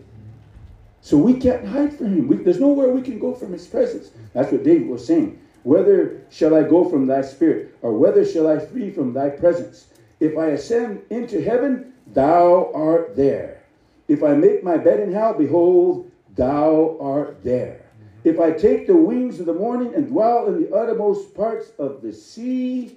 So 1.01 1.17
we 1.17 1.35
can't 1.35 1.65
hide 1.65 1.93
from 1.93 2.09
him. 2.09 2.27
We, 2.27 2.37
there's 2.37 2.59
nowhere 2.59 2.89
we 2.89 3.01
can 3.01 3.19
go 3.19 3.33
from 3.33 3.53
his 3.53 3.67
presence. 3.67 4.11
That's 4.33 4.51
what 4.51 4.63
David 4.63 4.89
was 4.89 5.05
saying. 5.05 5.33
Whether 5.63 6.11
shall 6.29 6.55
I 6.55 6.65
go 6.65 6.83
from 6.83 7.07
thy 7.07 7.21
spirit, 7.21 7.69
or 7.83 7.93
whether 7.93 8.25
shall 8.25 8.47
I 8.47 8.59
flee 8.59 8.91
from 8.91 9.13
thy 9.13 9.29
presence? 9.29 9.87
If 10.19 10.37
I 10.37 10.49
ascend 10.49 11.01
into 11.11 11.41
heaven, 11.41 11.81
thou 12.13 12.71
art 12.75 13.15
there. 13.15 13.63
If 14.09 14.23
I 14.23 14.35
make 14.35 14.63
my 14.63 14.77
bed 14.79 14.99
in 14.99 15.13
hell, 15.13 15.33
behold, 15.33 16.01
thou 16.39 16.97
art 17.01 17.45
there. 17.45 17.83
If 18.25 18.41
I 18.41 18.53
take 18.53 18.87
the 18.87 18.97
wings 18.97 19.41
of 19.41 19.47
the 19.47 19.53
morning 19.53 19.95
and 19.95 20.09
dwell 20.09 20.47
in 20.47 20.63
the 20.63 20.75
uttermost 20.75 21.35
parts 21.35 21.71
of 21.79 22.01
the 22.01 22.13
sea, 22.13 22.97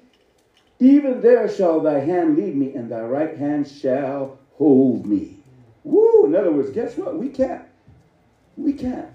even 0.80 1.22
there 1.22 1.50
shall 1.50 1.80
thy 1.80 2.00
hand 2.00 2.38
lead 2.38 2.56
me, 2.56 2.74
and 2.74 2.90
thy 2.90 3.02
right 3.02 3.38
hand 3.38 3.68
shall 3.68 4.40
hold 4.54 5.06
me. 5.06 5.38
Woo! 5.84 6.26
In 6.26 6.36
other 6.36 6.52
words, 6.52 6.72
guess 6.72 6.96
what? 6.98 7.18
We 7.18 7.30
can't. 7.30 7.64
We 8.58 8.74
can't 8.74 9.10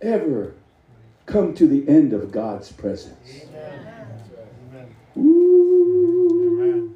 ever 0.00 0.54
come 1.26 1.54
to 1.54 1.66
the 1.66 1.88
end 1.88 2.12
of 2.12 2.30
God's 2.30 2.72
presence. 2.72 3.42
Amen. 5.16 6.94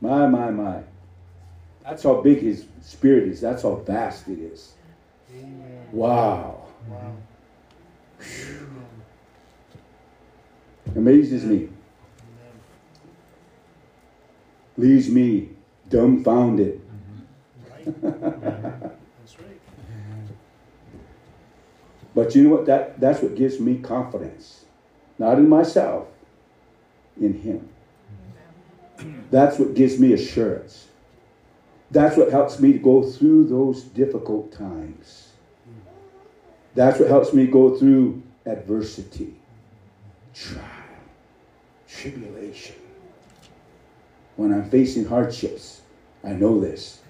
My, 0.00 0.26
my, 0.26 0.50
my. 0.50 0.82
That's 1.82 2.02
how 2.02 2.20
big 2.20 2.40
his 2.40 2.66
spirit 2.82 3.28
is. 3.28 3.40
That's 3.40 3.62
how 3.62 3.76
vast 3.76 4.28
it 4.28 4.38
is. 4.38 4.73
Amen. 5.34 5.88
Wow. 5.92 6.62
Wow. 6.88 7.14
Amazes 10.96 11.44
me. 11.44 11.68
Leaves 14.76 15.08
me 15.10 15.50
dumbfounded. 15.88 16.80
Right. 17.70 17.84
That's 18.02 19.38
right. 19.40 19.60
But 22.14 22.34
you 22.34 22.44
know 22.44 22.50
what? 22.50 22.66
That, 22.66 23.00
that's 23.00 23.22
what 23.22 23.34
gives 23.34 23.60
me 23.60 23.78
confidence. 23.78 24.64
Not 25.18 25.38
in 25.38 25.48
myself, 25.48 26.08
in 27.20 27.34
Him. 27.34 27.68
That's 29.30 29.58
what 29.58 29.74
gives 29.74 29.98
me 29.98 30.12
assurance. 30.12 30.88
That's 31.90 32.16
what 32.16 32.30
helps 32.30 32.60
me 32.60 32.72
to 32.72 32.78
go 32.78 33.02
through 33.02 33.44
those 33.46 33.82
difficult 33.82 34.52
times. 34.52 35.23
That's 36.74 36.98
what 36.98 37.08
helps 37.08 37.32
me 37.32 37.46
go 37.46 37.76
through 37.76 38.22
adversity, 38.46 39.34
trial, 40.34 40.62
tribulation. 41.88 42.76
When 44.36 44.52
I'm 44.52 44.68
facing 44.68 45.04
hardships, 45.04 45.82
I 46.24 46.30
know 46.32 46.60
this 46.60 47.00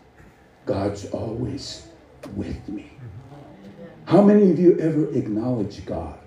God's 0.67 1.07
always 1.07 1.87
with 2.37 2.69
me. 2.69 2.91
How 4.07 4.21
many 4.21 4.51
of 4.51 4.59
you 4.59 4.79
ever 4.79 5.11
acknowledge 5.15 5.85
God? 5.87 6.19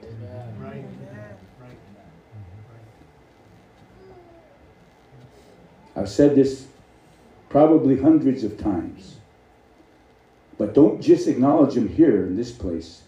I've 5.95 6.09
said 6.09 6.35
this 6.35 6.67
probably 7.49 7.99
hundreds 7.99 8.43
of 8.43 8.59
times. 8.59 9.17
But 10.57 10.73
don't 10.73 11.01
just 11.01 11.27
acknowledge 11.27 11.75
Him 11.75 11.87
here 11.87 12.25
in 12.25 12.35
this 12.35 12.51
place. 12.51 13.01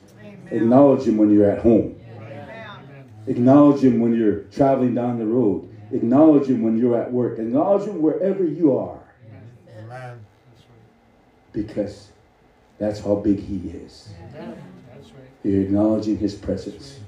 Acknowledge 0.52 1.08
Him 1.08 1.18
when 1.18 1.32
you're 1.32 1.50
at 1.50 1.60
home. 1.60 2.00
Acknowledge 3.28 3.84
Him 3.84 4.00
when 4.00 4.16
you're 4.16 4.42
traveling 4.46 4.96
down 4.96 5.20
the 5.20 5.26
road. 5.26 5.70
Acknowledge 5.92 6.48
Him 6.48 6.62
when 6.64 6.78
you're 6.78 7.00
at 7.00 7.12
work. 7.12 7.40
Acknowledge 7.40 7.88
Him 7.88 8.02
wherever 8.02 8.44
you 8.44 8.78
are. 8.78 9.00
Because 11.52 12.10
that's 12.78 13.00
how 13.00 13.16
big 13.16 13.40
He 13.40 13.70
is. 13.70 14.10
You're 15.44 15.62
acknowledging 15.62 16.18
His 16.18 16.36
presence. 16.36 17.00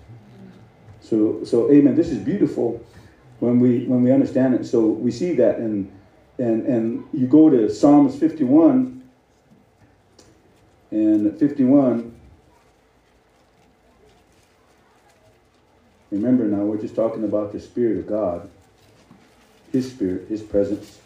So, 1.01 1.43
so, 1.43 1.71
Amen. 1.71 1.95
This 1.95 2.09
is 2.09 2.19
beautiful 2.19 2.83
when 3.39 3.59
we 3.59 3.85
when 3.85 4.03
we 4.03 4.11
understand 4.11 4.53
it. 4.53 4.65
So 4.65 4.85
we 4.85 5.11
see 5.11 5.33
that, 5.33 5.57
and 5.57 5.91
and 6.37 6.65
and 6.65 7.03
you 7.11 7.27
go 7.27 7.49
to 7.49 7.69
Psalms 7.69 8.17
51, 8.17 9.03
and 10.91 11.37
51. 11.37 12.15
Remember 16.11 16.43
now, 16.43 16.63
we're 16.63 16.81
just 16.81 16.95
talking 16.95 17.23
about 17.23 17.53
the 17.53 17.59
Spirit 17.59 17.97
of 17.97 18.07
God, 18.07 18.49
His 19.71 19.89
Spirit, 19.89 20.27
His 20.27 20.41
presence. 20.41 20.99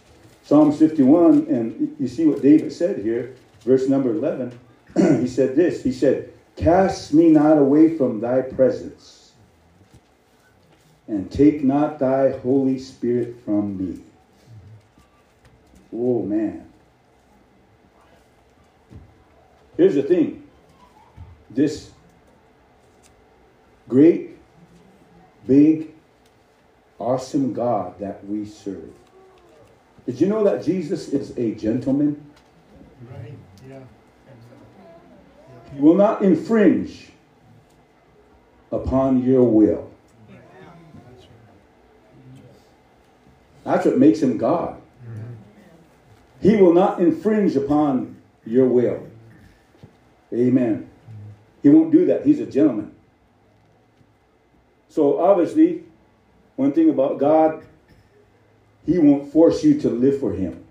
Psalms 0.44 0.78
51, 0.78 1.48
and 1.48 1.96
you 2.00 2.08
see 2.08 2.26
what 2.26 2.42
David 2.42 2.72
said 2.74 3.00
here, 3.00 3.36
verse 3.62 3.88
number 3.88 4.12
11. 4.12 4.58
he 4.96 5.28
said 5.28 5.56
this 5.56 5.84
He 5.84 5.92
said, 5.92 6.32
Cast 6.56 7.14
me 7.14 7.30
not 7.30 7.58
away 7.58 7.98
from 7.98 8.20
thy 8.20 8.42
presence, 8.42 9.34
and 11.08 11.32
take 11.32 11.64
not 11.64 12.00
thy 12.00 12.32
Holy 12.40 12.80
Spirit 12.80 13.36
from 13.44 13.78
me. 13.78 14.02
Oh, 15.94 16.24
man. 16.24 16.66
Here's 19.78 19.96
the 19.96 20.04
thing 20.04 20.44
this 21.50 21.92
great, 23.88 24.35
big, 25.48 25.94
awesome 27.00 27.54
God 27.54 28.00
that 28.00 28.26
we 28.26 28.46
serve. 28.46 28.92
Did 30.06 30.22
you 30.22 30.28
know 30.28 30.44
that 30.44 30.64
Jesus 30.64 31.10
is 31.10 31.38
a 31.38 31.56
gentleman? 31.56 32.32
Right. 33.10 33.34
Yeah. 33.68 33.80
He 35.74 35.82
will 35.82 35.96
not 35.96 36.22
infringe 36.22 37.12
upon 38.72 39.24
your 39.24 39.44
will. 39.44 39.92
That's 43.64 43.86
what 43.86 43.98
makes 43.98 44.20
him 44.20 44.38
God. 44.38 44.80
He 46.42 46.56
will 46.56 46.74
not 46.74 47.00
infringe 47.00 47.56
upon 47.56 48.18
your 48.46 48.68
will. 48.68 49.08
Amen. 50.32 50.88
He 51.64 51.70
won't 51.70 51.92
do 51.92 52.06
that. 52.06 52.26
He's 52.26 52.40
a 52.40 52.46
gentleman. 52.46 52.95
So, 54.96 55.20
obviously, 55.20 55.84
one 56.56 56.72
thing 56.72 56.90
about 56.90 57.18
God, 57.18 57.66
He 58.86 58.98
won't 58.98 59.30
force 59.30 59.62
you 59.62 59.78
to 59.82 59.90
live 59.90 60.22
for 60.22 60.32
Him. 60.32 60.64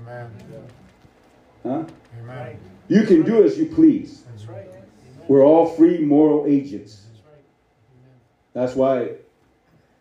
Amen. 0.00 0.30
Huh? 1.62 1.84
Amen. 2.18 2.58
You 2.88 3.02
can 3.02 3.24
do 3.24 3.44
as 3.44 3.58
you 3.58 3.66
please. 3.66 4.22
That's 4.22 4.46
right. 4.46 4.66
We're 5.28 5.44
all 5.44 5.66
free 5.66 5.98
moral 5.98 6.46
agents. 6.46 7.02
That's 8.54 8.74
why 8.74 9.16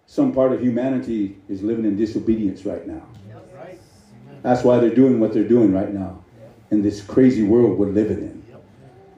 some 0.06 0.32
part 0.32 0.54
of 0.54 0.62
humanity 0.62 1.36
is 1.50 1.62
living 1.62 1.84
in 1.84 1.98
disobedience 1.98 2.64
right 2.64 2.88
now. 2.88 3.06
Right. 3.54 3.78
That's 4.44 4.64
why 4.64 4.80
they're 4.80 4.96
doing 4.96 5.20
what 5.20 5.34
they're 5.34 5.44
doing 5.44 5.74
right 5.74 5.94
now 5.94 6.24
in 6.72 6.82
this 6.84 7.02
crazy 7.02 7.44
world 7.44 7.78
we're 7.78 7.88
living 7.88 8.20
in. 8.20 8.46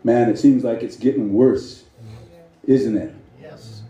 Man, 0.03 0.27
it 0.27 0.39
seems 0.39 0.64
like 0.64 0.81
it's 0.81 0.98
getting 0.98 1.34
worse, 1.34 1.84
isn't 2.65 2.98
it? 2.98 3.14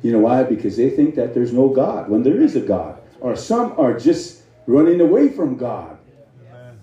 You 0.02 0.12
know 0.12 0.20
why? 0.20 0.44
Because 0.44 0.78
they 0.78 0.90
think 0.90 1.16
that 1.16 1.34
there's 1.34 1.54
no 1.54 1.70
God 1.70 2.10
when 2.10 2.24
there 2.24 2.40
is 2.40 2.56
a 2.56 2.62
God. 2.62 3.02
Or 3.20 3.36
some 3.36 3.74
are 3.80 3.98
just 3.98 4.44
running 4.68 5.02
away 5.02 5.30
from 5.30 5.58
God 5.58 5.98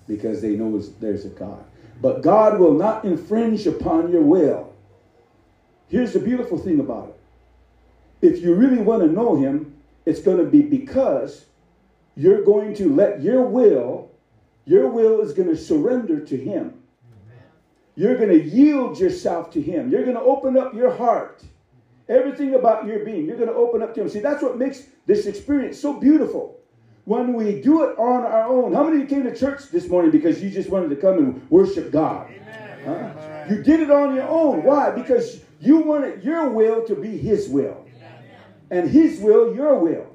because 0.07 0.43
they 0.43 0.51
know 0.51 0.78
there's 1.01 1.24
a 1.24 1.31
God. 1.31 1.65
But 2.01 2.23
God 2.23 2.59
will 2.59 2.74
not 2.74 3.05
infringe 3.05 3.66
upon 3.66 4.11
your 4.11 4.23
will. 4.23 4.74
Here's 5.89 6.12
the 6.12 6.19
beautiful 6.19 6.59
thing 6.59 6.81
about 6.81 7.09
it. 7.11 7.20
If 8.20 8.43
you 8.43 8.55
really 8.55 8.78
want 8.78 9.03
to 9.03 9.09
know 9.09 9.36
Him, 9.36 9.74
it's 10.05 10.20
going 10.20 10.39
to 10.39 10.45
be 10.45 10.62
because 10.62 11.47
you're 12.16 12.43
going 12.43 12.74
to 12.74 12.95
let 12.95 13.23
your 13.23 13.43
will, 13.43 14.11
your 14.65 14.89
will 14.89 15.20
is 15.20 15.32
going 15.32 15.49
to 15.49 15.57
surrender 15.57 16.20
to 16.20 16.36
Him. 16.36 16.82
You're 17.97 18.16
going 18.16 18.31
to 18.31 18.43
yield 18.43 18.99
yourself 18.99 19.53
to 19.53 19.62
Him. 19.62 19.91
You're 19.91 20.03
going 20.03 20.16
to 20.16 20.23
open 20.23 20.57
up 20.57 20.74
your 20.74 20.95
heart. 20.95 21.45
Everything 22.09 22.55
about 22.55 22.86
your 22.86 23.05
being, 23.05 23.26
you're 23.26 23.36
going 23.36 23.48
to 23.48 23.55
open 23.55 23.82
up 23.82 23.94
to 23.94 24.02
Him. 24.02 24.09
See, 24.09 24.20
that's 24.20 24.43
what 24.43 24.59
makes 24.59 24.86
this 25.06 25.26
experience 25.26 25.81
so 25.81 25.94
beautiful. 25.94 26.60
When 27.05 27.35
we 27.35 27.60
do 27.60 27.85
it 27.85 27.98
on 27.98 28.24
our 28.24 28.47
own. 28.47 28.72
How 28.72 28.85
many 28.85 29.02
of 29.02 29.02
you 29.02 29.16
came 29.16 29.24
to 29.24 29.36
church 29.36 29.68
this 29.70 29.89
morning 29.89 30.10
because 30.10 30.43
you 30.43 30.51
just 30.51 30.70
wanted 30.70 30.89
to 30.90 30.97
come 30.97 31.18
and 31.18 31.51
worship 31.51 31.90
God? 31.90 32.31
Huh? 32.85 33.10
You 33.48 33.62
did 33.62 33.81
it 33.81 33.90
on 33.90 34.14
your 34.14 34.28
own. 34.28 34.62
Why? 34.62 34.90
Because 34.90 35.40
you 35.60 35.78
wanted 35.78 36.22
your 36.22 36.48
will 36.51 36.86
to 36.86 36.94
be 36.94 37.16
His 37.16 37.48
will, 37.48 37.86
and 38.70 38.89
His 38.89 39.20
will, 39.20 39.55
your 39.55 39.78
will. 39.78 40.14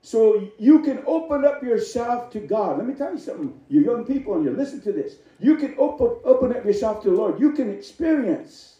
So 0.00 0.50
you 0.58 0.82
can 0.82 1.02
open 1.06 1.44
up 1.44 1.62
yourself 1.62 2.30
to 2.32 2.40
God. 2.40 2.78
Let 2.78 2.86
me 2.86 2.94
tell 2.94 3.12
you 3.12 3.18
something, 3.18 3.60
you 3.68 3.82
young 3.82 4.06
people, 4.06 4.34
and 4.34 4.44
you 4.44 4.52
listen 4.52 4.80
to 4.82 4.92
this. 4.92 5.16
You 5.38 5.56
can 5.56 5.74
open, 5.78 6.16
open 6.24 6.56
up 6.56 6.64
yourself 6.64 7.02
to 7.02 7.10
the 7.10 7.16
Lord. 7.16 7.38
You 7.38 7.52
can 7.52 7.70
experience 7.70 8.77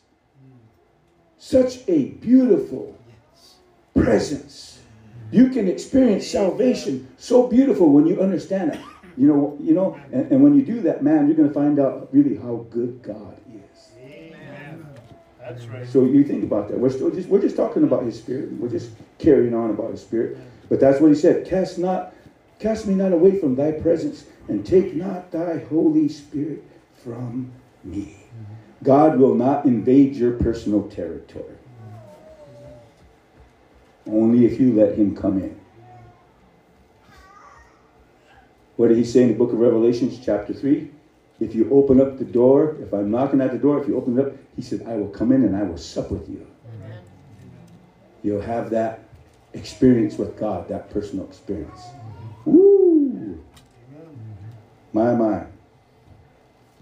such 1.38 1.88
a 1.88 2.06
beautiful 2.06 2.98
presence. 3.94 4.80
You 5.30 5.50
can 5.50 5.68
experience 5.68 6.26
salvation 6.26 7.08
so 7.16 7.46
beautiful 7.46 7.92
when 7.92 8.06
you 8.06 8.20
understand 8.20 8.74
it. 8.74 8.80
You 9.16 9.26
know, 9.26 9.56
you 9.60 9.74
know, 9.74 9.98
and, 10.12 10.30
and 10.30 10.42
when 10.42 10.54
you 10.54 10.62
do 10.62 10.80
that, 10.82 11.02
man, 11.02 11.26
you're 11.26 11.36
going 11.36 11.48
to 11.48 11.54
find 11.54 11.78
out 11.78 12.08
really 12.12 12.36
how 12.36 12.66
good 12.70 13.02
God 13.02 13.36
is. 13.52 13.88
Amen. 14.00 14.86
That's 15.40 15.64
right. 15.66 15.86
So 15.88 16.04
you 16.04 16.22
think 16.22 16.44
about 16.44 16.68
that. 16.68 16.78
We're 16.78 16.90
still 16.90 17.10
just 17.10 17.28
we're 17.28 17.40
just 17.40 17.56
talking 17.56 17.82
about 17.82 18.04
His 18.04 18.16
Spirit. 18.16 18.52
We're 18.52 18.68
just 18.68 18.90
carrying 19.18 19.54
on 19.54 19.70
about 19.70 19.90
His 19.90 20.00
Spirit. 20.00 20.38
But 20.68 20.78
that's 20.78 21.00
what 21.00 21.08
He 21.08 21.16
said. 21.16 21.46
Cast 21.48 21.78
not, 21.78 22.14
cast 22.60 22.86
me 22.86 22.94
not 22.94 23.12
away 23.12 23.40
from 23.40 23.56
Thy 23.56 23.72
presence, 23.72 24.24
and 24.46 24.64
take 24.64 24.94
not 24.94 25.32
Thy 25.32 25.58
Holy 25.64 26.08
Spirit 26.08 26.62
from 27.02 27.50
me. 27.82 28.17
God 28.82 29.18
will 29.18 29.34
not 29.34 29.64
invade 29.64 30.14
your 30.14 30.32
personal 30.32 30.88
territory. 30.88 31.56
Only 34.06 34.46
if 34.46 34.60
you 34.60 34.72
let 34.72 34.96
Him 34.96 35.14
come 35.16 35.38
in. 35.38 35.58
What 38.76 38.88
did 38.88 38.96
He 38.96 39.04
say 39.04 39.22
in 39.22 39.28
the 39.28 39.34
book 39.34 39.52
of 39.52 39.58
Revelations, 39.58 40.18
chapter 40.24 40.54
3? 40.54 40.90
If 41.40 41.54
you 41.54 41.68
open 41.70 42.00
up 42.00 42.18
the 42.18 42.24
door, 42.24 42.76
if 42.80 42.92
I'm 42.92 43.10
knocking 43.10 43.40
at 43.40 43.52
the 43.52 43.58
door, 43.58 43.80
if 43.80 43.88
you 43.88 43.96
open 43.96 44.18
it 44.18 44.26
up, 44.26 44.32
He 44.56 44.62
said, 44.62 44.84
I 44.86 44.96
will 44.96 45.08
come 45.08 45.32
in 45.32 45.44
and 45.44 45.56
I 45.56 45.62
will 45.62 45.78
sup 45.78 46.10
with 46.10 46.28
you. 46.28 46.46
You'll 48.22 48.40
have 48.40 48.70
that 48.70 49.00
experience 49.54 50.18
with 50.18 50.36
God, 50.36 50.68
that 50.68 50.90
personal 50.90 51.24
experience. 51.26 51.80
Mm-hmm. 51.80 52.50
Woo! 52.50 53.44
My, 54.92 55.14
my. 55.14 55.44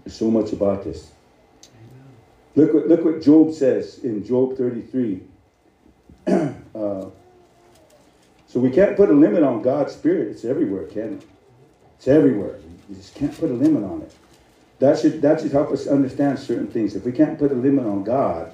There's 0.03 0.15
so 0.15 0.31
much 0.31 0.53
about 0.53 0.83
this. 0.83 1.11
Look 2.57 2.73
what, 2.73 2.87
look 2.87 3.05
what 3.05 3.21
Job 3.21 3.53
says 3.53 3.99
in 3.99 4.25
Job 4.25 4.57
33. 4.57 5.21
uh, 6.27 6.51
so 6.73 8.59
we 8.59 8.71
can't 8.71 8.97
put 8.97 9.11
a 9.11 9.13
limit 9.13 9.43
on 9.43 9.61
God's 9.61 9.93
Spirit. 9.93 10.29
It's 10.29 10.43
everywhere, 10.43 10.85
can 10.85 11.19
it? 11.19 11.23
It's 11.97 12.07
everywhere. 12.07 12.57
You 12.89 12.95
just 12.95 13.13
can't 13.13 13.37
put 13.39 13.51
a 13.51 13.53
limit 13.53 13.83
on 13.83 14.01
it. 14.01 14.11
That 14.79 14.97
should, 14.97 15.21
that 15.21 15.41
should 15.41 15.51
help 15.51 15.69
us 15.69 15.85
understand 15.85 16.39
certain 16.39 16.65
things. 16.65 16.95
If 16.95 17.05
we 17.05 17.11
can't 17.11 17.37
put 17.37 17.51
a 17.51 17.55
limit 17.55 17.85
on 17.85 18.03
God, 18.03 18.51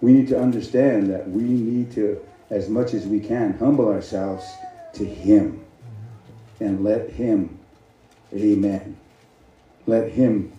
we 0.00 0.12
need 0.12 0.28
to 0.28 0.40
understand 0.40 1.10
that 1.10 1.28
we 1.28 1.42
need 1.42 1.90
to, 1.96 2.24
as 2.48 2.68
much 2.68 2.94
as 2.94 3.08
we 3.08 3.18
can, 3.18 3.58
humble 3.58 3.88
ourselves 3.88 4.44
to 4.94 5.04
Him 5.04 5.64
and 6.60 6.84
let 6.84 7.10
Him, 7.10 7.58
amen, 8.32 8.96
let 9.86 10.12
Him 10.12 10.52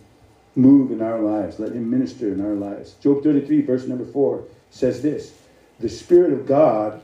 move 0.61 0.91
in 0.91 1.01
our 1.01 1.19
lives. 1.19 1.59
Let 1.59 1.71
Him 1.71 1.89
minister 1.89 2.31
in 2.31 2.41
our 2.41 2.53
lives. 2.53 2.93
Job 3.01 3.23
33, 3.23 3.61
verse 3.61 3.85
number 3.87 4.05
4 4.05 4.43
says 4.69 5.01
this 5.01 5.33
The 5.79 5.89
Spirit 5.89 6.33
of 6.33 6.45
God 6.45 7.01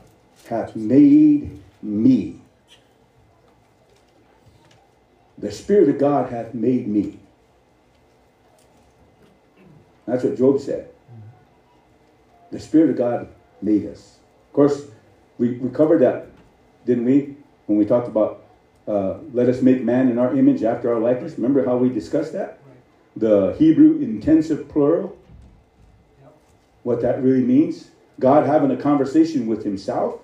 hath 0.48 0.76
made 0.76 1.60
me. 1.82 2.40
The 5.36 5.52
Spirit 5.52 5.88
of 5.88 5.98
God 5.98 6.30
hath 6.30 6.54
made 6.54 6.88
me. 6.88 7.18
That's 10.06 10.24
what 10.24 10.36
Job 10.36 10.60
said. 10.60 10.88
The 12.50 12.58
Spirit 12.58 12.90
of 12.90 12.96
God 12.96 13.28
made 13.60 13.86
us. 13.86 14.16
Of 14.48 14.52
course, 14.54 14.86
we, 15.36 15.52
we 15.58 15.70
covered 15.70 16.00
that, 16.00 16.28
didn't 16.86 17.04
we? 17.04 17.36
When 17.66 17.78
we 17.78 17.84
talked 17.84 18.08
about 18.08 18.42
uh, 18.88 19.18
let 19.34 19.50
us 19.50 19.60
make 19.60 19.84
man 19.84 20.08
in 20.08 20.18
our 20.18 20.34
image 20.34 20.62
after 20.62 20.92
our 20.92 20.98
likeness. 20.98 21.34
Remember 21.34 21.62
how 21.64 21.76
we 21.76 21.90
discussed 21.90 22.32
that? 22.32 22.57
The 23.18 23.56
Hebrew 23.58 23.98
intensive 23.98 24.68
plural. 24.68 25.16
What 26.84 27.00
that 27.02 27.22
really 27.22 27.42
means. 27.42 27.90
God 28.20 28.46
having 28.46 28.70
a 28.70 28.76
conversation 28.76 29.46
with 29.46 29.64
himself. 29.64 30.20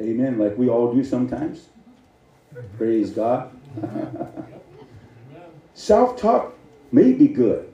Amen. 0.00 0.38
Like 0.38 0.58
we 0.58 0.68
all 0.68 0.92
do 0.92 1.02
sometimes. 1.02 1.68
Praise 2.76 3.10
God. 3.10 3.50
Self 5.74 6.16
talk 6.16 6.54
may 6.92 7.12
be 7.12 7.26
good. 7.26 7.72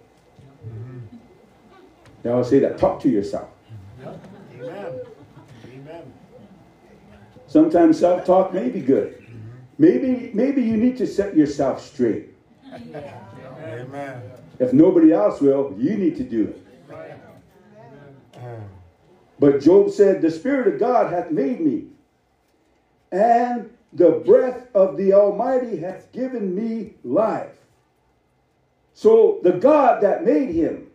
Now 2.24 2.36
I'll 2.36 2.44
say 2.44 2.58
that. 2.60 2.78
Talk 2.78 3.00
to 3.00 3.08
yourself. 3.08 3.48
Amen. 5.66 6.12
Sometimes 7.46 7.98
self 7.98 8.24
talk 8.24 8.54
may 8.54 8.68
be 8.68 8.80
good. 8.80 9.22
Maybe, 9.78 10.30
maybe 10.34 10.62
you 10.62 10.76
need 10.76 10.96
to 10.98 11.06
set 11.06 11.36
yourself 11.36 11.82
straight. 11.82 12.28
Amen. 13.70 14.22
If 14.58 14.72
nobody 14.72 15.12
else 15.12 15.40
will, 15.40 15.74
you 15.78 15.96
need 15.96 16.16
to 16.16 16.24
do 16.24 16.44
it. 16.44 16.66
But 19.38 19.62
Job 19.62 19.90
said, 19.90 20.20
The 20.20 20.30
Spirit 20.30 20.74
of 20.74 20.78
God 20.78 21.10
hath 21.10 21.30
made 21.30 21.60
me, 21.60 21.86
and 23.10 23.70
the 23.92 24.22
breath 24.24 24.68
of 24.74 24.98
the 24.98 25.14
Almighty 25.14 25.78
hath 25.78 26.12
given 26.12 26.54
me 26.54 26.94
life. 27.02 27.56
So 28.92 29.40
the 29.42 29.52
God 29.52 30.02
that 30.02 30.24
made 30.26 30.50
him, 30.50 30.88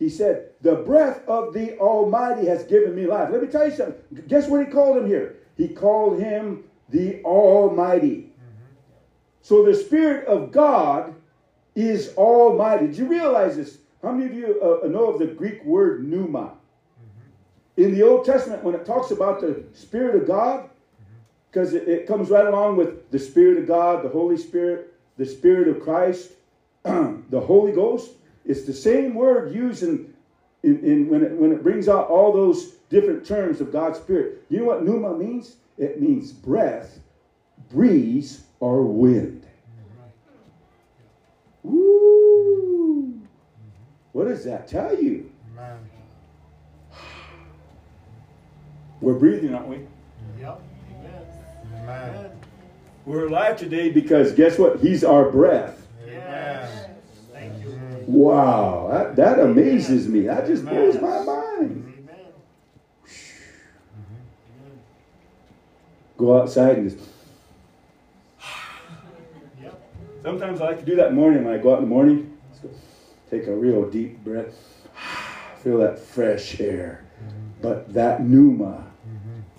he 0.00 0.08
said, 0.08 0.50
The 0.60 0.74
breath 0.74 1.24
of 1.28 1.54
the 1.54 1.78
Almighty 1.78 2.46
has 2.46 2.64
given 2.64 2.96
me 2.96 3.06
life. 3.06 3.30
Let 3.30 3.40
me 3.40 3.46
tell 3.46 3.68
you 3.68 3.76
something. 3.76 4.24
Guess 4.26 4.48
what 4.48 4.66
he 4.66 4.72
called 4.72 4.96
him 4.96 5.06
here? 5.06 5.36
He 5.56 5.68
called 5.68 6.18
him 6.18 6.64
the 6.88 7.22
Almighty. 7.22 8.32
Mm-hmm. 8.32 8.64
So 9.42 9.64
the 9.64 9.74
Spirit 9.74 10.26
of 10.26 10.50
God 10.50 11.14
is 11.74 12.14
Almighty. 12.16 12.88
Do 12.88 12.98
you 12.98 13.06
realize 13.06 13.56
this? 13.56 13.78
How 14.02 14.12
many 14.12 14.30
of 14.30 14.34
you 14.34 14.80
uh, 14.84 14.86
know 14.88 15.06
of 15.06 15.18
the 15.18 15.26
Greek 15.26 15.64
word 15.64 16.08
pneuma? 16.08 16.52
In 17.76 17.94
the 17.94 18.02
Old 18.02 18.24
Testament, 18.24 18.62
when 18.62 18.74
it 18.74 18.84
talks 18.84 19.10
about 19.10 19.40
the 19.40 19.64
Spirit 19.72 20.16
of 20.16 20.26
God, 20.26 20.68
because 21.50 21.72
it, 21.74 21.88
it 21.88 22.06
comes 22.06 22.30
right 22.30 22.46
along 22.46 22.76
with 22.76 23.10
the 23.10 23.18
Spirit 23.18 23.58
of 23.58 23.66
God, 23.66 24.04
the 24.04 24.08
Holy 24.08 24.36
Spirit, 24.36 24.94
the 25.16 25.26
Spirit 25.26 25.68
of 25.68 25.82
Christ. 25.82 26.32
the 26.82 27.40
Holy 27.40 27.72
Ghost, 27.72 28.10
it's 28.44 28.64
the 28.64 28.72
same 28.72 29.14
word 29.14 29.54
used 29.54 29.82
in, 29.82 30.12
in, 30.62 30.84
in 30.84 31.08
when, 31.08 31.22
it, 31.22 31.32
when 31.32 31.52
it 31.52 31.62
brings 31.62 31.88
out 31.88 32.08
all 32.08 32.32
those 32.32 32.72
different 32.90 33.24
terms 33.24 33.60
of 33.60 33.72
God's 33.72 33.98
Spirit. 33.98 34.44
You 34.48 34.58
know 34.58 34.64
what 34.64 34.84
pneuma 34.84 35.16
means? 35.16 35.56
It 35.78 36.00
means 36.00 36.32
breath, 36.32 36.98
breeze, 37.70 38.42
or 38.60 38.82
wind. 38.82 39.46
What 44.12 44.28
does 44.28 44.44
that 44.44 44.68
tell 44.68 44.94
you? 45.00 45.30
Amen. 45.52 45.78
We're 49.00 49.14
breathing, 49.14 49.54
aren't 49.54 49.68
we? 49.68 49.86
Yep. 50.38 50.60
Amen. 51.74 52.30
We're 53.06 53.26
alive 53.26 53.56
today 53.56 53.90
because 53.90 54.32
guess 54.32 54.58
what? 54.58 54.80
He's 54.80 55.02
our 55.02 55.30
breath. 55.30 55.86
Yes. 56.06 56.86
Thank 57.32 57.64
you. 57.64 57.78
Wow, 58.06 58.88
that, 58.92 59.16
that 59.16 59.40
amazes 59.40 60.08
me. 60.08 60.22
That 60.22 60.46
just 60.46 60.64
blows 60.64 61.00
my 61.00 61.22
mind. 61.22 61.92
Amen. 61.98 62.32
Go 66.16 66.40
outside 66.40 66.78
and 66.78 66.90
just. 66.90 67.08
Sometimes 70.22 70.60
I 70.60 70.66
like 70.66 70.78
to 70.78 70.84
do 70.84 70.94
that 70.96 71.14
morning 71.14 71.44
when 71.44 71.54
I 71.54 71.58
go 71.58 71.72
out 71.72 71.78
in 71.78 71.84
the 71.84 71.90
morning. 71.90 72.31
Take 73.32 73.46
a 73.46 73.56
real 73.56 73.88
deep 73.88 74.22
breath. 74.22 74.54
Feel 75.62 75.78
that 75.78 75.98
fresh 75.98 76.60
air. 76.60 77.02
But 77.62 77.94
that 77.94 78.22
pneuma, 78.22 78.84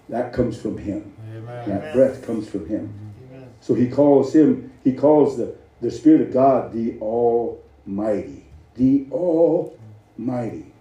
that 0.10 0.32
comes 0.32 0.62
from 0.62 0.78
Him. 0.78 1.12
Amen. 1.36 1.70
That 1.70 1.92
breath 1.92 2.24
comes 2.24 2.48
from 2.48 2.68
Him. 2.68 2.94
Amen. 3.32 3.50
So 3.62 3.74
He 3.74 3.90
calls 3.90 4.36
Him, 4.36 4.72
He 4.84 4.94
calls 4.94 5.38
the, 5.38 5.56
the 5.82 5.90
Spirit 5.90 6.22
of 6.22 6.32
God 6.32 6.72
the 6.72 7.00
Almighty. 7.00 8.46
The 8.76 9.08
Almighty. 9.10 10.72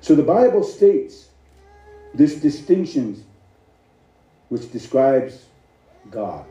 So 0.00 0.14
the 0.14 0.22
Bible 0.22 0.64
states 0.64 1.28
this 2.14 2.36
distinction 2.36 3.22
which 4.48 4.72
describes 4.72 5.44
God 6.10 6.46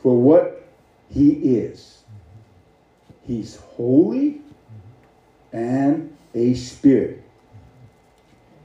for 0.00 0.16
what 0.16 0.64
He 1.10 1.30
is. 1.56 2.01
He's 3.26 3.56
holy 3.56 4.40
and 5.52 6.16
a 6.34 6.54
spirit. 6.54 7.22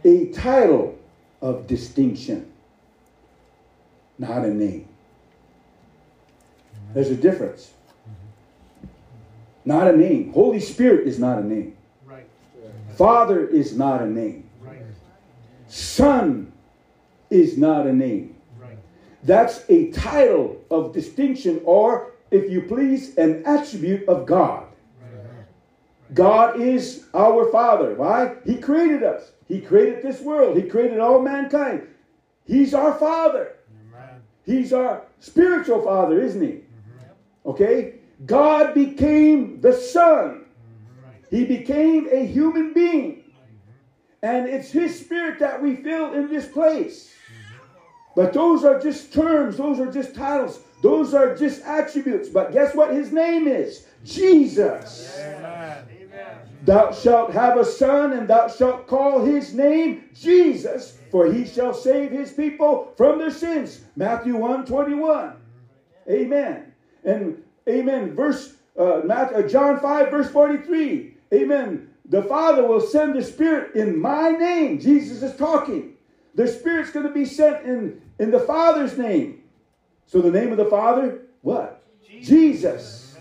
A 0.04 0.28
title 0.28 0.98
of 1.42 1.68
distinction, 1.68 2.52
not 4.18 4.46
a 4.46 4.54
name. 4.54 4.88
There's 6.94 7.10
a 7.10 7.16
difference. 7.16 7.72
Not 9.66 9.90
a 9.94 9.98
name. 9.98 10.32
Holy 10.32 10.62
Spirit 10.62 11.08
is 11.08 11.20
not 11.20 11.40
a 11.40 11.44
name. 11.44 11.76
Right. 12.06 12.26
Father 12.96 13.46
is 13.46 13.78
not 13.78 14.02
a 14.02 14.06
name. 14.06 14.50
Right. 14.62 14.82
Son 15.68 16.54
is 17.30 17.58
not 17.58 17.86
a 17.86 17.92
name. 17.92 18.38
Right. 18.58 18.78
That's 19.24 19.66
a 19.68 19.92
title 19.92 20.64
of 20.72 20.94
distinction, 20.94 21.60
or, 21.66 22.14
if 22.32 22.52
you 22.52 22.62
please, 22.64 23.18
an 23.18 23.44
attribute 23.46 24.08
of 24.08 24.26
God. 24.26 24.68
God 26.14 26.60
is 26.60 27.06
our 27.14 27.52
Father. 27.52 27.94
Why? 27.96 28.36
He 28.46 28.58
created 28.58 29.04
us. 29.04 29.32
He 29.48 29.62
created 29.62 30.04
this 30.04 30.22
world. 30.22 30.58
He 30.58 30.64
created 30.64 31.00
all 31.00 31.22
mankind. 31.22 31.88
He's 32.46 32.74
our 32.74 32.94
Father. 32.94 33.54
He's 34.46 34.72
our 34.72 35.04
spiritual 35.20 35.82
Father, 35.82 36.22
isn't 36.22 36.42
He? 36.42 36.62
Okay? 37.46 37.96
God 38.26 38.74
became 38.74 39.60
the 39.60 39.74
Son. 39.74 40.46
He 41.30 41.44
became 41.44 42.08
a 42.10 42.26
human 42.26 42.74
being. 42.74 43.24
And 44.24 44.48
it's 44.48 44.72
His 44.72 44.98
Spirit 44.98 45.40
that 45.40 45.62
we 45.62 45.76
feel 45.76 46.14
in 46.14 46.30
this 46.30 46.48
place. 46.48 47.14
But 48.16 48.34
those 48.34 48.64
are 48.64 48.80
just 48.80 49.14
terms, 49.14 49.58
those 49.58 49.80
are 49.80 49.92
just 49.92 50.16
titles, 50.16 50.62
those 50.82 51.14
are 51.14 51.36
just 51.36 51.62
attributes. 51.64 52.30
But 52.30 52.52
guess 52.52 52.76
what 52.76 52.94
His 52.94 53.12
name 53.12 53.48
is? 53.48 53.86
Jesus. 54.04 55.18
Amen. 55.20 55.86
Thou 56.68 56.92
shalt 56.92 57.32
have 57.32 57.58
a 57.58 57.64
son, 57.64 58.12
and 58.12 58.28
thou 58.28 58.50
shalt 58.50 58.88
call 58.88 59.24
his 59.24 59.54
name 59.54 60.10
Jesus, 60.14 60.98
for 61.12 61.32
he 61.32 61.46
shall 61.46 61.74
save 61.74 62.12
his 62.12 62.34
people 62.34 62.92
from 62.98 63.20
their 63.20 63.32
sins. 63.32 63.86
Matthew 63.96 64.36
1 64.36 64.66
21. 64.66 65.34
Amen. 66.10 66.74
And 67.06 67.42
amen. 67.70 68.16
Verse 68.16 68.56
uh, 68.78 69.02
Matthew, 69.06 69.38
uh, 69.38 69.48
John 69.48 69.80
5, 69.80 70.12
verse 70.12 70.30
43. 70.30 71.14
Amen. 71.34 71.90
The 72.10 72.24
Father 72.24 72.68
will 72.68 72.82
send 72.82 73.16
the 73.16 73.24
Spirit 73.24 73.76
in 73.76 74.00
my 74.00 74.32
name. 74.32 74.80
Jesus 74.80 75.24
is 75.24 75.38
talking. 75.38 75.94
The 76.36 76.48
Spirit's 76.48 76.92
going 76.92 77.08
to 77.08 77.14
be 77.14 77.26
sent 77.26 77.66
in, 77.66 78.02
in 78.20 78.32
the 78.32 78.40
Father's 78.40 78.98
name. 78.98 79.44
So 80.08 80.22
the 80.22 80.32
name 80.32 80.52
of 80.52 80.58
the 80.58 80.66
Father, 80.66 81.20
what? 81.42 81.84
Jesus. 82.24 83.18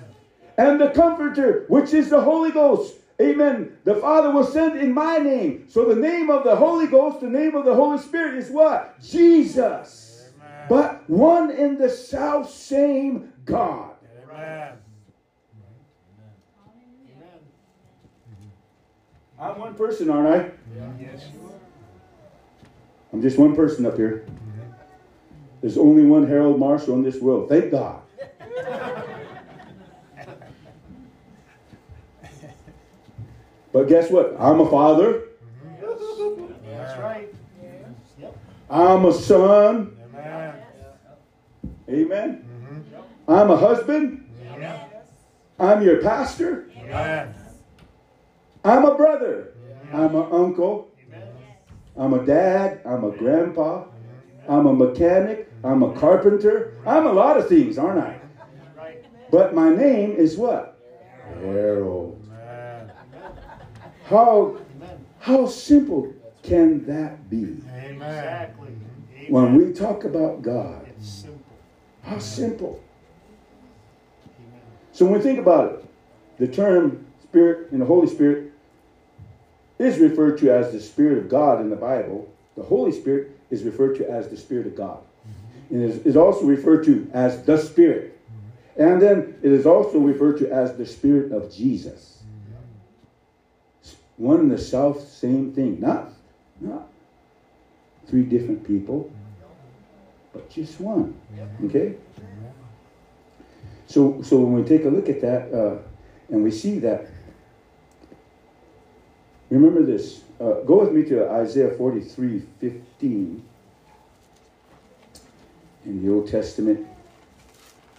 And 0.56 0.80
the 0.80 0.90
Comforter, 0.90 1.66
which 1.68 1.92
is 1.92 2.08
the 2.08 2.20
Holy 2.20 2.52
Ghost. 2.52 2.94
Amen. 3.20 3.76
The 3.84 3.96
Father 3.96 4.30
will 4.30 4.44
send 4.44 4.78
in 4.78 4.92
my 4.92 5.18
name. 5.18 5.66
So 5.68 5.86
the 5.86 5.96
name 5.96 6.30
of 6.30 6.44
the 6.44 6.54
Holy 6.54 6.86
Ghost, 6.86 7.20
the 7.20 7.28
name 7.28 7.54
of 7.54 7.64
the 7.64 7.74
Holy 7.74 7.98
Spirit 7.98 8.34
is 8.34 8.50
what? 8.50 9.00
Jesus. 9.02 10.30
But 10.68 11.08
one 11.08 11.50
in 11.50 11.78
the 11.78 11.88
self 11.88 12.50
same 12.52 13.32
God. 13.44 13.92
Amen. 14.30 14.72
I'm 19.38 19.58
one 19.58 19.74
person, 19.74 20.10
aren't 20.10 20.28
I? 20.28 20.50
Yes, 21.00 21.26
you 21.32 21.46
are. 21.46 21.52
I'm 23.12 23.22
just 23.22 23.38
one 23.38 23.54
person 23.54 23.86
up 23.86 23.96
here. 23.96 24.26
There's 25.60 25.78
only 25.78 26.04
one 26.04 26.26
Harold 26.26 26.58
Marshall 26.60 26.94
in 26.94 27.02
this 27.02 27.20
world. 27.20 27.48
Thank 27.48 27.70
God. 27.70 28.02
but 33.72 33.88
guess 33.88 34.10
what? 34.10 34.36
I'm 34.38 34.60
a 34.60 34.70
father. 34.70 35.22
That's 35.80 37.00
right. 37.00 37.34
Yep. 38.18 38.36
I'm 38.70 39.04
a 39.06 39.12
son. 39.12 39.96
Amen. 40.14 40.54
Amen. 41.88 42.44
Mm-hmm. 42.44 43.32
I'm 43.32 43.50
a 43.50 43.56
husband. 43.56 44.22
I'm 45.58 45.82
your 45.82 46.02
pastor. 46.02 46.70
I'm 48.64 48.84
a 48.84 48.94
brother. 48.94 49.54
I'm 49.92 50.14
an 50.14 50.28
uncle. 50.30 50.90
I'm 51.96 52.12
a 52.12 52.26
dad. 52.26 52.82
I'm 52.84 53.04
a 53.04 53.10
grandpa. 53.10 53.84
I'm 54.48 54.66
a 54.66 54.72
mechanic. 54.72 55.50
I'm 55.64 55.82
a 55.82 55.92
carpenter. 55.94 56.78
I'm 56.86 57.06
a 57.06 57.12
lot 57.12 57.36
of 57.36 57.48
things, 57.48 57.78
aren't 57.78 58.00
I? 58.00 58.20
But 59.30 59.54
my 59.54 59.70
name 59.70 60.12
is 60.12 60.36
what? 60.36 60.78
Harold. 61.40 62.22
How 64.04 64.58
how 65.18 65.46
simple 65.46 66.14
can 66.42 66.86
that 66.86 67.28
be? 67.28 67.60
Exactly. 67.84 68.70
When 69.28 69.56
we 69.56 69.72
talk 69.72 70.04
about 70.04 70.42
God, 70.42 70.86
how 72.02 72.18
simple. 72.20 72.80
So 74.92 75.04
when 75.04 75.14
we 75.14 75.20
think 75.20 75.40
about 75.40 75.72
it, 75.72 75.84
the 76.38 76.46
term 76.46 77.04
Spirit 77.24 77.72
and 77.72 77.80
the 77.80 77.86
Holy 77.86 78.06
Spirit 78.06 78.52
is 79.78 79.98
referred 79.98 80.38
to 80.38 80.50
as 80.50 80.72
the 80.72 80.80
Spirit 80.80 81.18
of 81.18 81.28
God 81.28 81.60
in 81.60 81.68
the 81.68 81.76
Bible. 81.76 82.32
The 82.56 82.62
Holy 82.62 82.92
Spirit 82.92 83.35
is 83.50 83.62
referred 83.64 83.96
to 83.96 84.10
as 84.10 84.28
the 84.28 84.36
Spirit 84.36 84.66
of 84.66 84.76
God. 84.76 84.98
It 85.70 85.80
is- 85.80 86.06
is 86.06 86.16
also 86.16 86.46
referred 86.46 86.84
to 86.84 87.08
as 87.12 87.42
the 87.42 87.58
Spirit. 87.58 88.12
And 88.76 89.00
then 89.00 89.34
it 89.42 89.52
is 89.52 89.66
also 89.66 89.98
referred 89.98 90.38
to 90.38 90.50
as 90.50 90.76
the 90.76 90.86
Spirit 90.86 91.32
of 91.32 91.50
Jesus. 91.52 92.22
One 94.18 94.40
and 94.40 94.50
the 94.50 94.58
self 94.58 95.06
same 95.06 95.52
thing. 95.52 95.80
Not, 95.80 96.12
not 96.60 96.88
three 98.06 98.22
different 98.22 98.64
people, 98.64 99.10
but 100.32 100.48
just 100.50 100.80
one. 100.80 101.14
Okay? 101.66 101.96
So, 103.86 104.22
so 104.22 104.40
when 104.40 104.52
we 104.54 104.62
take 104.62 104.84
a 104.84 104.88
look 104.88 105.08
at 105.08 105.20
that 105.20 105.52
uh, 105.52 105.78
and 106.30 106.42
we 106.42 106.50
see 106.50 106.78
that, 106.80 107.06
remember 109.50 109.82
this. 109.82 110.22
Uh, 110.40 110.60
go 110.60 110.80
with 110.80 110.92
me 110.92 111.04
to 111.04 111.28
Isaiah 111.30 111.70
43 111.70 112.42
15 112.60 113.42
in 115.84 116.04
the 116.04 116.12
Old 116.12 116.28
Testament. 116.28 116.86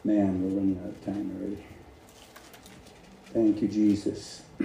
Man, 0.04 0.42
we're 0.42 0.60
running 0.60 0.80
out 0.84 0.90
of 0.90 1.06
time 1.06 1.36
already. 1.40 1.64
Thank 3.34 3.62
you, 3.62 3.68
Jesus. 3.68 4.44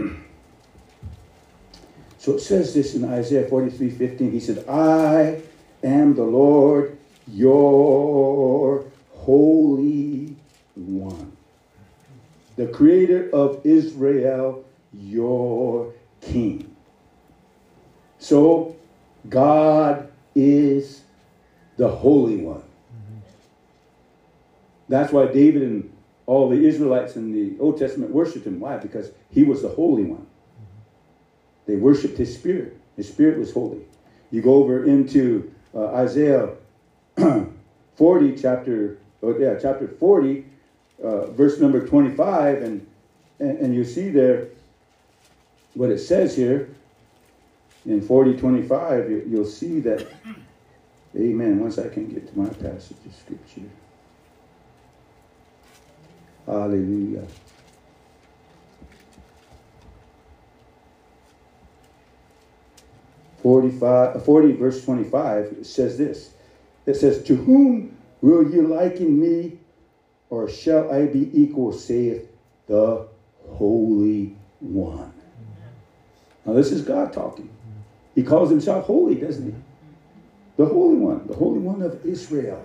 so 2.19 2.35
it 2.35 2.41
says 2.41 2.75
this 2.75 2.95
in 2.95 3.05
Isaiah 3.05 3.49
43 3.49 3.91
15. 3.91 4.31
He 4.31 4.41
said, 4.41 4.69
I 4.69 5.41
am 5.83 6.15
the 6.15 6.25
Lord 6.25 6.99
your 7.27 8.85
Holy 9.15 10.37
One. 10.75 11.33
the 12.57 12.67
creator 12.67 13.31
of 13.33 13.61
Israel, 13.65 14.65
your 14.93 15.93
king. 16.21 16.72
So, 18.23 18.77
God 19.29 20.13
is 20.37 21.03
the 21.77 21.89
Holy 21.89 22.37
One. 22.37 22.63
That's 24.89 25.13
why 25.13 25.27
David 25.27 25.63
and 25.63 25.93
all 26.27 26.49
the 26.49 26.65
Israelites 26.65 27.17
in 27.17 27.33
the 27.33 27.59
Old 27.59 27.81
Testament 27.81 28.13
worshiped 28.13 28.47
him. 28.47 28.61
Why? 28.61 28.77
Because 28.77 29.11
he 29.29 29.43
was 29.43 29.63
the 29.63 29.71
Holy 29.71 30.05
One. 30.05 30.25
They 31.67 31.75
worshiped 31.75 32.17
his 32.17 32.33
spirit. 32.33 32.77
His 32.97 33.09
spirit 33.09 33.41
was 33.41 33.53
holy. 33.53 33.81
You 34.31 34.41
go 34.41 34.55
over 34.55 34.85
into 34.85 35.53
uh, 35.75 35.87
Isaiah 35.87 36.51
40, 37.97 38.37
chapter, 38.41 38.99
oh, 39.25 39.37
yeah, 39.37 39.59
chapter 39.61 39.89
40, 39.89 40.45
uh, 41.03 41.27
verse 41.33 41.59
number 41.59 41.85
25, 41.85 42.63
and, 42.63 42.87
and, 43.41 43.59
and 43.59 43.75
you 43.75 43.85
see 43.85 44.11
there 44.11 44.47
what 45.75 45.91
it 45.91 45.99
says 45.99 46.37
here 46.37 46.69
in 47.87 48.01
40 48.01 48.35
25 48.35 49.11
you, 49.11 49.23
you'll 49.29 49.45
see 49.45 49.81
that 49.81 50.07
amen 51.17 51.61
once 51.61 51.79
i 51.79 51.89
can 51.89 52.07
get 52.09 52.27
to 52.29 52.39
my 52.39 52.49
passage 52.51 52.97
of 53.07 53.15
scripture. 53.15 53.71
Hallelujah. 56.47 57.27
Forty-five, 63.43 64.17
uh, 64.17 64.19
40 64.21 64.53
verse 64.53 64.85
25 64.85 65.59
says 65.63 65.99
this. 65.99 66.31
It 66.87 66.97
says 66.97 67.19
to 67.25 67.37
whom 67.37 67.89
will 68.23 68.43
you 68.45 68.63
liken 68.63 69.21
me 69.21 69.53
or 70.31 70.49
shall 70.49 70.91
i 70.91 71.07
be 71.07 71.29
equal 71.33 71.73
saith 71.73 72.29
the 72.67 73.01
holy 73.49 74.31
one? 74.61 75.13
Now 76.47 76.55
this 76.55 76.73
is 76.73 76.83
god 76.83 77.13
talking 77.13 77.51
he 78.15 78.23
calls 78.23 78.51
himself 78.51 78.87
holy, 78.87 79.15
doesn't 79.15 79.47
he? 79.47 79.55
The 80.57 80.67
Holy 80.67 80.97
One, 80.97 81.27
the 81.27 81.35
Holy 81.35 81.59
One 81.59 81.83
of 81.83 82.05
Israel. 82.05 82.65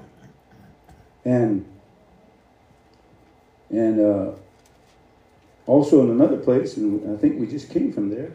And 1.26 1.66
and 3.70 4.00
uh, 4.00 4.32
also 5.66 6.04
in 6.04 6.12
another 6.12 6.38
place, 6.38 6.78
and 6.78 7.14
I 7.14 7.20
think 7.20 7.40
we 7.40 7.48
just 7.48 7.70
came 7.70 7.92
from 7.92 8.10
there, 8.10 8.32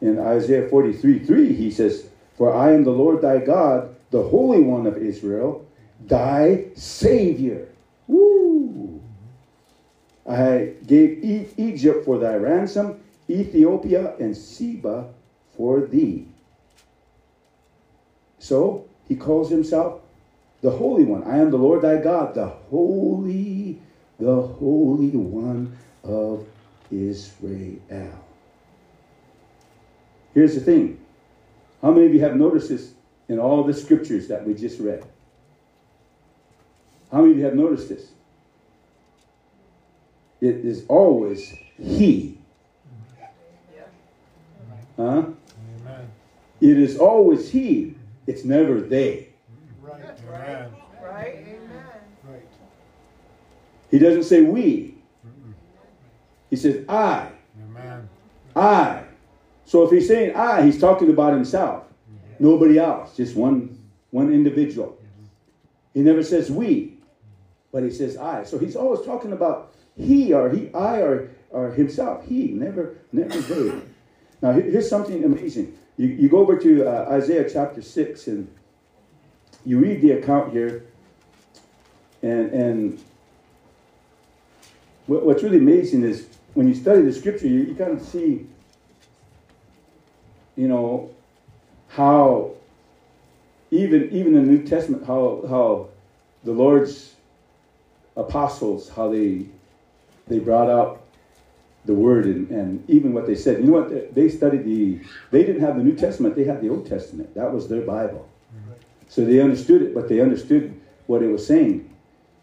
in 0.00 0.18
Isaiah 0.18 0.68
43 0.68 1.20
3, 1.20 1.52
he 1.54 1.70
says, 1.70 2.06
For 2.36 2.54
I 2.54 2.72
am 2.72 2.84
the 2.84 2.90
Lord 2.90 3.22
thy 3.22 3.38
God, 3.38 3.94
the 4.10 4.22
Holy 4.22 4.60
One 4.60 4.86
of 4.86 4.98
Israel, 4.98 5.66
thy 6.06 6.66
Savior. 6.74 7.68
Woo! 8.06 9.00
I 10.26 10.72
gave 10.86 11.24
e- 11.24 11.48
Egypt 11.56 12.04
for 12.04 12.18
thy 12.18 12.34
ransom, 12.34 13.00
Ethiopia 13.28 14.14
and 14.18 14.36
Seba 14.36 15.08
for 15.56 15.80
thee. 15.80 16.26
So 18.46 18.86
he 19.08 19.16
calls 19.16 19.50
himself 19.50 20.02
the 20.60 20.70
Holy 20.70 21.02
One. 21.02 21.24
I 21.24 21.38
am 21.38 21.50
the 21.50 21.56
Lord 21.56 21.82
thy 21.82 21.96
God, 21.96 22.36
the 22.36 22.46
Holy, 22.46 23.80
the 24.20 24.40
Holy 24.40 25.10
One 25.10 25.76
of 26.04 26.46
Israel. 26.88 28.24
Here's 30.32 30.54
the 30.54 30.60
thing. 30.60 31.00
How 31.82 31.90
many 31.90 32.06
of 32.06 32.14
you 32.14 32.20
have 32.20 32.36
noticed 32.36 32.68
this 32.68 32.92
in 33.28 33.40
all 33.40 33.64
the 33.64 33.74
scriptures 33.74 34.28
that 34.28 34.46
we 34.46 34.54
just 34.54 34.78
read? 34.78 35.04
How 37.10 37.22
many 37.22 37.32
of 37.32 37.38
you 37.38 37.44
have 37.46 37.56
noticed 37.56 37.88
this? 37.88 38.12
It 40.40 40.64
is 40.64 40.84
always 40.86 41.52
He. 41.82 42.38
Huh? 44.96 45.02
Amen. 45.02 45.34
It 46.60 46.78
is 46.78 46.96
always 46.96 47.50
He. 47.50 47.96
It's 48.26 48.44
never 48.44 48.80
they. 48.80 49.28
Right. 49.80 50.00
Amen. 50.28 50.72
Right? 51.02 51.36
Amen. 51.36 51.84
Right. 52.24 52.48
He 53.90 53.98
doesn't 53.98 54.24
say 54.24 54.42
we. 54.42 54.98
He 56.50 56.56
says 56.56 56.84
I. 56.88 57.30
Amen. 57.62 58.08
I. 58.54 59.04
So 59.64 59.82
if 59.84 59.90
he's 59.90 60.06
saying 60.08 60.36
I, 60.36 60.62
he's 60.62 60.80
talking 60.80 61.10
about 61.10 61.32
himself. 61.32 61.84
Nobody 62.38 62.78
else. 62.78 63.16
Just 63.16 63.36
one 63.36 63.78
one 64.10 64.32
individual. 64.32 64.98
He 65.94 66.02
never 66.02 66.22
says 66.22 66.50
we, 66.50 66.98
but 67.72 67.82
he 67.82 67.90
says 67.90 68.16
I. 68.16 68.44
So 68.44 68.58
he's 68.58 68.76
always 68.76 69.04
talking 69.06 69.32
about 69.32 69.72
he 69.96 70.32
or 70.32 70.50
he, 70.50 70.72
I 70.74 71.00
or, 71.00 71.30
or 71.50 71.70
himself. 71.70 72.26
He, 72.26 72.48
never, 72.48 72.96
never 73.12 73.40
they. 73.40 73.80
Now 74.42 74.52
here's 74.52 74.88
something 74.88 75.24
amazing. 75.24 75.76
You, 75.96 76.08
you 76.08 76.28
go 76.28 76.38
over 76.38 76.58
to 76.58 76.86
uh, 76.86 77.08
Isaiah 77.10 77.48
chapter 77.48 77.80
6 77.80 78.26
and 78.26 78.48
you 79.64 79.78
read 79.78 80.00
the 80.00 80.12
account 80.12 80.52
here, 80.52 80.84
and, 82.22 82.52
and 82.52 83.04
what, 85.06 85.24
what's 85.24 85.42
really 85.42 85.58
amazing 85.58 86.04
is 86.04 86.28
when 86.54 86.68
you 86.68 86.74
study 86.74 87.02
the 87.02 87.12
scripture, 87.12 87.46
you, 87.46 87.60
you 87.60 87.74
kind 87.74 87.92
of 87.92 88.02
see, 88.02 88.46
you 90.56 90.68
know, 90.68 91.10
how 91.88 92.52
even 93.70 94.10
even 94.10 94.34
the 94.34 94.40
New 94.40 94.62
Testament, 94.66 95.06
how 95.06 95.44
how 95.48 95.88
the 96.44 96.52
Lord's 96.52 97.14
apostles, 98.16 98.88
how 98.88 99.10
they 99.10 99.46
they 100.28 100.38
brought 100.38 100.70
out 100.70 101.05
the 101.86 101.94
word 101.94 102.26
and, 102.26 102.50
and 102.50 102.90
even 102.90 103.12
what 103.12 103.26
they 103.26 103.34
said. 103.34 103.58
You 103.58 103.66
know 103.66 103.80
what? 103.80 104.14
They 104.14 104.28
studied 104.28 104.64
the, 104.64 105.00
they 105.30 105.44
didn't 105.44 105.62
have 105.62 105.76
the 105.76 105.82
New 105.82 105.94
Testament, 105.94 106.34
they 106.34 106.44
had 106.44 106.60
the 106.60 106.68
Old 106.68 106.86
Testament. 106.86 107.34
That 107.34 107.52
was 107.52 107.68
their 107.68 107.82
Bible. 107.82 108.28
So 109.08 109.24
they 109.24 109.40
understood 109.40 109.82
it, 109.82 109.94
but 109.94 110.08
they 110.08 110.20
understood 110.20 110.78
what 111.06 111.22
it 111.22 111.28
was 111.28 111.46
saying. 111.46 111.94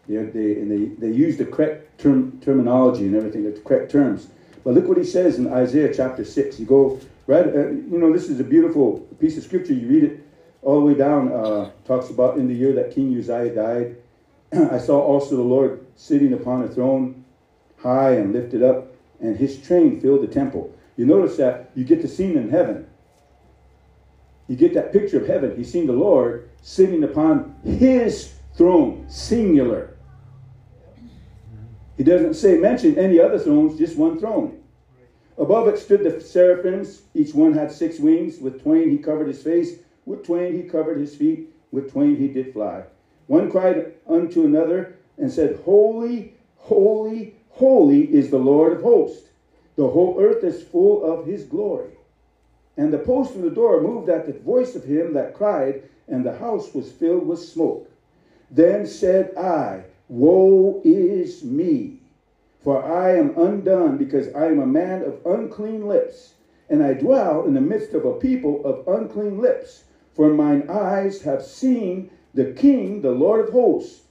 They, 0.08 0.16
and 0.16 0.70
they, 0.70 1.06
they 1.06 1.14
used 1.14 1.38
the 1.38 1.46
correct 1.46 1.98
term, 1.98 2.38
terminology 2.40 3.06
and 3.06 3.14
everything, 3.14 3.44
the 3.44 3.58
correct 3.60 3.90
terms. 3.90 4.28
But 4.64 4.74
look 4.74 4.88
what 4.88 4.96
he 4.96 5.04
says 5.04 5.38
in 5.38 5.52
Isaiah 5.52 5.92
chapter 5.94 6.24
6. 6.24 6.58
You 6.58 6.66
go 6.66 7.00
right, 7.26 7.46
uh, 7.46 7.68
you 7.68 7.98
know, 7.98 8.12
this 8.12 8.28
is 8.28 8.40
a 8.40 8.44
beautiful 8.44 9.00
piece 9.20 9.36
of 9.36 9.44
scripture. 9.44 9.74
You 9.74 9.88
read 9.88 10.04
it 10.04 10.26
all 10.62 10.80
the 10.80 10.86
way 10.86 10.94
down, 10.94 11.32
uh, 11.32 11.70
talks 11.84 12.10
about 12.10 12.38
in 12.38 12.48
the 12.48 12.54
year 12.54 12.72
that 12.72 12.94
King 12.94 13.16
Uzziah 13.18 13.54
died. 13.54 13.96
I 14.72 14.78
saw 14.78 15.00
also 15.00 15.36
the 15.36 15.42
Lord 15.42 15.84
sitting 15.96 16.32
upon 16.32 16.62
a 16.62 16.68
throne, 16.68 17.24
high 17.78 18.12
and 18.12 18.32
lifted 18.32 18.62
up, 18.62 18.93
and 19.20 19.36
his 19.36 19.60
train 19.60 20.00
filled 20.00 20.22
the 20.22 20.32
temple. 20.32 20.74
You 20.96 21.06
notice 21.06 21.36
that 21.36 21.70
you 21.74 21.84
get 21.84 22.02
the 22.02 22.08
scene 22.08 22.36
in 22.36 22.50
heaven. 22.50 22.86
You 24.48 24.56
get 24.56 24.74
that 24.74 24.92
picture 24.92 25.20
of 25.20 25.26
heaven. 25.26 25.56
He's 25.56 25.72
seen 25.72 25.86
the 25.86 25.92
Lord 25.92 26.50
sitting 26.62 27.02
upon 27.04 27.56
his 27.64 28.34
throne, 28.56 29.06
singular. 29.08 29.96
He 31.96 32.04
doesn't 32.04 32.34
say 32.34 32.58
mention 32.58 32.98
any 32.98 33.20
other 33.20 33.38
thrones, 33.38 33.78
just 33.78 33.96
one 33.96 34.18
throne. 34.18 34.60
Above 35.38 35.68
it 35.68 35.78
stood 35.78 36.04
the 36.04 36.20
seraphims. 36.20 37.02
Each 37.14 37.34
one 37.34 37.52
had 37.52 37.72
six 37.72 37.98
wings. 37.98 38.38
With 38.38 38.62
twain 38.62 38.90
he 38.90 38.98
covered 38.98 39.28
his 39.28 39.42
face. 39.42 39.78
With 40.04 40.24
twain 40.24 40.54
he 40.54 40.62
covered 40.62 40.98
his 40.98 41.14
feet. 41.14 41.50
With 41.72 41.92
twain 41.92 42.16
he 42.16 42.28
did 42.28 42.52
fly. 42.52 42.84
One 43.26 43.50
cried 43.50 43.94
unto 44.06 44.44
another 44.44 44.96
and 45.18 45.30
said, 45.30 45.60
Holy, 45.64 46.34
holy, 46.56 47.36
holy 47.54 48.02
is 48.12 48.30
the 48.30 48.38
Lord 48.38 48.72
of 48.72 48.82
hosts. 48.82 49.28
The 49.76 49.88
whole 49.88 50.20
earth 50.20 50.44
is 50.44 50.62
full 50.62 51.04
of 51.04 51.26
his 51.26 51.44
glory. 51.44 51.90
And 52.76 52.92
the 52.92 52.98
post 52.98 53.34
of 53.34 53.42
the 53.42 53.50
door 53.50 53.80
moved 53.80 54.08
at 54.08 54.26
the 54.26 54.32
voice 54.32 54.74
of 54.74 54.84
him 54.84 55.14
that 55.14 55.34
cried, 55.34 55.82
and 56.08 56.24
the 56.24 56.36
house 56.36 56.74
was 56.74 56.92
filled 56.92 57.26
with 57.26 57.38
smoke. 57.38 57.88
Then 58.50 58.86
said 58.86 59.36
I, 59.36 59.84
Woe 60.08 60.80
is 60.84 61.44
me! 61.44 62.00
For 62.62 62.82
I 62.82 63.16
am 63.16 63.38
undone, 63.38 63.98
because 63.98 64.32
I 64.34 64.46
am 64.46 64.58
a 64.58 64.66
man 64.66 65.02
of 65.02 65.24
unclean 65.24 65.86
lips, 65.86 66.34
and 66.68 66.82
I 66.82 66.94
dwell 66.94 67.44
in 67.44 67.54
the 67.54 67.60
midst 67.60 67.94
of 67.94 68.04
a 68.04 68.14
people 68.14 68.64
of 68.64 68.88
unclean 68.88 69.38
lips. 69.40 69.84
For 70.14 70.32
mine 70.32 70.68
eyes 70.68 71.22
have 71.22 71.42
seen 71.42 72.10
the 72.32 72.52
King, 72.52 73.02
the 73.02 73.12
Lord 73.12 73.46
of 73.48 73.52
hosts. 73.52 74.03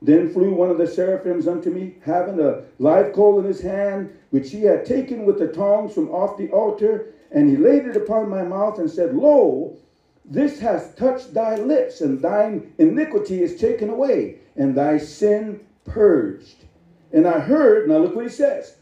Then 0.00 0.32
flew 0.32 0.54
one 0.54 0.70
of 0.70 0.78
the 0.78 0.86
seraphims 0.86 1.48
unto 1.48 1.70
me, 1.70 1.96
having 2.02 2.40
a 2.40 2.62
live 2.78 3.12
coal 3.12 3.38
in 3.40 3.44
his 3.44 3.60
hand, 3.60 4.16
which 4.30 4.50
he 4.50 4.62
had 4.62 4.86
taken 4.86 5.24
with 5.24 5.38
the 5.38 5.48
tongs 5.48 5.92
from 5.92 6.10
off 6.10 6.36
the 6.36 6.50
altar, 6.50 7.06
and 7.32 7.48
he 7.48 7.56
laid 7.56 7.84
it 7.84 7.96
upon 7.96 8.28
my 8.28 8.42
mouth 8.42 8.78
and 8.78 8.90
said, 8.90 9.14
Lo, 9.14 9.76
this 10.24 10.60
hath 10.60 10.96
touched 10.96 11.34
thy 11.34 11.56
lips, 11.56 12.00
and 12.00 12.20
thine 12.20 12.72
iniquity 12.78 13.42
is 13.42 13.60
taken 13.60 13.90
away, 13.90 14.38
and 14.56 14.74
thy 14.74 14.98
sin 14.98 15.66
purged. 15.84 16.64
And 17.12 17.26
I 17.26 17.40
heard, 17.40 17.88
now 17.88 17.98
look 17.98 18.14
what 18.14 18.24
he 18.26 18.30
says. 18.30 18.76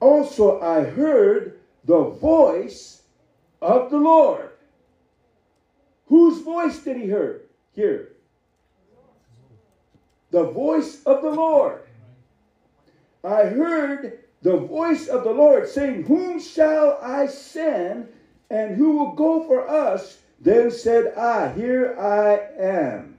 Also 0.00 0.60
I 0.60 0.84
heard 0.84 1.58
the 1.84 2.04
voice 2.04 3.02
of 3.60 3.90
the 3.90 3.98
Lord. 3.98 4.50
Whose 6.06 6.42
voice 6.42 6.78
did 6.78 6.96
he 6.96 7.04
hear? 7.04 7.42
Hear. 7.72 8.13
The 10.34 10.50
voice 10.50 11.00
of 11.04 11.22
the 11.22 11.30
Lord. 11.30 11.82
I 13.22 13.44
heard 13.44 14.18
the 14.42 14.56
voice 14.56 15.06
of 15.06 15.22
the 15.22 15.30
Lord 15.30 15.68
saying, 15.68 16.06
Whom 16.06 16.40
shall 16.40 16.98
I 17.00 17.28
send, 17.28 18.08
and 18.50 18.74
who 18.74 18.98
will 18.98 19.12
go 19.12 19.44
for 19.44 19.68
us? 19.68 20.18
Then 20.40 20.72
said 20.72 21.14
I, 21.14 21.52
Here 21.52 21.96
I 21.96 22.48
am, 22.60 23.16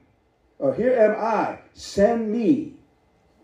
or 0.59 0.75
here 0.75 0.91
am 0.91 1.11
I, 1.11 1.59
send 1.73 2.33
me. 2.33 2.73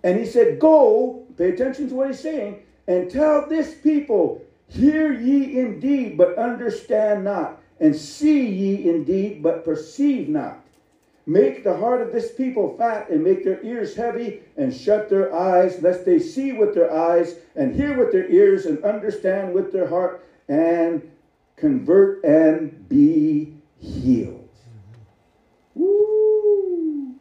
And 0.03 0.19
he 0.19 0.25
said, 0.25 0.59
Go, 0.59 1.25
pay 1.37 1.51
attention 1.51 1.87
to 1.87 1.95
what 1.95 2.07
he's 2.07 2.19
saying, 2.19 2.63
and 2.87 3.09
tell 3.09 3.47
this 3.47 3.73
people, 3.73 4.41
Hear 4.67 5.13
ye 5.13 5.57
indeed, 5.57 6.17
but 6.17 6.37
understand 6.37 7.23
not, 7.23 7.61
and 7.79 7.95
see 7.95 8.45
ye 8.45 8.89
indeed, 8.89 9.41
but 9.41 9.63
perceive 9.63 10.27
not. 10.27 10.60
Make 11.25 11.63
the 11.63 11.77
heart 11.77 12.01
of 12.01 12.11
this 12.11 12.31
people 12.31 12.75
fat, 12.77 13.09
and 13.09 13.23
make 13.23 13.43
their 13.43 13.63
ears 13.63 13.95
heavy, 13.95 14.41
and 14.57 14.73
shut 14.73 15.09
their 15.09 15.33
eyes, 15.33 15.81
lest 15.81 16.05
they 16.05 16.19
see 16.19 16.51
with 16.51 16.73
their 16.73 16.91
eyes, 16.91 17.35
and 17.55 17.75
hear 17.75 17.97
with 17.97 18.11
their 18.11 18.27
ears, 18.29 18.65
and 18.65 18.83
understand 18.83 19.53
with 19.53 19.71
their 19.71 19.87
heart, 19.87 20.25
and 20.47 21.09
convert 21.55 22.23
and 22.23 22.89
be 22.89 23.53
healed. 23.79 24.49
Woo! 25.75 27.13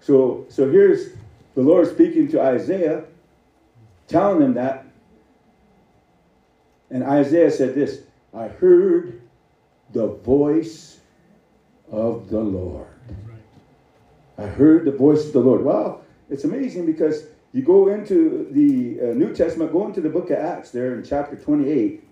So, 0.00 0.46
so 0.48 0.68
here's 0.68 1.10
the 1.54 1.62
Lord 1.62 1.88
speaking 1.88 2.28
to 2.32 2.40
Isaiah, 2.40 3.04
telling 4.08 4.42
him 4.42 4.54
that. 4.54 4.84
And 6.90 7.04
Isaiah 7.04 7.52
said 7.52 7.76
this 7.76 8.02
I 8.34 8.48
heard 8.48 9.20
the 9.92 10.08
voice 10.08 10.98
of 11.90 12.28
the 12.30 12.40
Lord. 12.40 12.86
I 14.38 14.46
heard 14.46 14.84
the 14.84 14.92
voice 14.92 15.26
of 15.26 15.32
the 15.32 15.40
Lord. 15.40 15.62
Wow, 15.62 16.00
it's 16.28 16.44
amazing 16.44 16.86
because 16.86 17.24
you 17.52 17.62
go 17.62 17.88
into 17.88 18.48
the 18.52 19.10
uh, 19.10 19.14
New 19.14 19.34
Testament, 19.34 19.72
go 19.72 19.86
into 19.86 20.00
the 20.00 20.08
book 20.08 20.30
of 20.30 20.38
Acts 20.38 20.70
there 20.70 20.94
in 20.94 21.04
chapter 21.04 21.36
28. 21.36 22.04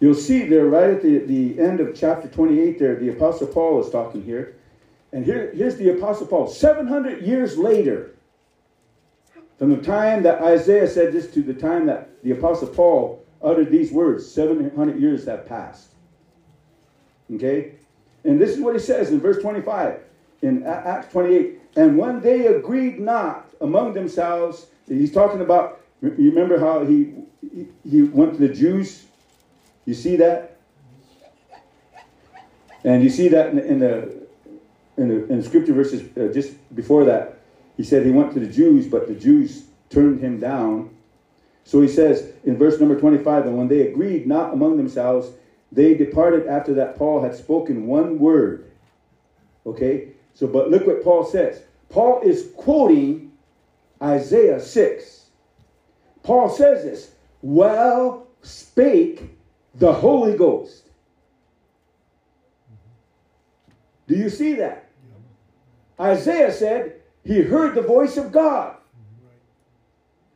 You'll 0.00 0.14
see 0.14 0.46
there, 0.46 0.66
right 0.66 0.90
at 0.90 1.02
the, 1.02 1.18
the 1.18 1.58
end 1.58 1.80
of 1.80 1.94
chapter 1.94 2.28
28, 2.28 2.78
there, 2.78 2.96
the 2.96 3.10
Apostle 3.10 3.46
Paul 3.46 3.82
is 3.82 3.90
talking 3.90 4.22
here. 4.22 4.56
And 5.12 5.24
here, 5.24 5.50
here's 5.54 5.76
the 5.76 5.96
Apostle 5.96 6.26
Paul, 6.26 6.48
700 6.48 7.22
years 7.22 7.56
later, 7.56 8.14
from 9.58 9.70
the 9.70 9.80
time 9.80 10.24
that 10.24 10.42
Isaiah 10.42 10.88
said 10.88 11.12
this 11.12 11.32
to 11.32 11.42
the 11.42 11.54
time 11.54 11.86
that 11.86 12.22
the 12.22 12.32
Apostle 12.32 12.68
Paul 12.68 13.24
uttered 13.40 13.70
these 13.70 13.92
words, 13.92 14.30
700 14.30 15.00
years 15.00 15.24
have 15.26 15.46
passed. 15.46 15.90
Okay? 17.32 17.76
And 18.24 18.40
this 18.40 18.50
is 18.50 18.60
what 18.60 18.74
he 18.74 18.80
says 18.80 19.10
in 19.10 19.20
verse 19.20 19.40
25, 19.40 20.00
in 20.42 20.62
Acts 20.64 21.12
28. 21.12 21.60
And 21.76 21.98
when 21.98 22.20
they 22.20 22.46
agreed 22.46 23.00
not 23.00 23.50
among 23.60 23.92
themselves, 23.92 24.66
he's 24.88 25.12
talking 25.12 25.40
about, 25.40 25.80
you 26.00 26.30
remember 26.30 26.58
how 26.58 26.84
he, 26.84 27.14
he 27.88 28.02
went 28.02 28.34
to 28.34 28.46
the 28.46 28.52
Jews? 28.52 29.04
You 29.84 29.94
see 29.94 30.16
that? 30.16 30.56
And 32.84 33.02
you 33.02 33.10
see 33.10 33.28
that 33.28 33.48
in 33.48 33.56
the, 33.56 33.66
in 33.66 33.78
the, 33.78 34.26
in 34.96 35.08
the, 35.08 35.32
in 35.32 35.42
scripture 35.42 35.72
verses 35.72 36.02
uh, 36.16 36.32
just 36.32 36.52
before 36.74 37.04
that. 37.06 37.38
He 37.76 37.82
said 37.82 38.04
he 38.04 38.12
went 38.12 38.32
to 38.34 38.40
the 38.40 38.46
Jews, 38.46 38.86
but 38.86 39.08
the 39.08 39.14
Jews 39.14 39.64
turned 39.90 40.20
him 40.20 40.38
down. 40.38 40.94
So 41.64 41.80
he 41.80 41.88
says 41.88 42.32
in 42.44 42.56
verse 42.56 42.78
number 42.78 42.98
25, 42.98 43.46
and 43.46 43.56
when 43.56 43.68
they 43.68 43.88
agreed 43.88 44.26
not 44.26 44.52
among 44.52 44.76
themselves, 44.76 45.30
they 45.74 45.94
departed 45.94 46.46
after 46.46 46.72
that 46.74 46.96
Paul 46.96 47.22
had 47.22 47.34
spoken 47.34 47.86
one 47.86 48.18
word. 48.18 48.70
Okay? 49.66 50.10
So, 50.32 50.46
but 50.46 50.70
look 50.70 50.86
what 50.86 51.02
Paul 51.02 51.24
says. 51.24 51.62
Paul 51.88 52.20
is 52.22 52.50
quoting 52.56 53.32
Isaiah 54.00 54.60
6. 54.60 55.26
Paul 56.22 56.48
says 56.48 56.84
this 56.84 57.12
Well 57.42 58.28
spake 58.42 59.36
the 59.74 59.92
Holy 59.92 60.36
Ghost. 60.36 60.84
Do 64.06 64.14
you 64.14 64.28
see 64.28 64.54
that? 64.54 64.88
Isaiah 65.98 66.52
said 66.52 67.00
he 67.24 67.40
heard 67.40 67.74
the 67.74 67.82
voice 67.82 68.16
of 68.16 68.30
God. 68.30 68.76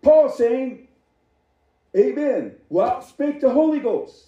Paul 0.02 0.31
saying, 0.31 0.89
Amen. 1.97 2.55
Well, 2.69 3.02
spake 3.02 3.40
the 3.40 3.51
Holy 3.51 3.81
Ghost. 3.81 4.27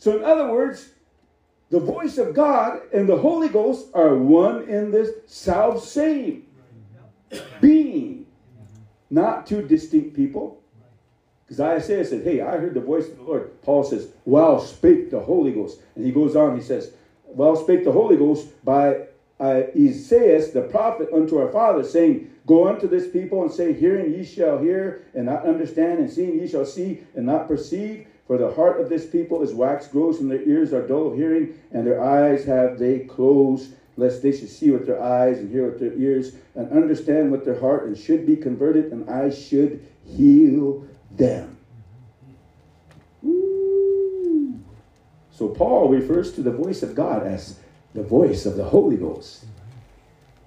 So, 0.00 0.16
in 0.16 0.24
other 0.24 0.50
words, 0.50 0.88
the 1.68 1.78
voice 1.78 2.16
of 2.16 2.34
God 2.34 2.80
and 2.92 3.06
the 3.06 3.18
Holy 3.18 3.50
Ghost 3.50 3.88
are 3.94 4.16
one 4.16 4.64
in 4.64 4.90
this 4.90 5.10
self 5.26 5.84
same 5.84 6.46
being, 7.60 8.26
not 9.10 9.46
two 9.46 9.62
distinct 9.62 10.16
people. 10.16 10.60
Because 11.44 11.60
Isaiah 11.60 12.04
said, 12.04 12.24
Hey, 12.24 12.40
I 12.40 12.56
heard 12.56 12.72
the 12.72 12.80
voice 12.80 13.08
of 13.08 13.18
the 13.18 13.22
Lord. 13.22 13.60
Paul 13.62 13.84
says, 13.84 14.08
Well, 14.24 14.58
spake 14.60 15.10
the 15.10 15.20
Holy 15.20 15.52
Ghost. 15.52 15.80
And 15.94 16.04
he 16.04 16.12
goes 16.12 16.34
on, 16.34 16.56
he 16.56 16.62
says, 16.62 16.92
Well, 17.26 17.54
spake 17.54 17.84
the 17.84 17.92
Holy 17.92 18.16
Ghost 18.16 18.48
by 18.64 19.06
Isaiah 19.38 20.46
the 20.52 20.62
prophet 20.70 21.10
unto 21.12 21.36
our 21.38 21.52
father, 21.52 21.84
saying, 21.84 22.30
Go 22.46 22.68
unto 22.68 22.88
this 22.88 23.10
people 23.10 23.42
and 23.42 23.52
say, 23.52 23.74
Hearing 23.74 24.14
ye 24.14 24.24
shall 24.24 24.58
hear 24.58 25.04
and 25.14 25.26
not 25.26 25.44
understand, 25.44 25.98
and 25.98 26.10
seeing 26.10 26.38
ye 26.40 26.48
shall 26.48 26.64
see 26.64 27.02
and 27.14 27.26
not 27.26 27.48
perceive. 27.48 28.06
For 28.30 28.38
the 28.38 28.54
heart 28.54 28.80
of 28.80 28.88
this 28.88 29.06
people 29.06 29.42
is 29.42 29.52
wax 29.52 29.88
gross, 29.88 30.20
and 30.20 30.30
their 30.30 30.42
ears 30.42 30.72
are 30.72 30.86
dull 30.86 31.08
of 31.08 31.16
hearing, 31.16 31.52
and 31.72 31.84
their 31.84 32.00
eyes 32.00 32.44
have 32.44 32.78
they 32.78 33.00
closed, 33.00 33.72
lest 33.96 34.22
they 34.22 34.30
should 34.30 34.50
see 34.50 34.70
with 34.70 34.86
their 34.86 35.02
eyes 35.02 35.38
and 35.38 35.50
hear 35.50 35.68
with 35.68 35.80
their 35.80 35.94
ears, 35.94 36.36
and 36.54 36.70
understand 36.70 37.32
with 37.32 37.44
their 37.44 37.58
heart, 37.58 37.88
and 37.88 37.98
should 37.98 38.24
be 38.24 38.36
converted, 38.36 38.92
and 38.92 39.10
I 39.10 39.30
should 39.30 39.84
heal 40.04 40.86
them. 41.10 41.56
Ooh. 43.26 44.60
So 45.32 45.48
Paul 45.48 45.88
refers 45.88 46.30
to 46.34 46.42
the 46.42 46.52
voice 46.52 46.84
of 46.84 46.94
God 46.94 47.26
as 47.26 47.58
the 47.94 48.04
voice 48.04 48.46
of 48.46 48.54
the 48.54 48.62
Holy 48.62 48.96
Ghost. 48.96 49.44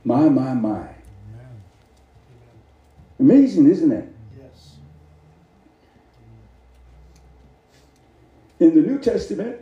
My, 0.05 0.30
my, 0.30 0.53
my. 0.53 0.88
Amazing, 3.19 3.69
isn't 3.69 3.91
it? 3.91 4.10
Yes. 4.39 4.76
In 8.64 8.73
the 8.73 8.81
New 8.81 8.98
Testament, 8.98 9.57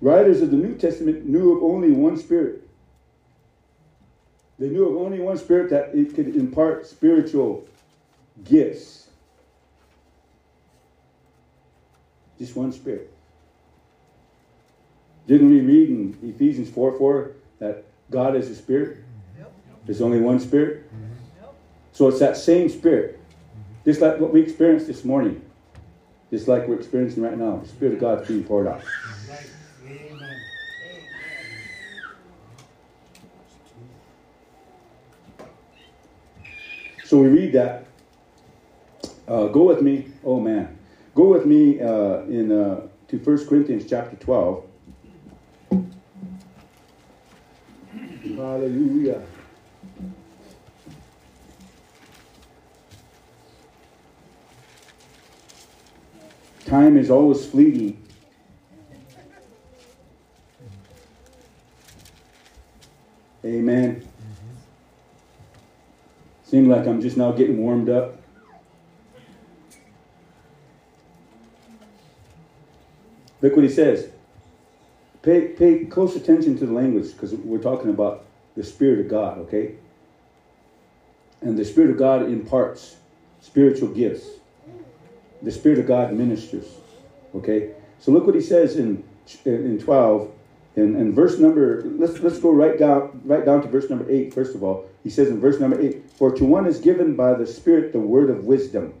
writers 0.00 0.42
of 0.42 0.52
the 0.52 0.56
New 0.56 0.76
Testament 0.76 1.26
knew 1.26 1.56
of 1.56 1.64
only 1.64 1.90
one 1.90 2.16
spirit. 2.16 2.68
They 4.60 4.68
knew 4.68 4.88
of 4.88 4.96
only 4.96 5.18
one 5.18 5.36
spirit 5.38 5.70
that 5.70 5.92
it 5.92 6.14
could 6.14 6.36
impart 6.36 6.86
spiritual 6.86 7.66
gifts. 8.44 9.08
Just 12.38 12.54
one 12.54 12.70
spirit. 12.70 13.12
Didn't 15.26 15.50
we 15.50 15.62
read 15.62 15.88
in 15.88 16.16
Ephesians 16.22 16.70
4 16.70 16.96
4 16.96 17.32
that 17.58 17.84
God 18.08 18.36
is 18.36 18.48
a 18.48 18.54
spirit? 18.54 18.98
There's 19.84 20.00
only 20.00 20.20
one 20.20 20.38
spirit. 20.38 20.86
Mm-hmm. 20.86 21.46
So 21.90 22.06
it's 22.06 22.20
that 22.20 22.36
same 22.36 22.68
spirit. 22.68 23.18
Just 23.84 24.00
like 24.00 24.20
what 24.20 24.32
we 24.32 24.40
experienced 24.40 24.86
this 24.86 25.04
morning. 25.04 25.44
Just 26.32 26.48
like 26.48 26.66
we're 26.66 26.76
experiencing 26.76 27.22
right 27.22 27.36
now. 27.36 27.58
The 27.58 27.68
Spirit 27.68 27.92
of 27.92 28.00
God 28.00 28.22
is 28.22 28.26
being 28.26 28.42
poured 28.42 28.66
out. 28.66 28.82
So 37.02 37.18
we 37.18 37.28
read 37.28 37.52
that. 37.52 37.84
Uh, 39.28 39.48
go 39.48 39.64
with 39.64 39.82
me. 39.82 40.06
Oh 40.24 40.40
man. 40.40 40.78
Go 41.14 41.24
with 41.24 41.44
me 41.44 41.78
uh, 41.78 42.22
in 42.22 42.50
uh, 42.50 42.88
to 43.08 43.18
1 43.18 43.46
Corinthians 43.46 43.84
chapter 43.86 44.16
12. 44.16 44.64
Hallelujah. 48.38 49.20
Time 56.72 56.96
is 56.96 57.10
always 57.10 57.44
fleeting. 57.44 58.02
Amen. 63.44 64.08
Seems 66.44 66.68
like 66.68 66.86
I'm 66.86 67.02
just 67.02 67.18
now 67.18 67.32
getting 67.32 67.58
warmed 67.58 67.90
up. 67.90 68.16
Look 73.42 73.54
what 73.54 73.66
he 73.66 73.70
says. 73.70 74.08
Pay, 75.20 75.48
pay 75.48 75.84
close 75.84 76.16
attention 76.16 76.56
to 76.56 76.64
the 76.64 76.72
language 76.72 77.12
because 77.12 77.34
we're 77.34 77.58
talking 77.58 77.90
about 77.90 78.24
the 78.56 78.64
Spirit 78.64 79.00
of 79.00 79.08
God, 79.08 79.36
okay? 79.40 79.74
And 81.42 81.58
the 81.58 81.66
Spirit 81.66 81.90
of 81.90 81.98
God 81.98 82.22
imparts 82.22 82.96
spiritual 83.42 83.88
gifts. 83.88 84.26
The 85.42 85.50
Spirit 85.50 85.78
of 85.78 85.86
God 85.86 86.12
ministers, 86.12 86.66
okay? 87.34 87.72
So 87.98 88.12
look 88.12 88.26
what 88.26 88.34
he 88.34 88.40
says 88.40 88.76
in, 88.76 89.04
in 89.44 89.78
12, 89.78 90.30
in, 90.76 90.96
in 90.96 91.14
verse 91.14 91.38
number, 91.38 91.82
let's, 91.84 92.18
let's 92.20 92.38
go 92.38 92.50
right 92.50 92.78
down, 92.78 93.20
right 93.24 93.44
down 93.44 93.62
to 93.62 93.68
verse 93.68 93.90
number 93.90 94.10
8, 94.10 94.32
first 94.32 94.54
of 94.54 94.62
all. 94.62 94.86
he 95.02 95.10
says 95.10 95.28
in 95.28 95.40
verse 95.40 95.60
number 95.60 95.80
8 95.80 96.10
For 96.16 96.34
to 96.34 96.44
one 96.44 96.66
is 96.66 96.80
given 96.80 97.14
by 97.16 97.34
the 97.34 97.46
Spirit 97.46 97.92
the 97.92 98.00
word 98.00 98.30
of 98.30 98.44
wisdom, 98.44 98.94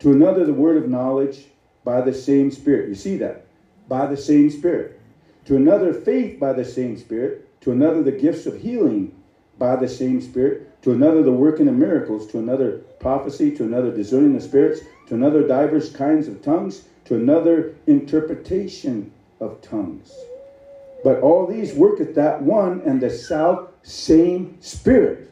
to 0.00 0.12
another 0.12 0.44
the 0.44 0.54
word 0.54 0.76
of 0.76 0.88
knowledge 0.88 1.46
by 1.84 2.00
the 2.00 2.14
same 2.14 2.50
Spirit. 2.50 2.88
You 2.88 2.94
see 2.94 3.16
that? 3.18 3.46
By 3.88 4.06
the 4.06 4.16
same 4.16 4.50
Spirit. 4.50 5.00
To 5.46 5.56
another, 5.56 5.92
faith 5.92 6.38
by 6.38 6.52
the 6.52 6.64
same 6.64 6.96
Spirit. 6.96 7.60
To 7.62 7.72
another, 7.72 8.02
the 8.02 8.12
gifts 8.12 8.46
of 8.46 8.60
healing 8.60 9.19
by 9.60 9.76
the 9.76 9.88
same 9.88 10.20
Spirit. 10.20 10.82
To 10.82 10.92
another, 10.92 11.22
the 11.22 11.30
working 11.30 11.68
of 11.68 11.74
miracles. 11.74 12.26
To 12.32 12.38
another, 12.38 12.78
prophecy. 12.98 13.54
To 13.56 13.64
another, 13.64 13.94
discerning 13.94 14.34
of 14.34 14.42
spirits. 14.42 14.80
To 15.06 15.14
another, 15.14 15.46
divers 15.46 15.92
kinds 15.92 16.26
of 16.26 16.42
tongues. 16.42 16.86
To 17.04 17.14
another, 17.14 17.76
interpretation 17.86 19.12
of 19.38 19.60
tongues. 19.60 20.12
But 21.04 21.20
all 21.20 21.46
these 21.46 21.74
worketh 21.74 22.14
that 22.16 22.42
one 22.42 22.82
and 22.84 23.00
the 23.00 23.10
self 23.10 23.68
same 23.82 24.60
Spirit, 24.60 25.30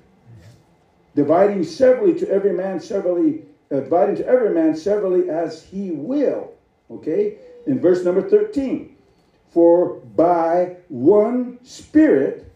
dividing 1.14 1.64
severally 1.64 2.18
to 2.20 2.30
every 2.30 2.52
man 2.52 2.80
severally, 2.80 3.42
uh, 3.70 3.80
dividing 3.80 4.16
to 4.16 4.26
every 4.26 4.50
man 4.50 4.76
severally 4.76 5.30
as 5.30 5.62
he 5.62 5.90
will. 5.90 6.52
Okay? 6.90 7.36
In 7.66 7.80
verse 7.80 8.04
number 8.04 8.28
13, 8.28 8.94
for 9.50 9.96
by 10.16 10.76
one 10.88 11.58
Spirit 11.64 12.47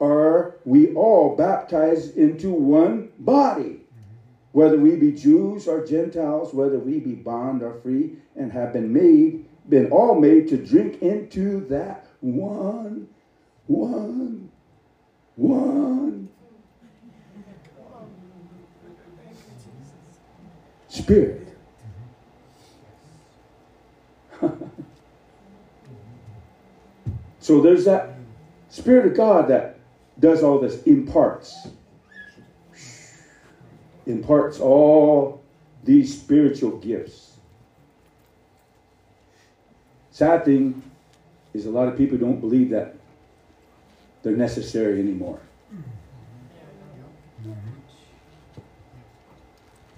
are 0.00 0.56
we 0.64 0.94
all 0.94 1.36
baptized 1.36 2.16
into 2.16 2.50
one 2.50 3.10
body, 3.18 3.80
whether 4.52 4.78
we 4.78 4.96
be 4.96 5.12
Jews 5.12 5.68
or 5.68 5.86
Gentiles, 5.86 6.54
whether 6.54 6.78
we 6.78 6.98
be 6.98 7.14
bond 7.14 7.62
or 7.62 7.80
free, 7.80 8.16
and 8.36 8.50
have 8.52 8.72
been 8.72 8.92
made, 8.92 9.46
been 9.68 9.90
all 9.90 10.14
made 10.18 10.48
to 10.48 10.56
drink 10.56 11.02
into 11.02 11.66
that 11.68 12.06
one, 12.20 13.08
one, 13.66 14.50
one 15.36 16.28
Spirit. 20.88 21.48
so 27.40 27.60
there's 27.60 27.84
that 27.84 28.14
Spirit 28.68 29.06
of 29.06 29.16
God 29.16 29.48
that 29.48 29.79
does 30.20 30.42
all 30.42 30.60
this, 30.60 30.82
imparts. 30.84 31.68
Imparts 34.06 34.60
all 34.60 35.42
these 35.82 36.16
spiritual 36.20 36.78
gifts. 36.78 37.38
Sad 40.10 40.44
thing 40.44 40.82
is 41.54 41.66
a 41.66 41.70
lot 41.70 41.88
of 41.88 41.96
people 41.96 42.18
don't 42.18 42.40
believe 42.40 42.70
that 42.70 42.96
they're 44.22 44.36
necessary 44.36 45.00
anymore. 45.00 45.40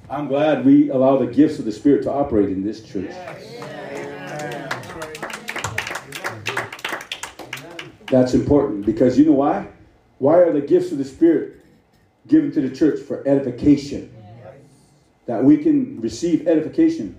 I'm 0.08 0.28
glad 0.28 0.64
we 0.64 0.90
allow 0.90 1.16
the 1.16 1.26
gifts 1.26 1.58
of 1.58 1.64
the 1.64 1.72
Spirit 1.72 2.02
to 2.02 2.12
operate 2.12 2.50
in 2.50 2.62
this 2.62 2.84
church. 2.84 3.10
That's 8.06 8.34
important 8.34 8.84
because 8.84 9.18
you 9.18 9.24
know 9.24 9.32
why? 9.32 9.66
Why 10.22 10.38
are 10.38 10.52
the 10.52 10.60
gifts 10.60 10.92
of 10.92 10.98
the 10.98 11.04
Spirit 11.04 11.54
given 12.28 12.52
to 12.52 12.60
the 12.60 12.72
church 12.72 13.00
for 13.00 13.26
edification? 13.26 14.14
That 15.26 15.42
we 15.42 15.56
can 15.56 16.00
receive 16.00 16.46
edification. 16.46 17.18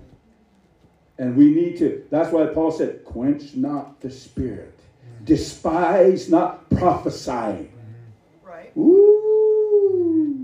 And 1.18 1.36
we 1.36 1.54
need 1.54 1.76
to, 1.80 2.06
that's 2.10 2.32
why 2.32 2.46
Paul 2.46 2.70
said, 2.70 3.04
quench 3.04 3.54
not 3.56 4.00
the 4.00 4.10
Spirit, 4.10 4.80
despise 5.22 6.30
not 6.30 6.70
prophesying. 6.70 7.70
Right. 8.42 8.74
Ooh. 8.74 10.34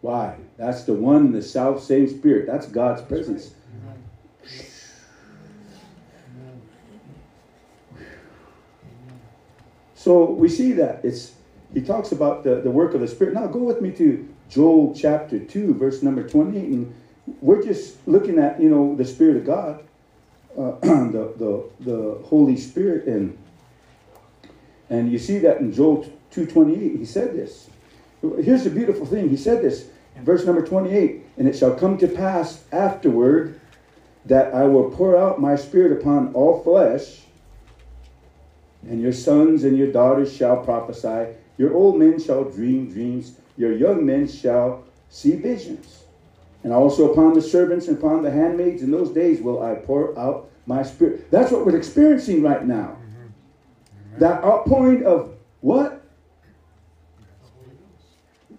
Why? 0.00 0.34
That's 0.56 0.82
the 0.82 0.94
one 0.94 1.30
the 1.30 1.42
self 1.42 1.84
same 1.84 2.08
spirit. 2.08 2.48
That's 2.48 2.66
God's 2.66 3.02
presence. 3.02 3.52
So 10.08 10.24
we 10.24 10.48
see 10.48 10.72
that. 10.72 11.04
It's 11.04 11.34
he 11.74 11.82
talks 11.82 12.12
about 12.12 12.42
the, 12.42 12.62
the 12.62 12.70
work 12.70 12.94
of 12.94 13.02
the 13.02 13.08
Spirit. 13.08 13.34
Now 13.34 13.46
go 13.46 13.58
with 13.58 13.82
me 13.82 13.90
to 13.90 14.26
Joel 14.48 14.94
chapter 14.96 15.38
2, 15.38 15.74
verse 15.74 16.02
number 16.02 16.26
28. 16.26 16.64
And 16.64 16.94
we're 17.42 17.62
just 17.62 17.98
looking 18.08 18.38
at, 18.38 18.58
you 18.58 18.70
know, 18.70 18.96
the 18.96 19.04
Spirit 19.04 19.36
of 19.36 19.44
God, 19.44 19.84
uh, 20.56 20.70
the, 20.80 21.34
the, 21.36 21.70
the 21.80 22.22
Holy 22.24 22.56
Spirit. 22.56 23.06
And, 23.06 23.36
and 24.88 25.12
you 25.12 25.18
see 25.18 25.40
that 25.40 25.58
in 25.58 25.74
Joel 25.74 26.10
2.28. 26.32 26.98
He 26.98 27.04
said 27.04 27.34
this. 27.34 27.68
Here's 28.22 28.64
the 28.64 28.70
beautiful 28.70 29.04
thing. 29.04 29.28
He 29.28 29.36
said 29.36 29.60
this, 29.60 29.90
in 30.16 30.24
verse 30.24 30.46
number 30.46 30.66
28. 30.66 31.22
And 31.36 31.46
it 31.46 31.54
shall 31.54 31.74
come 31.74 31.98
to 31.98 32.08
pass 32.08 32.64
afterward 32.72 33.60
that 34.24 34.54
I 34.54 34.64
will 34.64 34.90
pour 34.90 35.18
out 35.18 35.38
my 35.38 35.54
Spirit 35.54 35.92
upon 36.00 36.32
all 36.32 36.62
flesh, 36.62 37.24
and 38.88 39.00
your 39.00 39.12
sons 39.12 39.64
and 39.64 39.76
your 39.76 39.92
daughters 39.92 40.34
shall 40.34 40.64
prophesy. 40.64 41.34
Your 41.58 41.74
old 41.74 41.98
men 41.98 42.20
shall 42.20 42.44
dream 42.44 42.90
dreams. 42.90 43.38
Your 43.56 43.72
young 43.72 44.06
men 44.06 44.26
shall 44.26 44.84
see 45.10 45.36
visions. 45.36 46.04
And 46.64 46.72
also 46.72 47.12
upon 47.12 47.34
the 47.34 47.42
servants 47.42 47.88
and 47.88 47.98
upon 47.98 48.22
the 48.22 48.30
handmaids 48.30 48.82
in 48.82 48.90
those 48.90 49.10
days 49.10 49.40
will 49.40 49.62
I 49.62 49.74
pour 49.74 50.18
out 50.18 50.50
my 50.66 50.82
spirit. 50.82 51.30
That's 51.30 51.52
what 51.52 51.64
we're 51.64 51.76
experiencing 51.76 52.42
right 52.42 52.64
now. 52.64 52.96
That 54.18 54.42
outpouring 54.42 55.04
of 55.06 55.34
what? 55.60 56.04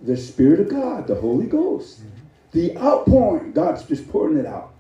The 0.02 0.16
Spirit 0.16 0.62
of 0.62 0.70
God, 0.70 1.08
the 1.08 1.16
Holy 1.16 1.46
Ghost. 1.46 2.00
The 2.52 2.78
outpouring. 2.78 3.52
God's 3.52 3.84
just 3.84 4.10
pouring 4.10 4.38
it 4.38 4.46
out. 4.46 4.74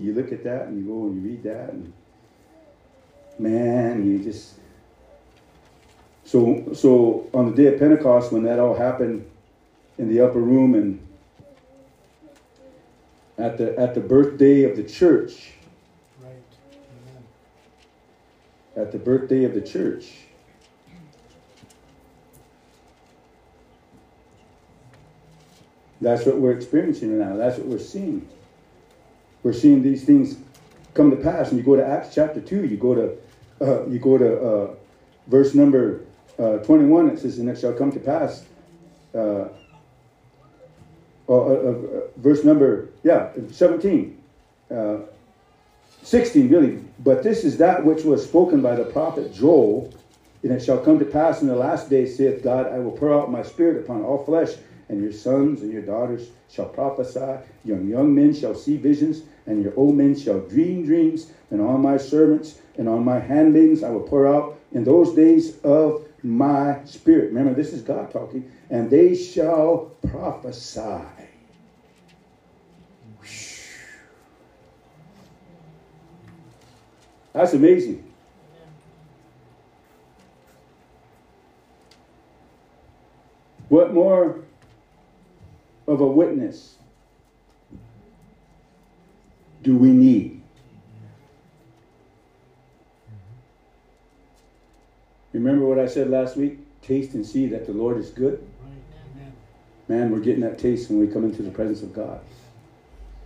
You 0.00 0.14
look 0.14 0.32
at 0.32 0.44
that 0.44 0.66
and 0.66 0.78
you 0.78 0.86
go 0.86 1.06
and 1.06 1.22
you 1.22 1.28
read 1.28 1.42
that 1.44 1.70
and 1.70 1.92
man, 3.38 4.06
you 4.06 4.18
just 4.18 4.54
so 6.24 6.72
so 6.74 7.28
on 7.34 7.50
the 7.50 7.56
day 7.56 7.72
of 7.72 7.78
Pentecost 7.78 8.32
when 8.32 8.44
that 8.44 8.58
all 8.58 8.74
happened 8.74 9.28
in 9.98 10.08
the 10.08 10.20
upper 10.20 10.40
room 10.40 10.74
and 10.74 11.06
at 13.38 13.58
the 13.58 13.78
at 13.78 13.94
the 13.94 14.00
birthday 14.00 14.64
of 14.64 14.76
the 14.76 14.82
church. 14.82 15.52
right. 16.22 16.32
Amen. 16.72 17.24
At 18.76 18.92
the 18.92 18.98
birthday 18.98 19.44
of 19.44 19.54
the 19.54 19.60
church. 19.60 20.12
That's 26.00 26.26
what 26.26 26.38
we're 26.38 26.52
experiencing 26.52 27.18
now. 27.18 27.36
That's 27.36 27.56
what 27.56 27.66
we're 27.66 27.78
seeing. 27.78 28.28
We're 29.44 29.52
seeing 29.52 29.82
these 29.82 30.04
things 30.04 30.36
come 30.94 31.10
to 31.12 31.16
pass. 31.16 31.50
And 31.50 31.58
you 31.58 31.64
go 31.64 31.76
to 31.76 31.86
Acts 31.86 32.12
chapter 32.12 32.40
2, 32.40 32.66
you 32.66 32.76
go 32.76 32.94
to 32.96 33.16
uh, 33.60 33.86
you 33.86 34.00
go 34.00 34.18
to 34.18 34.40
uh, 34.40 34.74
verse 35.28 35.54
number 35.54 36.00
uh, 36.38 36.58
21, 36.58 37.10
it 37.10 37.20
says, 37.20 37.38
And 37.38 37.48
it 37.48 37.58
shall 37.58 37.72
come 37.72 37.92
to 37.92 38.00
pass. 38.00 38.44
Uh, 39.14 39.48
uh, 41.28 42.08
verse 42.16 42.42
number, 42.44 42.88
yeah, 43.04 43.30
17. 43.50 44.20
16, 46.02 46.48
really. 46.50 46.84
But 46.98 47.22
this 47.22 47.44
is 47.44 47.56
that 47.58 47.84
which 47.84 48.04
was 48.04 48.22
spoken 48.24 48.60
by 48.60 48.74
the 48.74 48.84
prophet 48.84 49.32
Joel. 49.32 49.94
And 50.42 50.52
it 50.52 50.62
shall 50.62 50.78
come 50.78 50.98
to 50.98 51.06
pass 51.06 51.40
in 51.40 51.48
the 51.48 51.56
last 51.56 51.88
days, 51.88 52.18
saith 52.18 52.42
God, 52.42 52.66
I 52.70 52.78
will 52.78 52.92
pour 52.92 53.14
out 53.14 53.30
my 53.30 53.42
spirit 53.42 53.82
upon 53.82 54.02
all 54.02 54.22
flesh, 54.24 54.50
and 54.88 55.02
your 55.02 55.12
sons 55.12 55.62
and 55.62 55.72
your 55.72 55.82
daughters 55.82 56.28
shall 56.50 56.66
prophesy, 56.66 57.42
your 57.64 57.80
young 57.80 58.14
men 58.14 58.34
shall 58.34 58.54
see 58.54 58.76
visions, 58.76 59.22
and 59.46 59.62
your 59.62 59.74
old 59.76 59.94
men 59.94 60.18
shall 60.18 60.40
dream 60.40 60.84
dreams, 60.84 61.32
and 61.50 61.60
on 61.60 61.80
my 61.80 61.96
servants 61.96 62.58
and 62.76 62.88
on 62.88 63.04
my 63.04 63.18
handmaidens 63.18 63.82
I 63.82 63.90
will 63.90 64.02
pour 64.02 64.26
out 64.26 64.58
in 64.72 64.84
those 64.84 65.14
days 65.14 65.60
of 65.60 66.06
my 66.22 66.82
spirit. 66.84 67.32
Remember, 67.32 67.54
this 67.54 67.72
is 67.72 67.82
God 67.82 68.10
talking, 68.10 68.50
and 68.70 68.90
they 68.90 69.14
shall 69.14 69.92
prophesy. 70.08 71.02
That's 77.32 77.52
amazing. 77.52 78.12
What 83.68 83.92
more 83.92 84.44
of 85.86 86.00
a 86.00 86.06
witness 86.06 86.76
do 89.64 89.76
we 89.78 89.88
need? 89.88 90.42
Remember 95.32 95.66
what 95.66 95.78
I 95.78 95.86
said 95.86 96.10
last 96.10 96.36
week? 96.36 96.58
Taste 96.82 97.14
and 97.14 97.26
see 97.26 97.46
that 97.48 97.66
the 97.66 97.72
Lord 97.72 97.96
is 97.96 98.10
good. 98.10 98.46
Man, 99.88 100.12
we're 100.12 100.20
getting 100.20 100.42
that 100.42 100.58
taste 100.58 100.90
when 100.90 101.00
we 101.00 101.08
come 101.08 101.24
into 101.24 101.42
the 101.42 101.50
presence 101.50 101.82
of 101.82 101.92
God. 101.92 102.20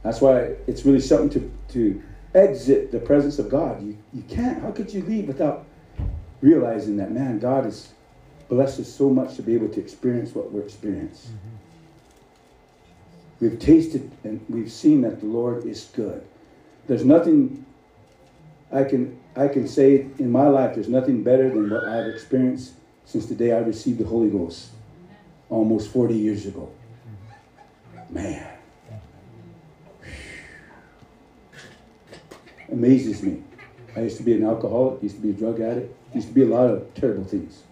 That's 0.03 0.21
why 0.21 0.55
it's 0.67 0.85
really 0.85 1.01
something 1.01 1.29
to, 1.31 1.53
to 1.75 2.03
exit 2.35 2.93
the 2.93 3.01
presence 3.01 3.39
of 3.39 3.51
God. 3.51 3.83
You, 3.83 3.99
you 4.15 4.23
can't. 4.23 4.63
How 4.63 4.71
could 4.71 4.95
you 4.95 5.03
leave 5.03 5.27
without 5.27 5.67
realizing 6.41 6.97
that, 6.97 7.11
man, 7.11 7.41
God 7.41 7.65
has 7.65 7.93
blessed 8.49 8.81
us 8.81 8.93
so 8.93 9.11
much 9.11 9.37
to 9.37 9.43
be 9.43 9.55
able 9.55 9.69
to 9.69 9.81
experience 9.81 10.35
what 10.35 10.51
we're 10.51 10.63
experiencing. 10.63 11.33
Mm-hmm. 11.33 11.58
We've 13.41 13.59
tasted 13.59 14.11
and 14.25 14.45
we've 14.49 14.71
seen 14.71 15.03
that 15.03 15.21
the 15.21 15.27
Lord 15.27 15.65
is 15.65 15.91
good. 15.95 16.27
There's 16.87 17.05
nothing 17.05 17.65
I 18.73 18.85
can 18.85 19.19
I 19.37 19.49
can 19.49 19.69
say 19.69 20.07
in 20.19 20.31
my 20.31 20.49
life 20.49 20.75
there's 20.75 20.89
nothing 20.89 21.23
better 21.23 21.49
than 21.49 21.71
what 21.71 21.85
I've 21.85 22.07
experienced 22.07 22.73
since 23.05 23.27
the 23.27 23.35
day 23.35 23.53
I 23.53 23.59
received 23.59 23.99
the 23.99 24.07
Holy 24.07 24.29
Ghost 24.29 24.71
almost 25.49 25.91
40 25.91 26.15
years 26.15 26.47
ago. 26.47 26.71
Man. 28.11 28.47
Amazes 32.71 33.23
me. 33.23 33.43
I 33.97 34.01
used 34.03 34.19
to 34.19 34.23
be 34.23 34.35
an 34.35 34.45
alcoholic, 34.45 35.03
used 35.03 35.17
to 35.17 35.23
be 35.23 35.31
a 35.31 35.33
drug 35.33 35.61
addict, 35.61 35.95
used 36.15 36.29
to 36.29 36.35
be 36.35 36.43
a 36.43 36.47
lot 36.47 36.69
of 36.69 36.93
terrible 36.95 37.25
things. 37.25 37.63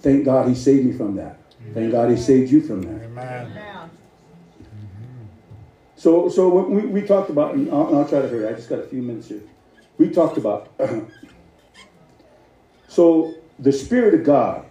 Thank 0.00 0.24
God 0.24 0.48
he 0.48 0.54
saved 0.54 0.86
me 0.86 0.92
from 0.92 1.16
that. 1.16 1.38
Thank 1.74 1.90
God 1.90 2.10
he 2.10 2.16
saved 2.16 2.52
you 2.52 2.60
from 2.60 2.82
that. 2.82 3.04
Amen. 3.04 3.90
So, 5.98 6.28
so 6.28 6.48
we, 6.48 6.86
we 6.86 7.02
talked 7.02 7.28
about, 7.28 7.56
and 7.56 7.68
I'll, 7.72 7.96
I'll 7.96 8.08
try 8.08 8.22
to 8.22 8.28
hurry. 8.28 8.46
I 8.46 8.52
just 8.52 8.68
got 8.68 8.78
a 8.78 8.86
few 8.86 9.02
minutes 9.02 9.28
here. 9.28 9.42
We 9.98 10.10
talked 10.10 10.38
about. 10.38 10.70
so 12.88 13.34
the 13.58 13.72
Spirit 13.72 14.14
of 14.14 14.22
God. 14.22 14.64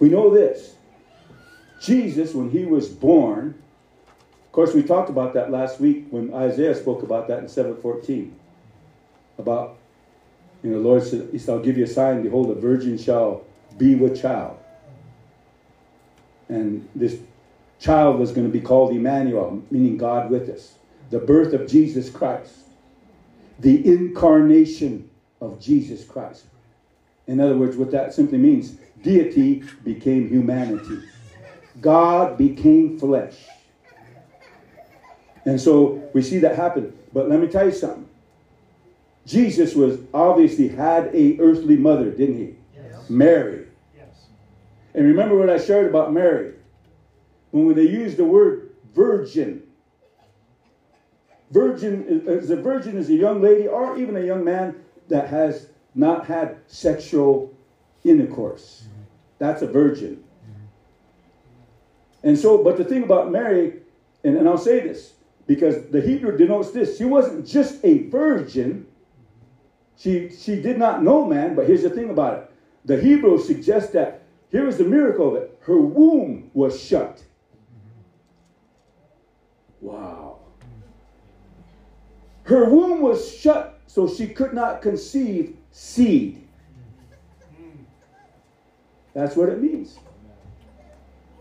We 0.00 0.08
know 0.08 0.30
this. 0.30 0.76
Jesus, 1.78 2.32
when 2.32 2.48
he 2.48 2.64
was 2.64 2.88
born, 2.88 3.62
of 4.46 4.52
course, 4.52 4.72
we 4.72 4.82
talked 4.82 5.10
about 5.10 5.34
that 5.34 5.50
last 5.50 5.78
week 5.78 6.06
when 6.08 6.32
Isaiah 6.32 6.74
spoke 6.74 7.02
about 7.02 7.28
that 7.28 7.40
in 7.40 7.48
714. 7.48 8.34
About, 9.36 9.76
you 10.62 10.70
know, 10.70 10.82
the 10.82 10.88
Lord 10.88 11.02
said, 11.02 11.28
He 11.32 11.38
said, 11.38 11.52
I'll 11.52 11.62
give 11.62 11.76
you 11.76 11.84
a 11.84 11.88
sign. 11.88 12.22
Behold, 12.22 12.50
a 12.50 12.54
virgin 12.54 12.96
shall 12.96 13.44
be 13.76 13.94
with 13.94 14.18
child. 14.18 14.58
And 16.48 16.88
this 16.94 17.18
child 17.82 18.18
was 18.20 18.30
going 18.30 18.46
to 18.46 18.52
be 18.52 18.60
called 18.60 18.94
Emmanuel, 18.94 19.60
meaning 19.70 19.96
God 19.96 20.30
with 20.30 20.48
us. 20.48 20.74
The 21.10 21.18
birth 21.18 21.52
of 21.52 21.68
Jesus 21.68 22.08
Christ. 22.08 22.54
The 23.58 23.84
incarnation 23.84 25.10
of 25.40 25.60
Jesus 25.60 26.04
Christ. 26.04 26.44
In 27.26 27.40
other 27.40 27.56
words, 27.56 27.76
what 27.76 27.90
that 27.90 28.14
simply 28.14 28.38
means, 28.38 28.76
deity 29.02 29.64
became 29.82 30.28
humanity. 30.28 31.00
God 31.80 32.38
became 32.38 32.98
flesh. 32.98 33.36
And 35.44 35.60
so 35.60 36.08
we 36.14 36.22
see 36.22 36.38
that 36.38 36.54
happen. 36.54 36.96
But 37.12 37.28
let 37.28 37.40
me 37.40 37.48
tell 37.48 37.66
you 37.66 37.72
something. 37.72 38.08
Jesus 39.26 39.74
was 39.74 39.98
obviously 40.14 40.68
had 40.68 41.14
a 41.14 41.38
earthly 41.40 41.76
mother, 41.76 42.10
didn't 42.10 42.38
he? 42.38 42.54
Yes. 42.74 43.10
Mary. 43.10 43.66
Yes. 43.96 44.06
And 44.94 45.04
remember 45.04 45.36
what 45.36 45.50
I 45.50 45.58
shared 45.58 45.88
about 45.88 46.12
Mary. 46.12 46.54
When 47.52 47.74
they 47.74 47.82
use 47.82 48.16
the 48.16 48.24
word 48.24 48.70
virgin, 48.94 49.62
virgin 51.50 52.04
is 52.26 52.50
a 52.50 52.56
virgin 52.56 52.96
is 52.96 53.10
a 53.10 53.14
young 53.14 53.40
lady 53.40 53.68
or 53.68 53.96
even 53.98 54.16
a 54.16 54.22
young 54.22 54.42
man 54.42 54.82
that 55.08 55.28
has 55.28 55.68
not 55.94 56.26
had 56.26 56.56
sexual 56.66 57.54
intercourse. 58.04 58.86
That's 59.38 59.60
a 59.62 59.66
virgin. 59.66 60.24
And 62.22 62.38
so, 62.38 62.62
but 62.62 62.78
the 62.78 62.84
thing 62.84 63.02
about 63.02 63.30
Mary, 63.30 63.80
and, 64.24 64.36
and 64.36 64.48
I'll 64.48 64.56
say 64.56 64.80
this, 64.80 65.14
because 65.46 65.88
the 65.90 66.00
Hebrew 66.00 66.36
denotes 66.36 66.70
this, 66.70 66.96
she 66.96 67.04
wasn't 67.04 67.46
just 67.46 67.84
a 67.84 68.08
virgin. 68.08 68.86
She 69.98 70.30
she 70.30 70.62
did 70.62 70.78
not 70.78 71.02
know 71.02 71.26
man, 71.26 71.54
but 71.54 71.66
here's 71.66 71.82
the 71.82 71.90
thing 71.90 72.08
about 72.08 72.38
it. 72.38 72.50
The 72.86 73.00
Hebrew 73.00 73.38
suggests 73.38 73.92
that 73.92 74.22
here 74.50 74.66
is 74.66 74.78
the 74.78 74.84
miracle 74.84 75.36
of 75.36 75.42
it. 75.42 75.58
Her 75.62 75.78
womb 75.78 76.50
was 76.54 76.80
shut. 76.80 77.22
Wow. 79.82 80.38
Her 82.44 82.68
womb 82.70 83.00
was 83.00 83.36
shut 83.36 83.80
so 83.86 84.08
she 84.08 84.28
could 84.28 84.54
not 84.54 84.80
conceive 84.80 85.56
seed. 85.72 86.46
That's 89.12 89.36
what 89.36 89.50
it 89.50 89.60
means. 89.60 89.98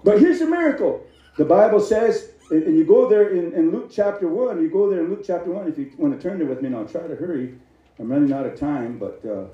But 0.04 0.20
here's 0.20 0.40
the 0.40 0.48
miracle. 0.48 1.06
The 1.38 1.46
Bible 1.46 1.80
says, 1.80 2.32
and 2.50 2.76
you 2.78 2.84
go 2.84 3.08
there 3.08 3.30
in, 3.30 3.54
in 3.54 3.72
Luke 3.72 3.90
chapter 3.94 4.28
1, 4.28 4.62
you 4.62 4.70
go 4.70 4.90
there 4.90 5.02
in 5.02 5.10
Luke 5.10 5.24
chapter 5.26 5.52
1, 5.52 5.70
if 5.70 5.78
you 5.78 5.92
want 5.98 6.20
to 6.20 6.22
turn 6.22 6.40
there 6.40 6.48
with 6.48 6.62
me, 6.62 6.68
and 6.68 6.76
I'll 6.76 6.86
try 6.86 7.08
to 7.08 7.16
hurry. 7.16 7.58
I'm 8.00 8.12
running 8.12 8.34
out 8.34 8.46
of 8.46 8.60
time, 8.60 8.98
but 8.98 9.24
uh, 9.26 9.46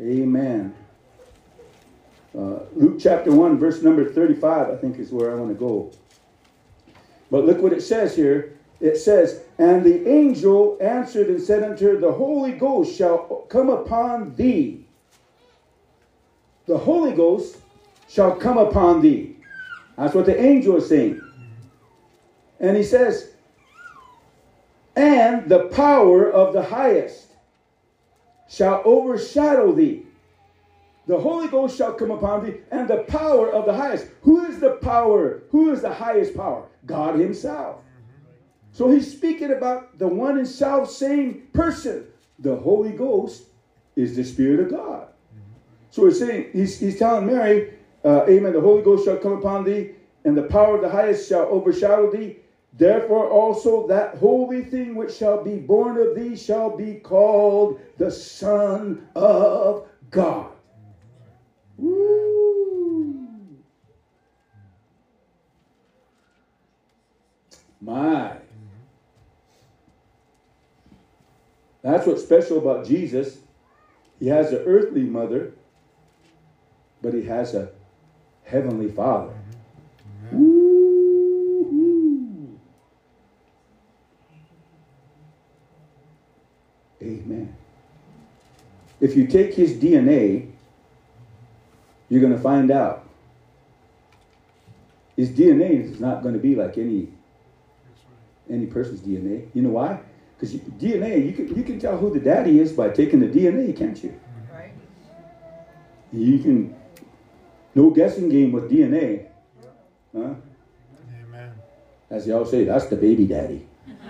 amen. 0.00 0.74
Uh, 2.36 2.60
Luke 2.74 2.96
chapter 2.98 3.30
1, 3.30 3.58
verse 3.58 3.82
number 3.82 4.10
35, 4.10 4.70
I 4.70 4.76
think 4.76 4.98
is 4.98 5.12
where 5.12 5.30
I 5.30 5.34
want 5.34 5.50
to 5.50 5.54
go. 5.54 5.92
But 7.30 7.44
look 7.44 7.60
what 7.60 7.72
it 7.72 7.82
says 7.82 8.14
here. 8.14 8.58
It 8.80 8.96
says, 8.96 9.42
And 9.58 9.84
the 9.84 10.08
angel 10.08 10.78
answered 10.80 11.28
and 11.28 11.40
said 11.40 11.62
unto 11.62 11.86
her, 11.86 11.96
The 11.96 12.12
Holy 12.12 12.52
Ghost 12.52 12.96
shall 12.96 13.18
come 13.48 13.68
upon 13.68 14.34
thee. 14.36 14.86
The 16.66 16.78
Holy 16.78 17.12
Ghost 17.12 17.58
shall 18.08 18.36
come 18.36 18.58
upon 18.58 19.00
thee. 19.00 19.36
That's 19.96 20.14
what 20.14 20.26
the 20.26 20.38
angel 20.38 20.76
is 20.76 20.88
saying. 20.88 21.20
And 22.60 22.76
he 22.76 22.82
says, 22.82 23.30
And 24.94 25.48
the 25.48 25.68
power 25.68 26.30
of 26.30 26.52
the 26.52 26.62
highest 26.62 27.28
shall 28.48 28.82
overshadow 28.84 29.72
thee. 29.72 30.06
The 31.06 31.18
Holy 31.18 31.46
Ghost 31.48 31.78
shall 31.78 31.92
come 31.92 32.10
upon 32.10 32.44
thee, 32.44 32.58
and 32.70 32.88
the 32.88 33.04
power 33.04 33.50
of 33.50 33.64
the 33.64 33.72
highest. 33.72 34.08
Who 34.22 34.44
is 34.46 34.58
the 34.58 34.72
power? 34.82 35.42
Who 35.50 35.72
is 35.72 35.82
the 35.82 35.92
highest 35.92 36.36
power? 36.36 36.68
God 36.84 37.18
Himself. 37.18 37.76
So 38.72 38.90
he's 38.90 39.10
speaking 39.10 39.52
about 39.52 39.98
the 39.98 40.08
one 40.08 40.36
and 40.36 40.46
self 40.46 40.90
same 40.90 41.48
person. 41.52 42.06
The 42.40 42.56
Holy 42.56 42.92
Ghost 42.92 43.44
is 43.94 44.16
the 44.16 44.24
Spirit 44.24 44.60
of 44.60 44.70
God. 44.70 45.08
So 45.90 46.06
he's 46.06 46.18
saying, 46.18 46.50
he's, 46.52 46.78
he's 46.78 46.98
telling 46.98 47.26
Mary, 47.26 47.72
uh, 48.04 48.26
Amen, 48.28 48.52
the 48.52 48.60
Holy 48.60 48.82
Ghost 48.82 49.06
shall 49.06 49.16
come 49.16 49.32
upon 49.32 49.64
thee, 49.64 49.92
and 50.24 50.36
the 50.36 50.42
power 50.42 50.74
of 50.74 50.82
the 50.82 50.90
highest 50.90 51.28
shall 51.28 51.46
overshadow 51.46 52.10
thee. 52.10 52.36
Therefore 52.74 53.30
also 53.30 53.86
that 53.86 54.16
holy 54.16 54.62
thing 54.62 54.94
which 54.94 55.14
shall 55.14 55.42
be 55.42 55.56
born 55.56 55.96
of 55.96 56.14
thee 56.14 56.36
shall 56.36 56.76
be 56.76 56.96
called 56.96 57.80
the 57.96 58.10
Son 58.10 59.08
of 59.14 59.88
God. 60.10 60.50
My. 67.80 68.36
That's 71.82 72.06
what's 72.06 72.22
special 72.22 72.58
about 72.58 72.86
Jesus. 72.86 73.38
He 74.18 74.28
has 74.28 74.52
an 74.52 74.62
earthly 74.66 75.02
mother, 75.02 75.52
but 77.02 77.14
he 77.14 77.22
has 77.24 77.54
a 77.54 77.70
heavenly 78.44 78.90
father. 78.90 79.34
Amen. 87.02 87.54
If 89.00 89.14
you 89.14 89.26
take 89.26 89.54
his 89.54 89.74
DNA, 89.74 90.50
you're 92.08 92.20
going 92.20 92.32
to 92.32 92.38
find 92.38 92.70
out 92.70 93.06
his 95.16 95.30
DNA 95.30 95.84
is 95.84 96.00
not 96.00 96.22
going 96.22 96.34
to 96.34 96.40
be 96.40 96.54
like 96.54 96.78
any 96.78 97.08
any 98.50 98.66
person's 98.66 99.00
DNA. 99.00 99.48
You 99.54 99.62
know 99.62 99.70
why? 99.70 100.00
Because 100.38 100.54
DNA, 100.54 101.26
you 101.26 101.32
can 101.32 101.56
you 101.56 101.62
can 101.62 101.78
tell 101.78 101.96
who 101.96 102.12
the 102.12 102.20
daddy 102.20 102.60
is 102.60 102.72
by 102.72 102.90
taking 102.90 103.20
the 103.20 103.28
DNA, 103.28 103.76
can't 103.76 104.02
you? 104.02 104.18
Right. 104.52 104.72
You 106.12 106.38
can 106.38 106.76
no 107.74 107.90
guessing 107.90 108.28
game 108.28 108.52
with 108.52 108.70
DNA. 108.70 109.26
Huh? 110.14 110.34
Amen. 111.22 111.52
As 112.10 112.26
y'all 112.26 112.44
say, 112.44 112.64
that's 112.64 112.86
the 112.86 112.96
baby 112.96 113.26
daddy. 113.26 113.66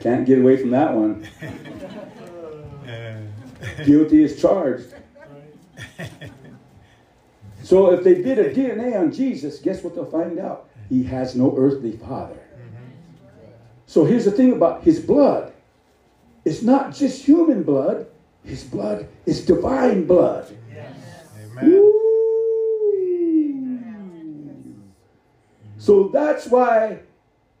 Can't 0.00 0.26
get 0.26 0.38
away 0.38 0.56
from 0.56 0.70
that 0.70 0.94
one. 0.94 1.26
Guilty 3.84 4.24
is 4.24 4.40
charged. 4.40 4.94
So 7.66 7.90
if 7.90 8.04
they 8.04 8.22
did 8.22 8.38
a 8.38 8.54
DNA 8.54 8.96
on 8.96 9.10
Jesus, 9.10 9.58
guess 9.58 9.82
what 9.82 9.96
they'll 9.96 10.04
find 10.08 10.38
out? 10.38 10.68
He 10.88 11.02
has 11.02 11.34
no 11.34 11.52
earthly 11.58 11.96
father. 11.96 12.38
So 13.86 14.04
here's 14.04 14.24
the 14.24 14.30
thing 14.30 14.52
about 14.52 14.84
his 14.84 15.00
blood. 15.00 15.52
It's 16.44 16.62
not 16.62 16.94
just 16.94 17.24
human 17.24 17.64
blood. 17.64 18.06
His 18.44 18.62
blood 18.62 19.08
is 19.26 19.44
divine 19.44 20.06
blood. 20.06 20.56
Amen. 20.70 20.94
Woo! 21.60 21.92
So 25.76 26.06
that's 26.06 26.46
why 26.46 27.00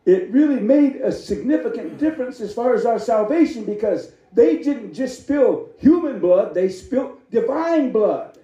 it 0.04 0.30
really 0.30 0.60
made 0.60 0.96
a 1.02 1.10
significant 1.10 1.98
difference 1.98 2.40
as 2.40 2.54
far 2.54 2.74
as 2.74 2.86
our 2.86 3.00
salvation 3.00 3.64
because 3.64 4.12
they 4.32 4.58
didn't 4.58 4.94
just 4.94 5.22
spill 5.22 5.70
human 5.80 6.20
blood, 6.20 6.54
they 6.54 6.68
spilled 6.68 7.18
divine 7.32 7.90
blood. 7.90 8.35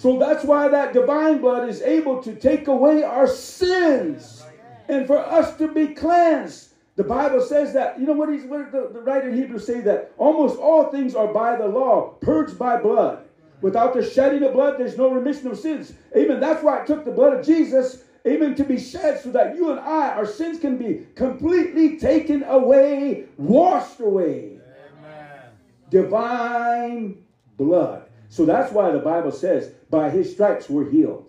So 0.00 0.18
that's 0.18 0.46
why 0.46 0.66
that 0.68 0.94
divine 0.94 1.42
blood 1.42 1.68
is 1.68 1.82
able 1.82 2.22
to 2.22 2.34
take 2.34 2.68
away 2.68 3.02
our 3.02 3.26
sins 3.26 4.42
and 4.88 5.06
for 5.06 5.18
us 5.18 5.58
to 5.58 5.68
be 5.68 5.88
cleansed. 5.88 6.72
The 6.96 7.04
Bible 7.04 7.42
says 7.42 7.74
that, 7.74 8.00
you 8.00 8.06
know 8.06 8.14
what, 8.14 8.32
he's, 8.32 8.44
what 8.44 8.72
the, 8.72 8.88
the 8.94 9.02
writer 9.02 9.28
in 9.28 9.36
Hebrews 9.36 9.66
say 9.66 9.82
that 9.82 10.12
almost 10.16 10.58
all 10.58 10.90
things 10.90 11.14
are 11.14 11.26
by 11.26 11.54
the 11.54 11.66
law, 11.66 12.14
purged 12.22 12.58
by 12.58 12.80
blood. 12.80 13.28
Without 13.60 13.92
the 13.92 14.02
shedding 14.02 14.42
of 14.42 14.54
blood, 14.54 14.78
there's 14.78 14.96
no 14.96 15.10
remission 15.10 15.48
of 15.48 15.58
sins. 15.58 15.92
Amen. 16.16 16.40
That's 16.40 16.64
why 16.64 16.80
it 16.80 16.86
took 16.86 17.04
the 17.04 17.10
blood 17.10 17.38
of 17.38 17.44
Jesus, 17.44 18.04
amen, 18.26 18.54
to 18.54 18.64
be 18.64 18.80
shed 18.80 19.20
so 19.20 19.30
that 19.32 19.54
you 19.54 19.70
and 19.70 19.80
I, 19.80 20.14
our 20.14 20.24
sins 20.24 20.58
can 20.58 20.78
be 20.78 21.08
completely 21.14 21.98
taken 21.98 22.42
away, 22.44 23.26
washed 23.36 24.00
away. 24.00 24.60
Amen. 24.98 25.42
Divine 25.90 27.22
blood. 27.58 28.09
So 28.30 28.46
that's 28.46 28.72
why 28.72 28.90
the 28.92 29.00
Bible 29.00 29.32
says, 29.32 29.72
by 29.90 30.08
his 30.08 30.32
stripes 30.32 30.70
we're 30.70 30.88
healed. 30.88 31.26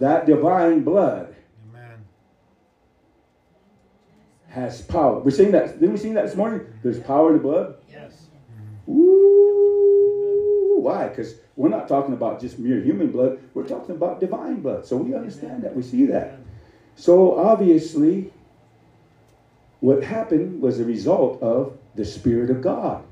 That 0.00 0.26
divine 0.26 0.82
blood 0.82 1.34
Amen. 1.70 2.04
has 4.48 4.82
power. 4.82 5.18
We're 5.18 5.30
saying 5.30 5.52
that. 5.52 5.80
Didn't 5.80 5.92
we 5.92 5.98
sing 5.98 6.14
that 6.14 6.26
this 6.26 6.36
morning? 6.36 6.66
There's 6.82 7.00
power 7.00 7.30
in 7.30 7.38
the 7.38 7.42
blood. 7.42 7.76
Yes. 7.90 8.26
Ooh, 8.88 10.80
why? 10.80 11.08
Because 11.08 11.36
we're 11.56 11.70
not 11.70 11.88
talking 11.88 12.12
about 12.12 12.38
just 12.38 12.58
mere 12.58 12.80
human 12.80 13.10
blood. 13.10 13.38
We're 13.54 13.66
talking 13.66 13.94
about 13.94 14.20
divine 14.20 14.60
blood. 14.60 14.86
So 14.86 14.96
we 14.98 15.14
understand 15.14 15.62
that. 15.62 15.74
We 15.74 15.82
see 15.82 16.04
that. 16.06 16.38
So 16.96 17.38
obviously, 17.38 18.30
what 19.80 20.04
happened 20.04 20.60
was 20.60 20.80
a 20.80 20.84
result 20.84 21.42
of 21.42 21.78
the 21.94 22.04
Spirit 22.04 22.50
of 22.50 22.60
God. 22.60 23.04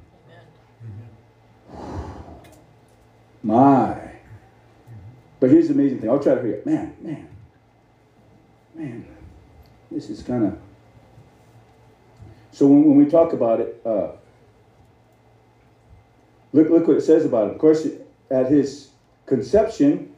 My. 3.48 3.98
But 5.40 5.48
here's 5.48 5.68
the 5.68 5.74
amazing 5.74 6.00
thing. 6.00 6.10
I'll 6.10 6.22
try 6.22 6.34
to 6.34 6.40
hurry 6.42 6.58
up. 6.58 6.66
Man, 6.66 6.94
man, 7.00 7.28
man. 8.74 9.06
This 9.90 10.10
is 10.10 10.22
kind 10.22 10.48
of. 10.48 10.58
So 12.52 12.66
when, 12.66 12.84
when 12.84 12.98
we 12.98 13.06
talk 13.06 13.32
about 13.32 13.60
it, 13.60 13.80
uh, 13.86 14.10
look 16.52 16.68
look 16.68 16.86
what 16.86 16.98
it 16.98 17.00
says 17.00 17.24
about 17.24 17.44
him. 17.44 17.52
Of 17.52 17.58
course, 17.58 17.86
at 18.30 18.50
his 18.50 18.90
conception, 19.24 20.14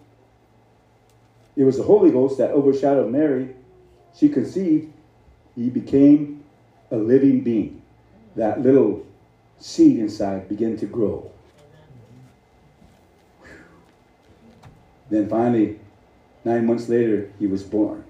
it 1.55 1.63
was 1.63 1.77
the 1.77 1.85
Holy 1.85 2.11
Ghost 2.11 2.37
that 2.39 2.51
overshadowed 2.51 3.13
Mary. 3.13 3.55
She 4.13 4.29
conceived. 4.29 4.93
He 5.55 5.71
became 5.71 6.43
a 6.91 6.97
living 6.97 7.45
being. 7.45 7.81
That 8.35 8.61
little 8.61 9.07
seed 9.61 10.01
inside 10.01 10.49
began 10.49 10.77
to 10.79 10.87
grow. 10.87 11.31
Then 15.11 15.29
finally, 15.29 15.79
nine 16.45 16.67
months 16.67 16.89
later, 16.89 17.31
he 17.39 17.47
was 17.47 17.63
born. 17.63 18.05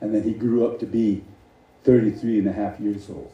And 0.00 0.14
then 0.14 0.22
he 0.22 0.32
grew 0.32 0.66
up 0.66 0.78
to 0.80 0.86
be 0.86 1.22
33 1.84 2.40
and 2.40 2.48
a 2.48 2.52
half 2.52 2.80
years 2.80 3.08
old. 3.10 3.32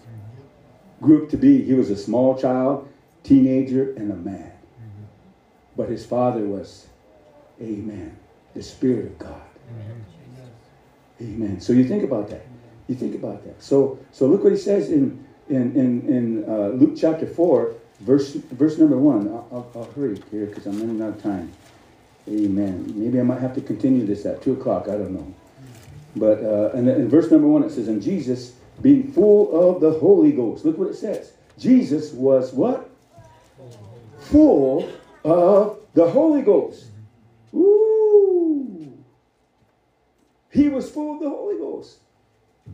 Grew 1.00 1.24
up 1.24 1.30
to 1.30 1.36
be, 1.36 1.62
he 1.62 1.74
was 1.74 1.90
a 1.90 1.96
small 1.96 2.36
child, 2.36 2.88
teenager, 3.22 3.92
and 3.94 4.10
a 4.10 4.16
man. 4.16 4.52
But 5.76 5.88
his 5.88 6.04
father 6.06 6.40
was, 6.40 6.86
amen, 7.60 8.16
the 8.54 8.62
Spirit 8.62 9.06
of 9.06 9.18
God. 9.18 9.42
Amen. 11.20 11.60
So 11.60 11.72
you 11.72 11.86
think 11.86 12.02
about 12.02 12.28
that. 12.30 12.46
You 12.88 12.94
think 12.94 13.14
about 13.14 13.44
that. 13.44 13.62
So 13.62 13.98
so 14.12 14.26
look 14.26 14.42
what 14.44 14.52
he 14.52 14.58
says 14.58 14.90
in 14.90 15.24
in 15.48 15.74
in, 15.74 16.08
in 16.08 16.44
uh, 16.48 16.68
Luke 16.68 16.94
chapter 16.96 17.26
four, 17.26 17.74
verse 18.00 18.34
verse 18.34 18.78
number 18.78 18.98
one. 18.98 19.28
I'll, 19.28 19.48
I'll, 19.50 19.70
I'll 19.74 19.92
hurry 19.92 20.20
here 20.30 20.46
because 20.46 20.66
I'm 20.66 20.78
running 20.78 21.00
out 21.02 21.16
of 21.16 21.22
time. 21.22 21.52
Amen. 22.28 22.92
Maybe 22.96 23.20
I 23.20 23.22
might 23.22 23.40
have 23.40 23.54
to 23.54 23.60
continue 23.60 24.04
this 24.04 24.26
at 24.26 24.42
two 24.42 24.54
o'clock. 24.54 24.88
I 24.88 24.92
don't 24.92 25.12
know. 25.12 25.34
But 26.16 26.42
uh, 26.42 26.70
and 26.74 26.88
in 26.88 27.08
verse 27.08 27.30
number 27.30 27.46
one 27.46 27.62
it 27.62 27.70
says, 27.70 27.88
"And 27.88 28.02
Jesus, 28.02 28.54
being 28.82 29.12
full 29.12 29.54
of 29.54 29.80
the 29.80 29.92
Holy 29.92 30.32
Ghost." 30.32 30.64
Look 30.64 30.78
what 30.78 30.88
it 30.88 30.96
says. 30.96 31.32
Jesus 31.58 32.12
was 32.12 32.52
what? 32.52 32.90
Full 34.18 34.90
of 35.24 35.78
the 35.94 36.10
Holy 36.10 36.42
Ghost. 36.42 36.86
Ooh. 37.54 38.92
He 40.50 40.68
was 40.68 40.90
full 40.90 41.14
of 41.14 41.20
the 41.20 41.28
Holy 41.28 41.58
Ghost. 41.58 41.98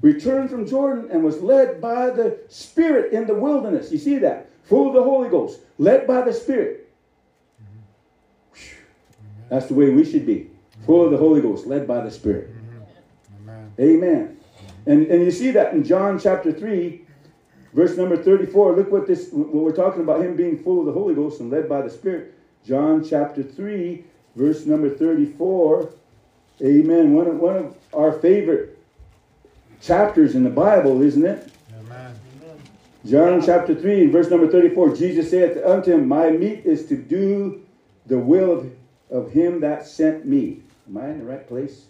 Returned 0.00 0.50
from 0.50 0.66
Jordan 0.66 1.10
and 1.10 1.22
was 1.22 1.42
led 1.42 1.80
by 1.80 2.10
the 2.10 2.38
Spirit 2.48 3.12
in 3.12 3.26
the 3.26 3.34
wilderness. 3.34 3.92
You 3.92 3.98
see 3.98 4.18
that? 4.18 4.48
Full 4.64 4.88
of 4.88 4.94
the 4.94 5.02
Holy 5.02 5.28
Ghost, 5.28 5.60
led 5.78 6.06
by 6.06 6.22
the 6.22 6.32
Spirit. 6.32 6.81
That's 9.52 9.66
the 9.66 9.74
way 9.74 9.90
we 9.90 10.02
should 10.02 10.24
be. 10.24 10.48
Full 10.86 11.04
of 11.04 11.10
the 11.10 11.18
Holy 11.18 11.42
Ghost, 11.42 11.66
led 11.66 11.86
by 11.86 12.00
the 12.00 12.10
Spirit. 12.10 12.54
Amen. 13.42 13.72
Amen. 13.78 14.40
And, 14.86 15.06
and 15.08 15.22
you 15.22 15.30
see 15.30 15.50
that 15.50 15.74
in 15.74 15.84
John 15.84 16.18
chapter 16.18 16.50
3, 16.50 17.02
verse 17.74 17.94
number 17.98 18.16
34. 18.16 18.76
Look 18.76 18.90
what 18.90 19.06
this, 19.06 19.28
what 19.30 19.52
we're 19.52 19.76
talking 19.76 20.00
about 20.00 20.22
him 20.22 20.36
being 20.36 20.56
full 20.56 20.80
of 20.80 20.86
the 20.86 20.92
Holy 20.92 21.14
Ghost 21.14 21.40
and 21.40 21.50
led 21.50 21.68
by 21.68 21.82
the 21.82 21.90
Spirit. 21.90 22.32
John 22.66 23.04
chapter 23.04 23.42
3, 23.42 24.02
verse 24.36 24.64
number 24.64 24.88
34. 24.88 25.92
Amen. 26.62 27.12
One 27.12 27.26
of, 27.26 27.36
one 27.36 27.56
of 27.56 27.76
our 27.92 28.12
favorite 28.12 28.78
chapters 29.82 30.34
in 30.34 30.44
the 30.44 30.50
Bible, 30.50 31.02
isn't 31.02 31.26
it? 31.26 31.52
Amen. 31.78 32.16
John 33.04 33.42
chapter 33.44 33.74
3, 33.74 34.06
verse 34.06 34.30
number 34.30 34.48
34. 34.50 34.96
Jesus 34.96 35.28
said 35.28 35.62
unto 35.62 35.92
him, 35.92 36.08
My 36.08 36.30
meat 36.30 36.64
is 36.64 36.86
to 36.86 36.96
do 36.96 37.60
the 38.06 38.18
will 38.18 38.50
of, 38.52 38.72
of 39.12 39.30
him 39.30 39.60
that 39.60 39.86
sent 39.86 40.26
me. 40.26 40.62
Am 40.88 40.96
I 40.96 41.10
in 41.10 41.18
the 41.18 41.24
right 41.24 41.46
place? 41.46 41.84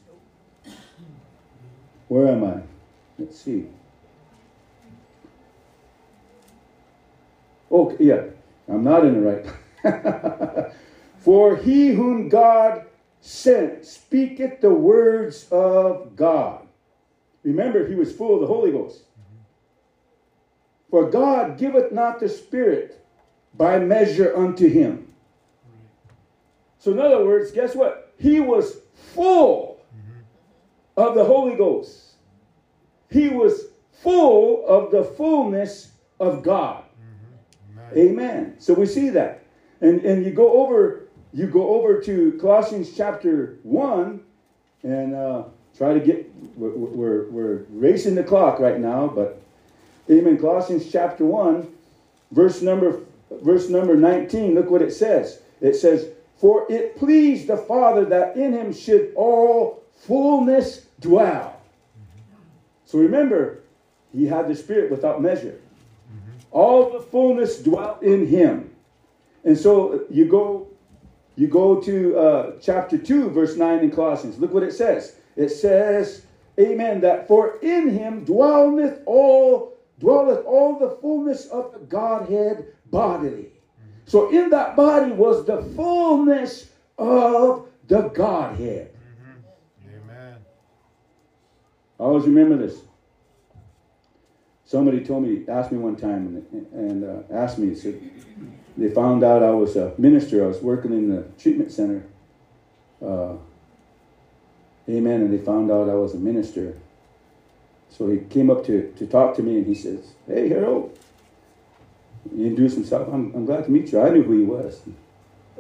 Where 2.09 2.29
am 2.29 2.45
I? 2.45 2.61
Let's 3.19 3.41
see. 3.41 3.69
Oh, 7.71 7.97
yeah. 7.99 8.25
I'm 8.69 8.85
not 8.85 9.07
in 9.07 9.15
the 9.15 9.43
right. 9.83 10.73
For 11.17 11.57
he 11.57 11.89
whom 11.89 12.29
God 12.29 12.85
sent 13.21 13.87
speaketh 13.87 14.61
the 14.61 14.75
words 14.75 15.49
of 15.51 16.17
God. 16.17 16.67
Remember, 17.45 17.89
he 17.89 17.95
was 17.95 18.15
full 18.15 18.35
of 18.35 18.41
the 18.41 18.47
Holy 18.47 18.73
Ghost. 18.73 19.05
For 20.91 21.09
God 21.09 21.57
giveth 21.57 21.93
not 21.93 22.21
the 22.21 22.29
Spirit 22.29 23.03
by 23.57 23.79
measure 23.79 24.37
unto 24.37 24.69
him. 24.69 25.12
So, 26.83 26.91
in 26.91 26.99
other 26.99 27.25
words, 27.25 27.53
guess 27.53 27.77
what? 27.77 28.13
He 28.19 28.41
was 28.41 28.79
full 29.15 29.81
of 30.97 31.15
the 31.15 31.25
Holy 31.25 31.55
Ghost. 31.55 32.15
He 33.09 33.29
was 33.29 33.67
full 34.03 34.67
of 34.67 34.91
the 34.91 35.05
fullness 35.05 35.93
of 36.19 36.43
God. 36.43 36.83
Amen. 37.97 38.57
So 38.59 38.75
we 38.75 38.87
see 38.87 39.11
that. 39.11 39.45
And 39.81 40.01
and 40.01 40.25
you 40.25 40.33
go 40.33 40.65
over 40.65 41.07
you 41.33 41.47
go 41.47 41.77
over 41.77 42.01
to 42.01 42.37
Colossians 42.41 42.97
chapter 42.97 43.59
1 43.63 44.21
and 44.83 45.15
uh, 45.15 45.45
try 45.79 45.95
to 45.95 46.01
get 46.01 46.29
we're, 46.57 46.71
we're, 46.71 47.31
we're 47.31 47.65
racing 47.71 48.17
the 48.17 48.25
clock 48.25 48.59
right 48.59 48.81
now, 48.81 49.07
but 49.07 49.41
Amen. 50.11 50.37
Colossians 50.37 50.91
chapter 50.91 51.25
1, 51.25 51.73
verse 52.33 52.61
number 52.61 53.03
verse 53.31 53.69
number 53.69 53.95
19. 53.95 54.57
Look 54.57 54.69
what 54.69 54.83
it 54.83 54.93
says. 54.93 55.41
It 55.61 55.75
says, 55.75 56.09
For 56.43 56.67
it 56.69 56.97
pleased 56.97 57.47
the 57.47 57.57
Father 57.57 58.05
that 58.07 58.37
in 58.37 58.53
him 58.53 58.73
should 58.73 59.13
all 59.15 59.85
fullness 59.93 60.87
dwell. 60.99 61.63
So 62.85 62.99
remember, 62.99 63.61
he 64.13 64.27
had 64.27 64.49
the 64.49 64.57
Spirit 64.57 64.91
without 64.91 65.23
measure. 65.23 65.61
All 66.51 66.91
the 66.91 66.99
fullness 66.99 67.63
dwelt 67.63 68.03
in 68.03 68.27
him. 68.27 68.75
And 69.45 69.57
so 69.57 70.03
you 70.11 70.25
go 70.25 70.67
you 71.37 71.47
go 71.47 71.81
to 71.81 72.19
uh, 72.19 72.53
chapter 72.61 72.99
2, 72.99 73.31
verse 73.31 73.57
9 73.57 73.79
in 73.79 73.93
Colossians. 73.93 74.41
Look 74.41 74.53
what 74.53 74.65
it 74.65 74.73
says. 74.73 75.15
It 75.37 75.51
says, 75.51 76.27
Amen, 76.59 77.01
that 77.03 77.29
for 77.29 77.59
in 77.63 77.89
him 77.89 78.25
dwelleth 78.25 79.01
all, 79.07 79.79
dwelleth 80.01 80.45
all 80.45 80.77
the 80.77 80.91
fullness 81.01 81.47
of 81.47 81.73
the 81.73 81.79
Godhead 81.79 82.67
bodily. 82.91 83.52
So 84.07 84.31
in 84.31 84.51
that 84.51 84.77
body 84.77 85.13
was 85.13 85.45
the 85.45 85.63
fullness 85.63 86.71
of 86.99 87.69
the 87.89 88.03
Godhead. 88.09 88.91
Amen. 89.89 90.37
I 91.99 92.03
always 92.03 92.25
remember 92.25 92.57
this. 92.57 92.81
Somebody 94.65 95.05
told 95.05 95.25
me, 95.25 95.45
asked 95.49 95.71
me 95.71 95.79
one 95.79 95.97
time, 95.97 96.47
and, 96.53 96.67
and 96.73 97.05
uh, 97.05 97.35
asked 97.35 97.59
me, 97.59 97.75
said, 97.75 98.01
they 98.77 98.89
found 98.89 99.23
out 99.23 99.43
I 99.43 99.51
was 99.51 99.77
a 99.77 99.95
minister. 99.99 100.45
I 100.45 100.47
was 100.47 100.63
working 100.63 100.93
in 100.93 101.15
the 101.15 101.25
treatment 101.39 101.71
center. 101.71 102.05
Uh, 103.05 103.35
Amen. 104.89 105.23
And 105.23 105.33
they 105.33 105.45
found 105.45 105.71
out 105.71 105.89
I 105.89 105.95
was 105.95 106.15
a 106.15 106.19
minister. 106.19 106.77
So 107.91 108.09
he 108.09 108.19
came 108.19 108.51
up 108.51 108.65
to, 108.67 108.93
to 108.97 109.07
talk 109.07 109.37
to 109.37 109.43
me 109.43 109.59
and 109.59 109.67
he 109.67 109.75
says, 109.75 110.13
Hey, 110.27 110.49
Harold. 110.49 110.99
He 112.31 112.47
introduced 112.47 112.77
himself. 112.77 113.09
I'm, 113.13 113.35
I'm 113.35 113.47
glad 113.47 113.65
to 113.65 113.71
meet 113.71 113.93
you. 113.93 114.01
I 114.01 114.11
knew 114.11 114.23
who 114.23 114.39
he 114.39 114.45
was. 114.45 114.81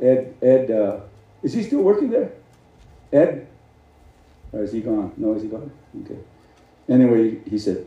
Ed, 0.00 0.34
Ed, 0.40 0.70
uh, 0.70 1.00
is 1.42 1.52
he 1.52 1.62
still 1.62 1.82
working 1.82 2.10
there? 2.10 2.32
Ed? 3.12 3.48
Or 4.52 4.62
is 4.62 4.72
he 4.72 4.80
gone? 4.80 5.12
No, 5.16 5.34
is 5.34 5.42
he 5.42 5.48
gone? 5.48 5.70
Okay. 6.04 6.18
Anyway, 6.88 7.38
he 7.48 7.58
said, 7.58 7.86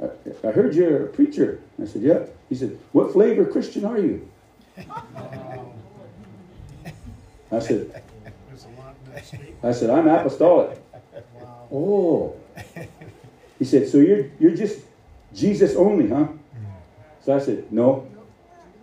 I, 0.00 0.10
I 0.48 0.50
heard 0.52 0.74
you're 0.74 1.06
a 1.06 1.08
preacher. 1.08 1.60
I 1.80 1.86
said, 1.86 2.02
Yeah. 2.02 2.26
He 2.48 2.54
said, 2.54 2.78
What 2.92 3.12
flavor 3.12 3.44
Christian 3.44 3.84
are 3.84 3.98
you? 3.98 4.28
I 7.50 7.58
said, 7.58 8.02
There's 8.48 8.64
a 8.64 8.80
lot 8.80 8.94
in 9.04 9.12
that 9.14 9.24
statement. 9.24 9.56
I 9.62 9.72
said, 9.72 9.90
I'm 9.90 10.08
apostolic. 10.08 10.78
Oh. 11.70 12.36
He 13.62 13.64
said, 13.64 13.88
so 13.88 13.98
you're 13.98 14.26
you're 14.40 14.56
just 14.56 14.80
Jesus 15.32 15.76
only, 15.76 16.08
huh? 16.08 16.26
So 17.24 17.34
I 17.34 17.38
said, 17.38 17.72
no. 17.72 18.06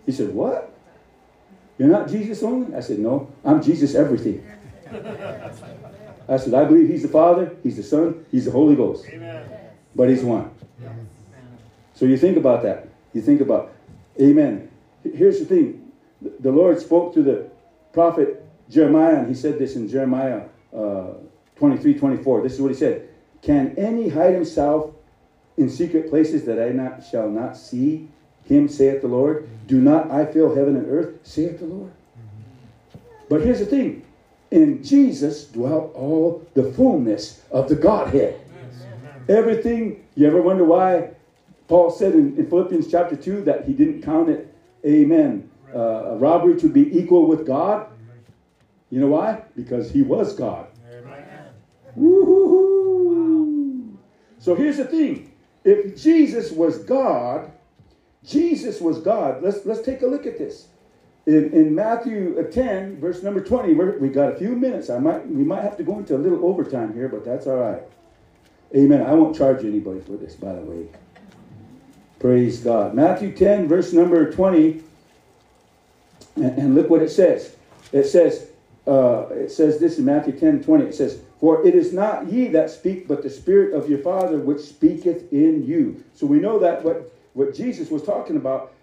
He 0.06 0.12
said, 0.12 0.34
what? 0.34 0.72
You're 1.78 1.88
not 1.88 2.08
Jesus 2.08 2.42
only? 2.42 2.74
I 2.74 2.80
said, 2.80 2.98
no. 2.98 3.30
I'm 3.44 3.62
Jesus 3.62 3.94
everything. 3.94 4.44
I 6.28 6.36
said, 6.36 6.54
I 6.54 6.64
believe 6.64 6.88
he's 6.88 7.02
the 7.02 7.08
Father, 7.08 7.56
he's 7.62 7.76
the 7.76 7.82
Son, 7.82 8.24
he's 8.30 8.44
the 8.44 8.50
Holy 8.50 8.76
Ghost. 8.76 9.06
Amen. 9.08 9.48
But 9.94 10.08
he's 10.08 10.22
one. 10.22 10.50
So 11.94 12.06
you 12.06 12.16
think 12.16 12.36
about 12.36 12.62
that. 12.62 12.88
You 13.12 13.20
think 13.20 13.40
about, 13.40 13.72
Amen. 14.20 14.70
Here's 15.02 15.38
the 15.38 15.44
thing. 15.44 15.92
The 16.40 16.50
Lord 16.50 16.80
spoke 16.80 17.14
to 17.14 17.22
the 17.22 17.50
prophet 17.92 18.46
Jeremiah, 18.68 19.16
and 19.16 19.28
he 19.28 19.34
said 19.34 19.58
this 19.58 19.76
in 19.76 19.88
Jeremiah 19.88 20.42
uh, 20.74 21.14
23, 21.56 21.98
24. 21.98 22.42
This 22.42 22.54
is 22.54 22.60
what 22.60 22.70
he 22.70 22.76
said. 22.76 23.08
Can 23.42 23.74
any 23.78 24.08
hide 24.08 24.34
himself 24.34 24.92
in 25.56 25.68
secret 25.68 26.08
places 26.08 26.44
that 26.44 26.60
I 26.60 26.70
not 26.70 27.04
shall 27.04 27.28
not 27.28 27.56
see 27.56 28.08
him, 28.44 28.68
saith 28.68 29.02
the 29.02 29.08
Lord? 29.08 29.48
Do 29.66 29.80
not 29.80 30.10
I 30.10 30.26
fill 30.26 30.54
heaven 30.54 30.76
and 30.76 30.86
earth, 30.88 31.18
saith 31.22 31.60
the 31.60 31.66
Lord? 31.66 31.92
But 33.28 33.42
here's 33.42 33.60
the 33.60 33.66
thing. 33.66 34.04
In 34.50 34.82
Jesus 34.82 35.44
dwelt 35.44 35.94
all 35.94 36.44
the 36.54 36.72
fullness 36.72 37.42
of 37.52 37.68
the 37.68 37.76
Godhead. 37.76 38.40
Everything, 39.28 40.04
you 40.16 40.26
ever 40.26 40.42
wonder 40.42 40.64
why 40.64 41.10
Paul 41.68 41.90
said 41.90 42.14
in, 42.14 42.36
in 42.36 42.48
Philippians 42.48 42.90
chapter 42.90 43.14
2 43.14 43.42
that 43.42 43.64
he 43.64 43.72
didn't 43.72 44.02
count 44.02 44.28
it, 44.28 44.52
amen, 44.84 45.48
uh, 45.72 46.16
robbery 46.16 46.58
to 46.60 46.68
be 46.68 46.98
equal 46.98 47.26
with 47.26 47.46
God? 47.46 47.86
You 48.90 49.00
know 49.00 49.06
why? 49.06 49.42
Because 49.54 49.88
he 49.92 50.02
was 50.02 50.34
God. 50.34 50.66
So 54.40 54.54
here's 54.56 54.78
the 54.78 54.86
thing. 54.86 55.30
If 55.62 56.00
Jesus 56.02 56.50
was 56.50 56.78
God, 56.78 57.52
Jesus 58.24 58.80
was 58.80 58.98
God. 58.98 59.42
Let's 59.42 59.64
let's 59.64 59.82
take 59.82 60.02
a 60.02 60.06
look 60.06 60.26
at 60.26 60.38
this. 60.38 60.68
In, 61.26 61.52
in 61.52 61.74
Matthew 61.74 62.42
10, 62.50 62.98
verse 62.98 63.22
number 63.22 63.40
20, 63.44 63.74
we're, 63.74 63.98
we 63.98 64.08
got 64.08 64.32
a 64.32 64.36
few 64.36 64.56
minutes. 64.56 64.88
I 64.88 64.98
might 64.98 65.28
we 65.28 65.44
might 65.44 65.62
have 65.62 65.76
to 65.76 65.82
go 65.82 65.98
into 65.98 66.16
a 66.16 66.18
little 66.18 66.44
overtime 66.46 66.94
here, 66.94 67.08
but 67.08 67.24
that's 67.24 67.46
all 67.46 67.56
right. 67.56 67.82
Amen. 68.74 69.02
I 69.02 69.14
won't 69.14 69.36
charge 69.36 69.64
anybody 69.64 70.00
for 70.00 70.12
this, 70.12 70.34
by 70.34 70.52
the 70.52 70.60
way. 70.60 70.88
Praise 72.20 72.60
God. 72.60 72.94
Matthew 72.94 73.34
10, 73.34 73.66
verse 73.66 73.92
number 73.92 74.30
20. 74.30 74.82
And, 76.36 76.58
and 76.58 76.74
look 76.74 76.88
what 76.88 77.02
it 77.02 77.10
says. 77.10 77.56
It 77.92 78.04
says, 78.04 78.50
uh, 78.86 79.26
it 79.30 79.50
says 79.50 79.80
this 79.80 79.98
in 79.98 80.04
Matthew 80.04 80.38
10, 80.38 80.62
20. 80.62 80.84
It 80.84 80.94
says, 80.94 81.20
For 81.40 81.66
it 81.66 81.74
is 81.74 81.92
not 81.92 82.30
ye 82.30 82.48
that 82.48 82.70
speak, 82.70 83.08
but 83.08 83.22
the 83.22 83.30
Spirit 83.30 83.74
of 83.74 83.88
your 83.88 83.98
Father 83.98 84.38
which 84.38 84.60
speaketh 84.60 85.32
in 85.32 85.64
you. 85.66 86.04
So 86.14 86.26
we 86.26 86.38
know 86.38 86.58
that 86.60 86.84
what, 86.84 87.12
what 87.40 87.54
Jesus 87.54 87.90
was 87.90 88.02
talking 88.02 88.36
about, 88.36 88.74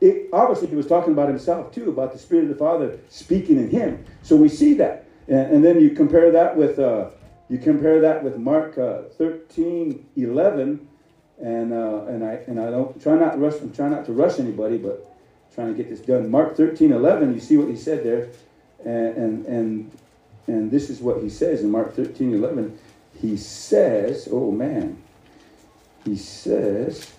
it, 0.00 0.28
obviously 0.32 0.66
he 0.66 0.74
was 0.74 0.86
talking 0.86 1.12
about 1.12 1.28
himself 1.28 1.72
too, 1.72 1.88
about 1.88 2.12
the 2.12 2.18
Spirit 2.18 2.44
of 2.44 2.50
the 2.50 2.56
Father 2.56 2.98
speaking 3.08 3.56
in 3.56 3.70
him. 3.70 4.04
So 4.22 4.34
we 4.34 4.48
see 4.48 4.74
that. 4.74 5.06
And, 5.28 5.54
and 5.54 5.64
then 5.64 5.80
you 5.80 5.90
compare 5.90 6.32
that 6.32 6.56
with, 6.56 6.80
uh, 6.80 7.10
you 7.48 7.58
compare 7.58 8.00
that 8.00 8.24
with 8.24 8.36
Mark 8.36 8.76
uh, 8.76 9.02
13, 9.16 10.04
11. 10.16 10.88
And, 11.40 11.72
uh, 11.72 12.04
and 12.06 12.24
I 12.24 12.32
and 12.46 12.60
I 12.60 12.70
don't 12.70 13.00
try 13.02 13.16
not 13.16 13.32
to 13.32 13.38
rush. 13.38 13.60
I'm 13.60 13.72
trying 13.72 13.90
not 13.90 14.06
to 14.06 14.12
rush 14.12 14.38
anybody, 14.38 14.78
but 14.78 15.12
trying 15.52 15.74
to 15.74 15.74
get 15.74 15.90
this 15.90 15.98
done. 15.98 16.30
Mark 16.30 16.56
13, 16.56 16.92
11. 16.92 17.34
You 17.34 17.40
see 17.40 17.56
what 17.56 17.68
he 17.68 17.74
said 17.74 18.04
there, 18.04 18.28
and 18.84 19.16
and 19.16 19.46
and, 19.46 19.90
and 20.46 20.70
this 20.70 20.90
is 20.90 21.00
what 21.00 21.20
he 21.24 21.28
says 21.28 21.62
in 21.62 21.72
Mark 21.72 21.96
13, 21.96 22.34
11. 22.34 22.78
He 23.20 23.36
says, 23.36 24.28
"Oh 24.30 24.52
man," 24.52 25.02
he 26.04 26.16
says, 26.16 27.12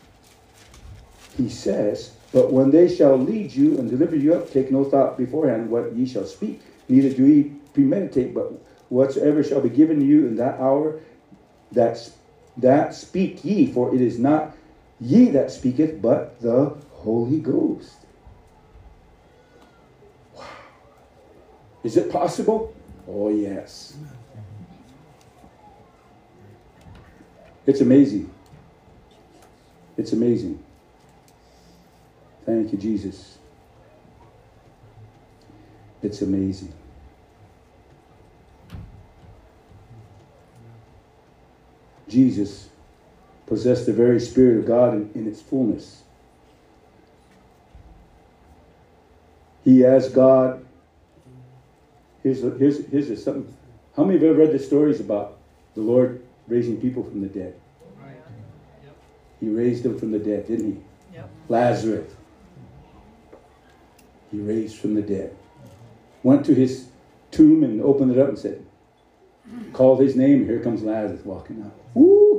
he 1.37 1.49
says, 1.49 2.15
"But 2.31 2.51
when 2.51 2.71
they 2.71 2.87
shall 2.93 3.17
lead 3.17 3.53
you 3.53 3.77
and 3.77 3.89
deliver 3.89 4.15
you 4.15 4.33
up, 4.33 4.51
take 4.51 4.71
no 4.71 4.83
thought 4.83 5.17
beforehand 5.17 5.69
what 5.69 5.95
ye 5.95 6.05
shall 6.05 6.25
speak, 6.25 6.61
neither 6.87 7.09
do 7.09 7.25
ye 7.25 7.51
premeditate, 7.73 8.33
but 8.33 8.53
whatsoever 8.89 9.43
shall 9.43 9.61
be 9.61 9.69
given 9.69 10.01
you 10.01 10.27
in 10.27 10.35
that 10.37 10.59
hour, 10.59 10.99
that 11.71 12.09
that 12.57 12.93
speak 12.93 13.43
ye, 13.43 13.71
for 13.71 13.93
it 13.93 14.01
is 14.01 14.17
not 14.17 14.55
ye 14.99 15.29
that 15.29 15.51
speaketh, 15.51 16.01
but 16.01 16.39
the 16.41 16.73
Holy 16.91 17.39
Ghost. 17.39 17.97
Wow. 20.35 20.43
Is 21.83 21.97
it 21.97 22.09
possible? 22.09 22.73
Oh, 23.07 23.29
yes. 23.29 23.97
It's 27.67 27.81
amazing. 27.81 28.31
It's 29.97 30.13
amazing. 30.13 30.63
Thank 32.45 32.71
you, 32.71 32.77
Jesus. 32.77 33.37
It's 36.03 36.21
amazing. 36.21 36.71
Jesus 42.07 42.69
possessed 43.47 43.87
the 43.87 43.93
very 43.93 44.19
Spirit 44.19 44.59
of 44.59 44.65
God 44.67 44.93
in, 44.93 45.09
in 45.15 45.27
its 45.27 45.41
fullness. 45.41 46.03
He 49.63 49.83
as 49.83 50.09
God. 50.09 50.63
Here's, 52.21 52.41
here's, 52.41 52.85
here's 52.87 53.23
something. 53.23 53.51
How 53.95 54.03
many 54.03 54.17
of 54.17 54.23
you 54.23 54.29
ever 54.29 54.39
read 54.39 54.51
the 54.51 54.59
stories 54.59 54.99
about 54.99 55.37
the 55.73 55.81
Lord 55.81 56.23
raising 56.47 56.79
people 56.79 57.03
from 57.03 57.21
the 57.21 57.27
dead? 57.27 57.55
He 59.39 59.49
raised 59.49 59.83
them 59.83 59.97
from 59.99 60.11
the 60.11 60.19
dead, 60.19 60.47
didn't 60.47 60.73
he? 60.73 61.15
Yep. 61.15 61.29
Lazarus. 61.49 62.11
Raised 64.39 64.77
from 64.77 64.95
the 64.95 65.01
dead. 65.01 65.35
Went 66.23 66.45
to 66.45 66.55
his 66.55 66.87
tomb 67.31 67.63
and 67.63 67.81
opened 67.81 68.11
it 68.11 68.19
up 68.19 68.29
and 68.29 68.39
said, 68.39 68.65
called 69.73 69.99
his 69.99 70.15
name. 70.15 70.45
Here 70.45 70.59
comes 70.59 70.81
Lazarus 70.81 71.23
walking 71.25 71.63
out. 71.63 71.75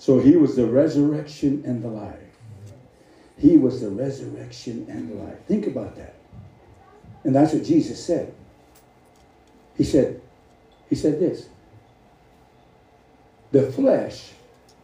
So 0.00 0.18
he 0.18 0.34
was 0.34 0.56
the 0.56 0.64
resurrection 0.64 1.62
and 1.66 1.82
the 1.82 1.88
life. 1.88 2.16
He 3.36 3.58
was 3.58 3.82
the 3.82 3.90
resurrection 3.90 4.86
and 4.88 5.10
the 5.10 5.14
life. 5.22 5.38
Think 5.46 5.66
about 5.66 5.94
that. 5.96 6.14
And 7.22 7.34
that's 7.34 7.52
what 7.52 7.64
Jesus 7.64 8.02
said. 8.02 8.32
He 9.76 9.84
said, 9.84 10.22
he 10.88 10.94
said 10.94 11.20
this. 11.20 11.50
The 13.52 13.70
flesh 13.70 14.30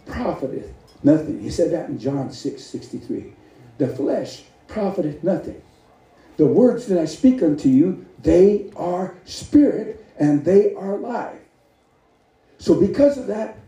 profiteth 0.05 0.75
nothing. 1.03 1.41
He 1.41 1.49
said 1.49 1.71
that 1.73 1.89
in 1.89 1.99
John 1.99 2.31
6 2.31 2.63
63. 2.63 3.33
The 3.79 3.89
flesh 3.89 4.45
profiteth 4.69 5.23
nothing. 5.23 5.61
The 6.37 6.47
words 6.47 6.87
that 6.87 6.99
I 6.99 7.07
speak 7.07 7.43
unto 7.43 7.69
you, 7.69 8.07
they 8.23 8.71
are 8.77 9.15
spirit 9.25 10.05
and 10.19 10.45
they 10.45 10.75
are 10.75 10.97
life. 10.97 11.39
So, 12.59 12.79
because 12.79 13.19
of 13.19 13.27
that, 13.27 13.59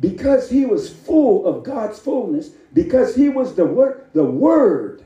because 0.00 0.50
he 0.50 0.64
was 0.64 0.92
full 0.92 1.46
of 1.46 1.64
God's 1.64 1.98
fullness, 1.98 2.50
because 2.72 3.14
he 3.14 3.28
was 3.28 3.54
the 3.54 3.66
word, 3.66 4.08
the 4.14 4.24
word 4.24 5.04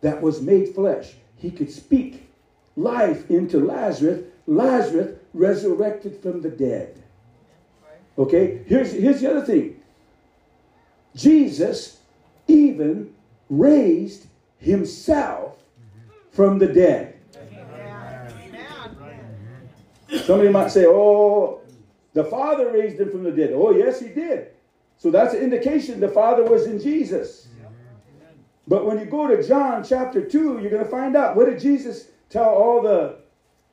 that 0.00 0.20
was 0.20 0.40
made 0.40 0.74
flesh, 0.74 1.14
he 1.36 1.50
could 1.50 1.70
speak 1.70 2.28
life 2.76 3.30
into 3.30 3.58
Lazarus. 3.58 4.24
Lazarus 4.46 5.16
resurrected 5.32 6.20
from 6.20 6.42
the 6.42 6.50
dead. 6.50 7.02
Okay, 8.18 8.62
here's, 8.66 8.92
here's 8.92 9.20
the 9.20 9.30
other 9.30 9.46
thing 9.46 9.80
Jesus 11.16 11.98
even 12.48 13.14
raised 13.48 14.26
himself 14.58 15.56
from 16.30 16.58
the 16.58 16.66
dead. 16.66 17.18
Somebody 20.24 20.50
might 20.50 20.70
say, 20.70 20.86
oh, 20.86 21.62
the 22.12 22.24
Father 22.24 22.70
raised 22.70 23.00
him 23.00 23.10
from 23.10 23.24
the 23.24 23.32
dead. 23.32 23.52
Oh, 23.54 23.72
yes, 23.72 24.00
he 24.00 24.08
did. 24.08 24.48
So 24.98 25.10
that's 25.10 25.34
an 25.34 25.40
indication 25.40 26.00
the 26.00 26.08
Father 26.08 26.44
was 26.44 26.66
in 26.66 26.80
Jesus. 26.80 27.48
But 28.68 28.86
when 28.86 28.98
you 28.98 29.06
go 29.06 29.26
to 29.26 29.42
John 29.46 29.82
chapter 29.82 30.24
2, 30.24 30.60
you're 30.60 30.70
going 30.70 30.84
to 30.84 30.90
find 30.90 31.16
out 31.16 31.34
what 31.34 31.46
did 31.46 31.58
Jesus 31.58 32.08
tell 32.30 32.48
all 32.48 32.80
the 32.82 33.16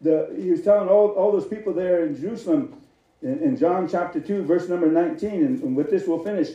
the 0.02 0.34
he 0.38 0.50
was 0.50 0.62
telling 0.62 0.88
all, 0.88 1.10
all 1.10 1.32
those 1.32 1.46
people 1.46 1.74
there 1.74 2.06
in 2.06 2.20
Jerusalem 2.20 2.82
in, 3.22 3.40
in 3.40 3.58
John 3.58 3.88
chapter 3.88 4.20
2, 4.20 4.44
verse 4.44 4.70
number 4.70 4.88
19, 4.88 5.30
and, 5.30 5.62
and 5.62 5.76
with 5.76 5.90
this 5.90 6.08
we'll 6.08 6.24
finish. 6.24 6.50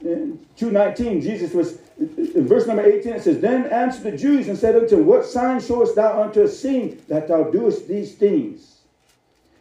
In 0.00 0.46
2.19, 0.56 1.22
Jesus 1.22 1.52
was, 1.52 1.78
in 1.98 2.46
verse 2.46 2.66
number 2.66 2.84
18, 2.84 3.14
it 3.14 3.22
says, 3.22 3.40
Then 3.40 3.66
answered 3.66 4.04
the 4.04 4.16
Jews 4.16 4.48
and 4.48 4.56
said 4.56 4.76
unto 4.76 4.98
him, 4.98 5.06
What 5.06 5.24
sign 5.24 5.60
showest 5.60 5.96
thou 5.96 6.22
unto 6.22 6.44
us, 6.44 6.58
seeing 6.58 7.02
that 7.08 7.26
thou 7.26 7.44
doest 7.44 7.88
these 7.88 8.14
things? 8.14 8.78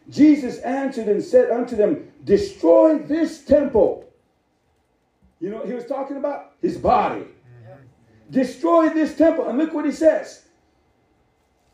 Jesus 0.10 0.60
answered 0.60 1.08
and 1.08 1.24
said 1.24 1.52
unto 1.52 1.76
them, 1.76 2.12
Destroy 2.24 3.00
this 3.00 3.44
temple. 3.44 4.08
You 5.40 5.50
know 5.50 5.58
what 5.58 5.68
he 5.68 5.74
was 5.74 5.86
talking 5.86 6.18
about? 6.18 6.54
His 6.62 6.78
body. 6.78 7.22
Mm-hmm. 7.22 8.32
Destroy 8.32 8.90
this 8.90 9.18
temple. 9.18 9.48
And 9.48 9.58
look 9.58 9.74
what 9.74 9.86
he 9.86 9.92
says. 9.92 10.46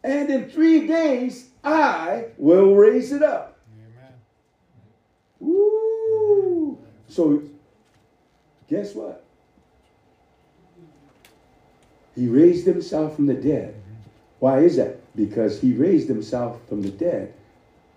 And 0.04 0.30
in 0.30 0.50
three 0.50 0.88
days 0.88 1.50
I 1.64 2.26
will 2.38 2.76
raise 2.76 3.12
it 3.12 3.24
up. 3.24 3.58
Amen. 3.78 4.14
Woo! 5.40 6.78
So, 7.08 7.44
guess 8.74 8.96
what? 8.96 9.24
He 12.16 12.28
raised 12.28 12.66
himself 12.66 13.16
from 13.16 13.28
the 13.28 13.36
dead. 13.36 13.76
Why 14.40 14.60
is 14.60 14.78
that? 14.78 15.00
Because 15.16 15.62
he 15.62 15.74
raised 15.74 16.08
himself 16.08 16.60
from 16.68 16.82
the 16.82 16.90
dead 16.90 17.34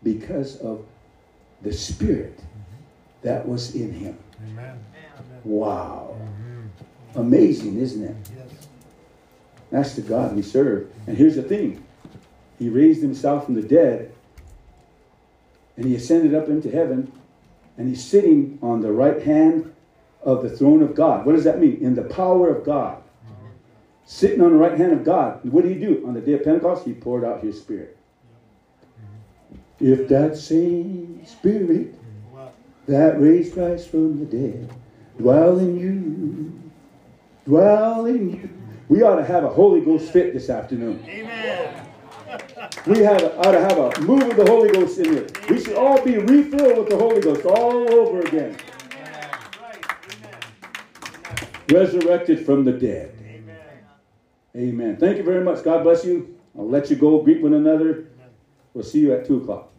because 0.03 0.57
of 0.59 0.85
the 1.63 1.73
spirit 1.73 2.39
that 3.23 3.49
was 3.49 3.75
in 3.75 3.91
him. 3.93 4.19
Amen. 4.51 4.85
Wow. 5.45 6.15
Mm-hmm. 6.19 7.21
Amazing, 7.21 7.79
isn't 7.79 8.05
it? 8.05 8.17
Yes. 8.37 8.69
That's 9.71 9.95
the 9.95 10.03
God 10.03 10.37
we 10.37 10.43
serve. 10.43 10.93
And 11.07 11.17
here's 11.17 11.37
the 11.37 11.43
thing 11.43 11.83
He 12.59 12.69
raised 12.69 13.01
himself 13.01 13.47
from 13.47 13.55
the 13.55 13.63
dead, 13.63 14.13
and 15.77 15.87
he 15.87 15.95
ascended 15.95 16.35
up 16.35 16.49
into 16.49 16.71
heaven, 16.71 17.11
and 17.79 17.89
he's 17.89 18.05
sitting 18.05 18.59
on 18.63 18.83
the 18.83 18.93
right 18.93 19.23
hand 19.23 19.73
of 20.27 20.43
the 20.43 20.51
throne 20.51 20.83
of 20.83 20.95
God. 20.95 21.25
What 21.25 21.37
does 21.37 21.45
that 21.45 21.61
mean? 21.61 21.79
In 21.81 21.95
the 21.95 22.03
power 22.03 22.55
of 22.55 22.67
God. 22.67 23.03
Sitting 24.05 24.43
on 24.43 24.51
the 24.51 24.59
right 24.59 24.77
hand 24.77 24.93
of 24.93 25.05
God. 25.05 25.41
What 25.45 25.65
did 25.65 25.73
he 25.77 25.79
do? 25.79 26.07
On 26.07 26.15
the 26.15 26.21
day 26.21 26.35
of 26.35 26.45
Pentecost, 26.45 26.85
he 26.85 26.93
poured 26.93 27.25
out 27.25 27.43
his 27.43 27.59
spirit. 27.59 27.97
If 29.81 30.09
that 30.09 30.37
same 30.37 31.25
spirit 31.25 31.95
that 32.87 33.21
raised 33.21 33.55
Christ 33.55 33.89
from 33.91 34.19
the 34.19 34.27
dead 34.27 34.71
dwell 35.19 35.59
in 35.59 35.79
you, 35.79 36.71
dwell 37.45 38.07
in 38.07 38.31
you. 38.31 38.51
We 38.89 39.03
ought 39.03 39.17
to 39.17 39.25
have 39.25 39.45
a 39.45 39.49
Holy 39.49 39.81
Ghost 39.81 40.13
fit 40.13 40.33
this 40.33 40.51
afternoon. 40.51 41.03
Amen. 41.07 41.89
We 42.87 42.99
have 43.01 43.23
ought 43.39 43.53
to 43.53 43.61
have 43.61 43.79
a 43.79 44.01
move 44.01 44.23
of 44.23 44.37
the 44.37 44.47
Holy 44.47 44.71
Ghost 44.71 44.99
in 44.99 45.13
here. 45.13 45.27
We 45.49 45.63
should 45.63 45.77
all 45.77 46.05
be 46.05 46.19
refilled 46.19 46.79
with 46.79 46.89
the 46.89 46.97
Holy 46.97 47.21
Ghost 47.21 47.45
all 47.45 47.93
over 47.93 48.21
again. 48.21 48.57
Resurrected 51.71 52.45
from 52.47 52.65
the 52.65 52.73
dead. 52.73 53.13
Amen. 53.21 53.59
Amen. 54.57 54.97
Thank 54.97 55.19
you 55.19 55.25
very 55.25 55.45
much. 55.45 55.65
God 55.65 55.83
bless 55.83 56.05
you. 56.05 56.39
I'll 56.57 56.69
let 56.69 56.91
you 56.91 56.97
go. 56.97 57.23
Greet 57.23 57.43
one 57.43 57.55
another. 57.55 58.09
We'll 58.73 58.85
see 58.85 59.01
you 59.01 59.13
at 59.13 59.27
2 59.27 59.39
o'clock. 59.39 59.73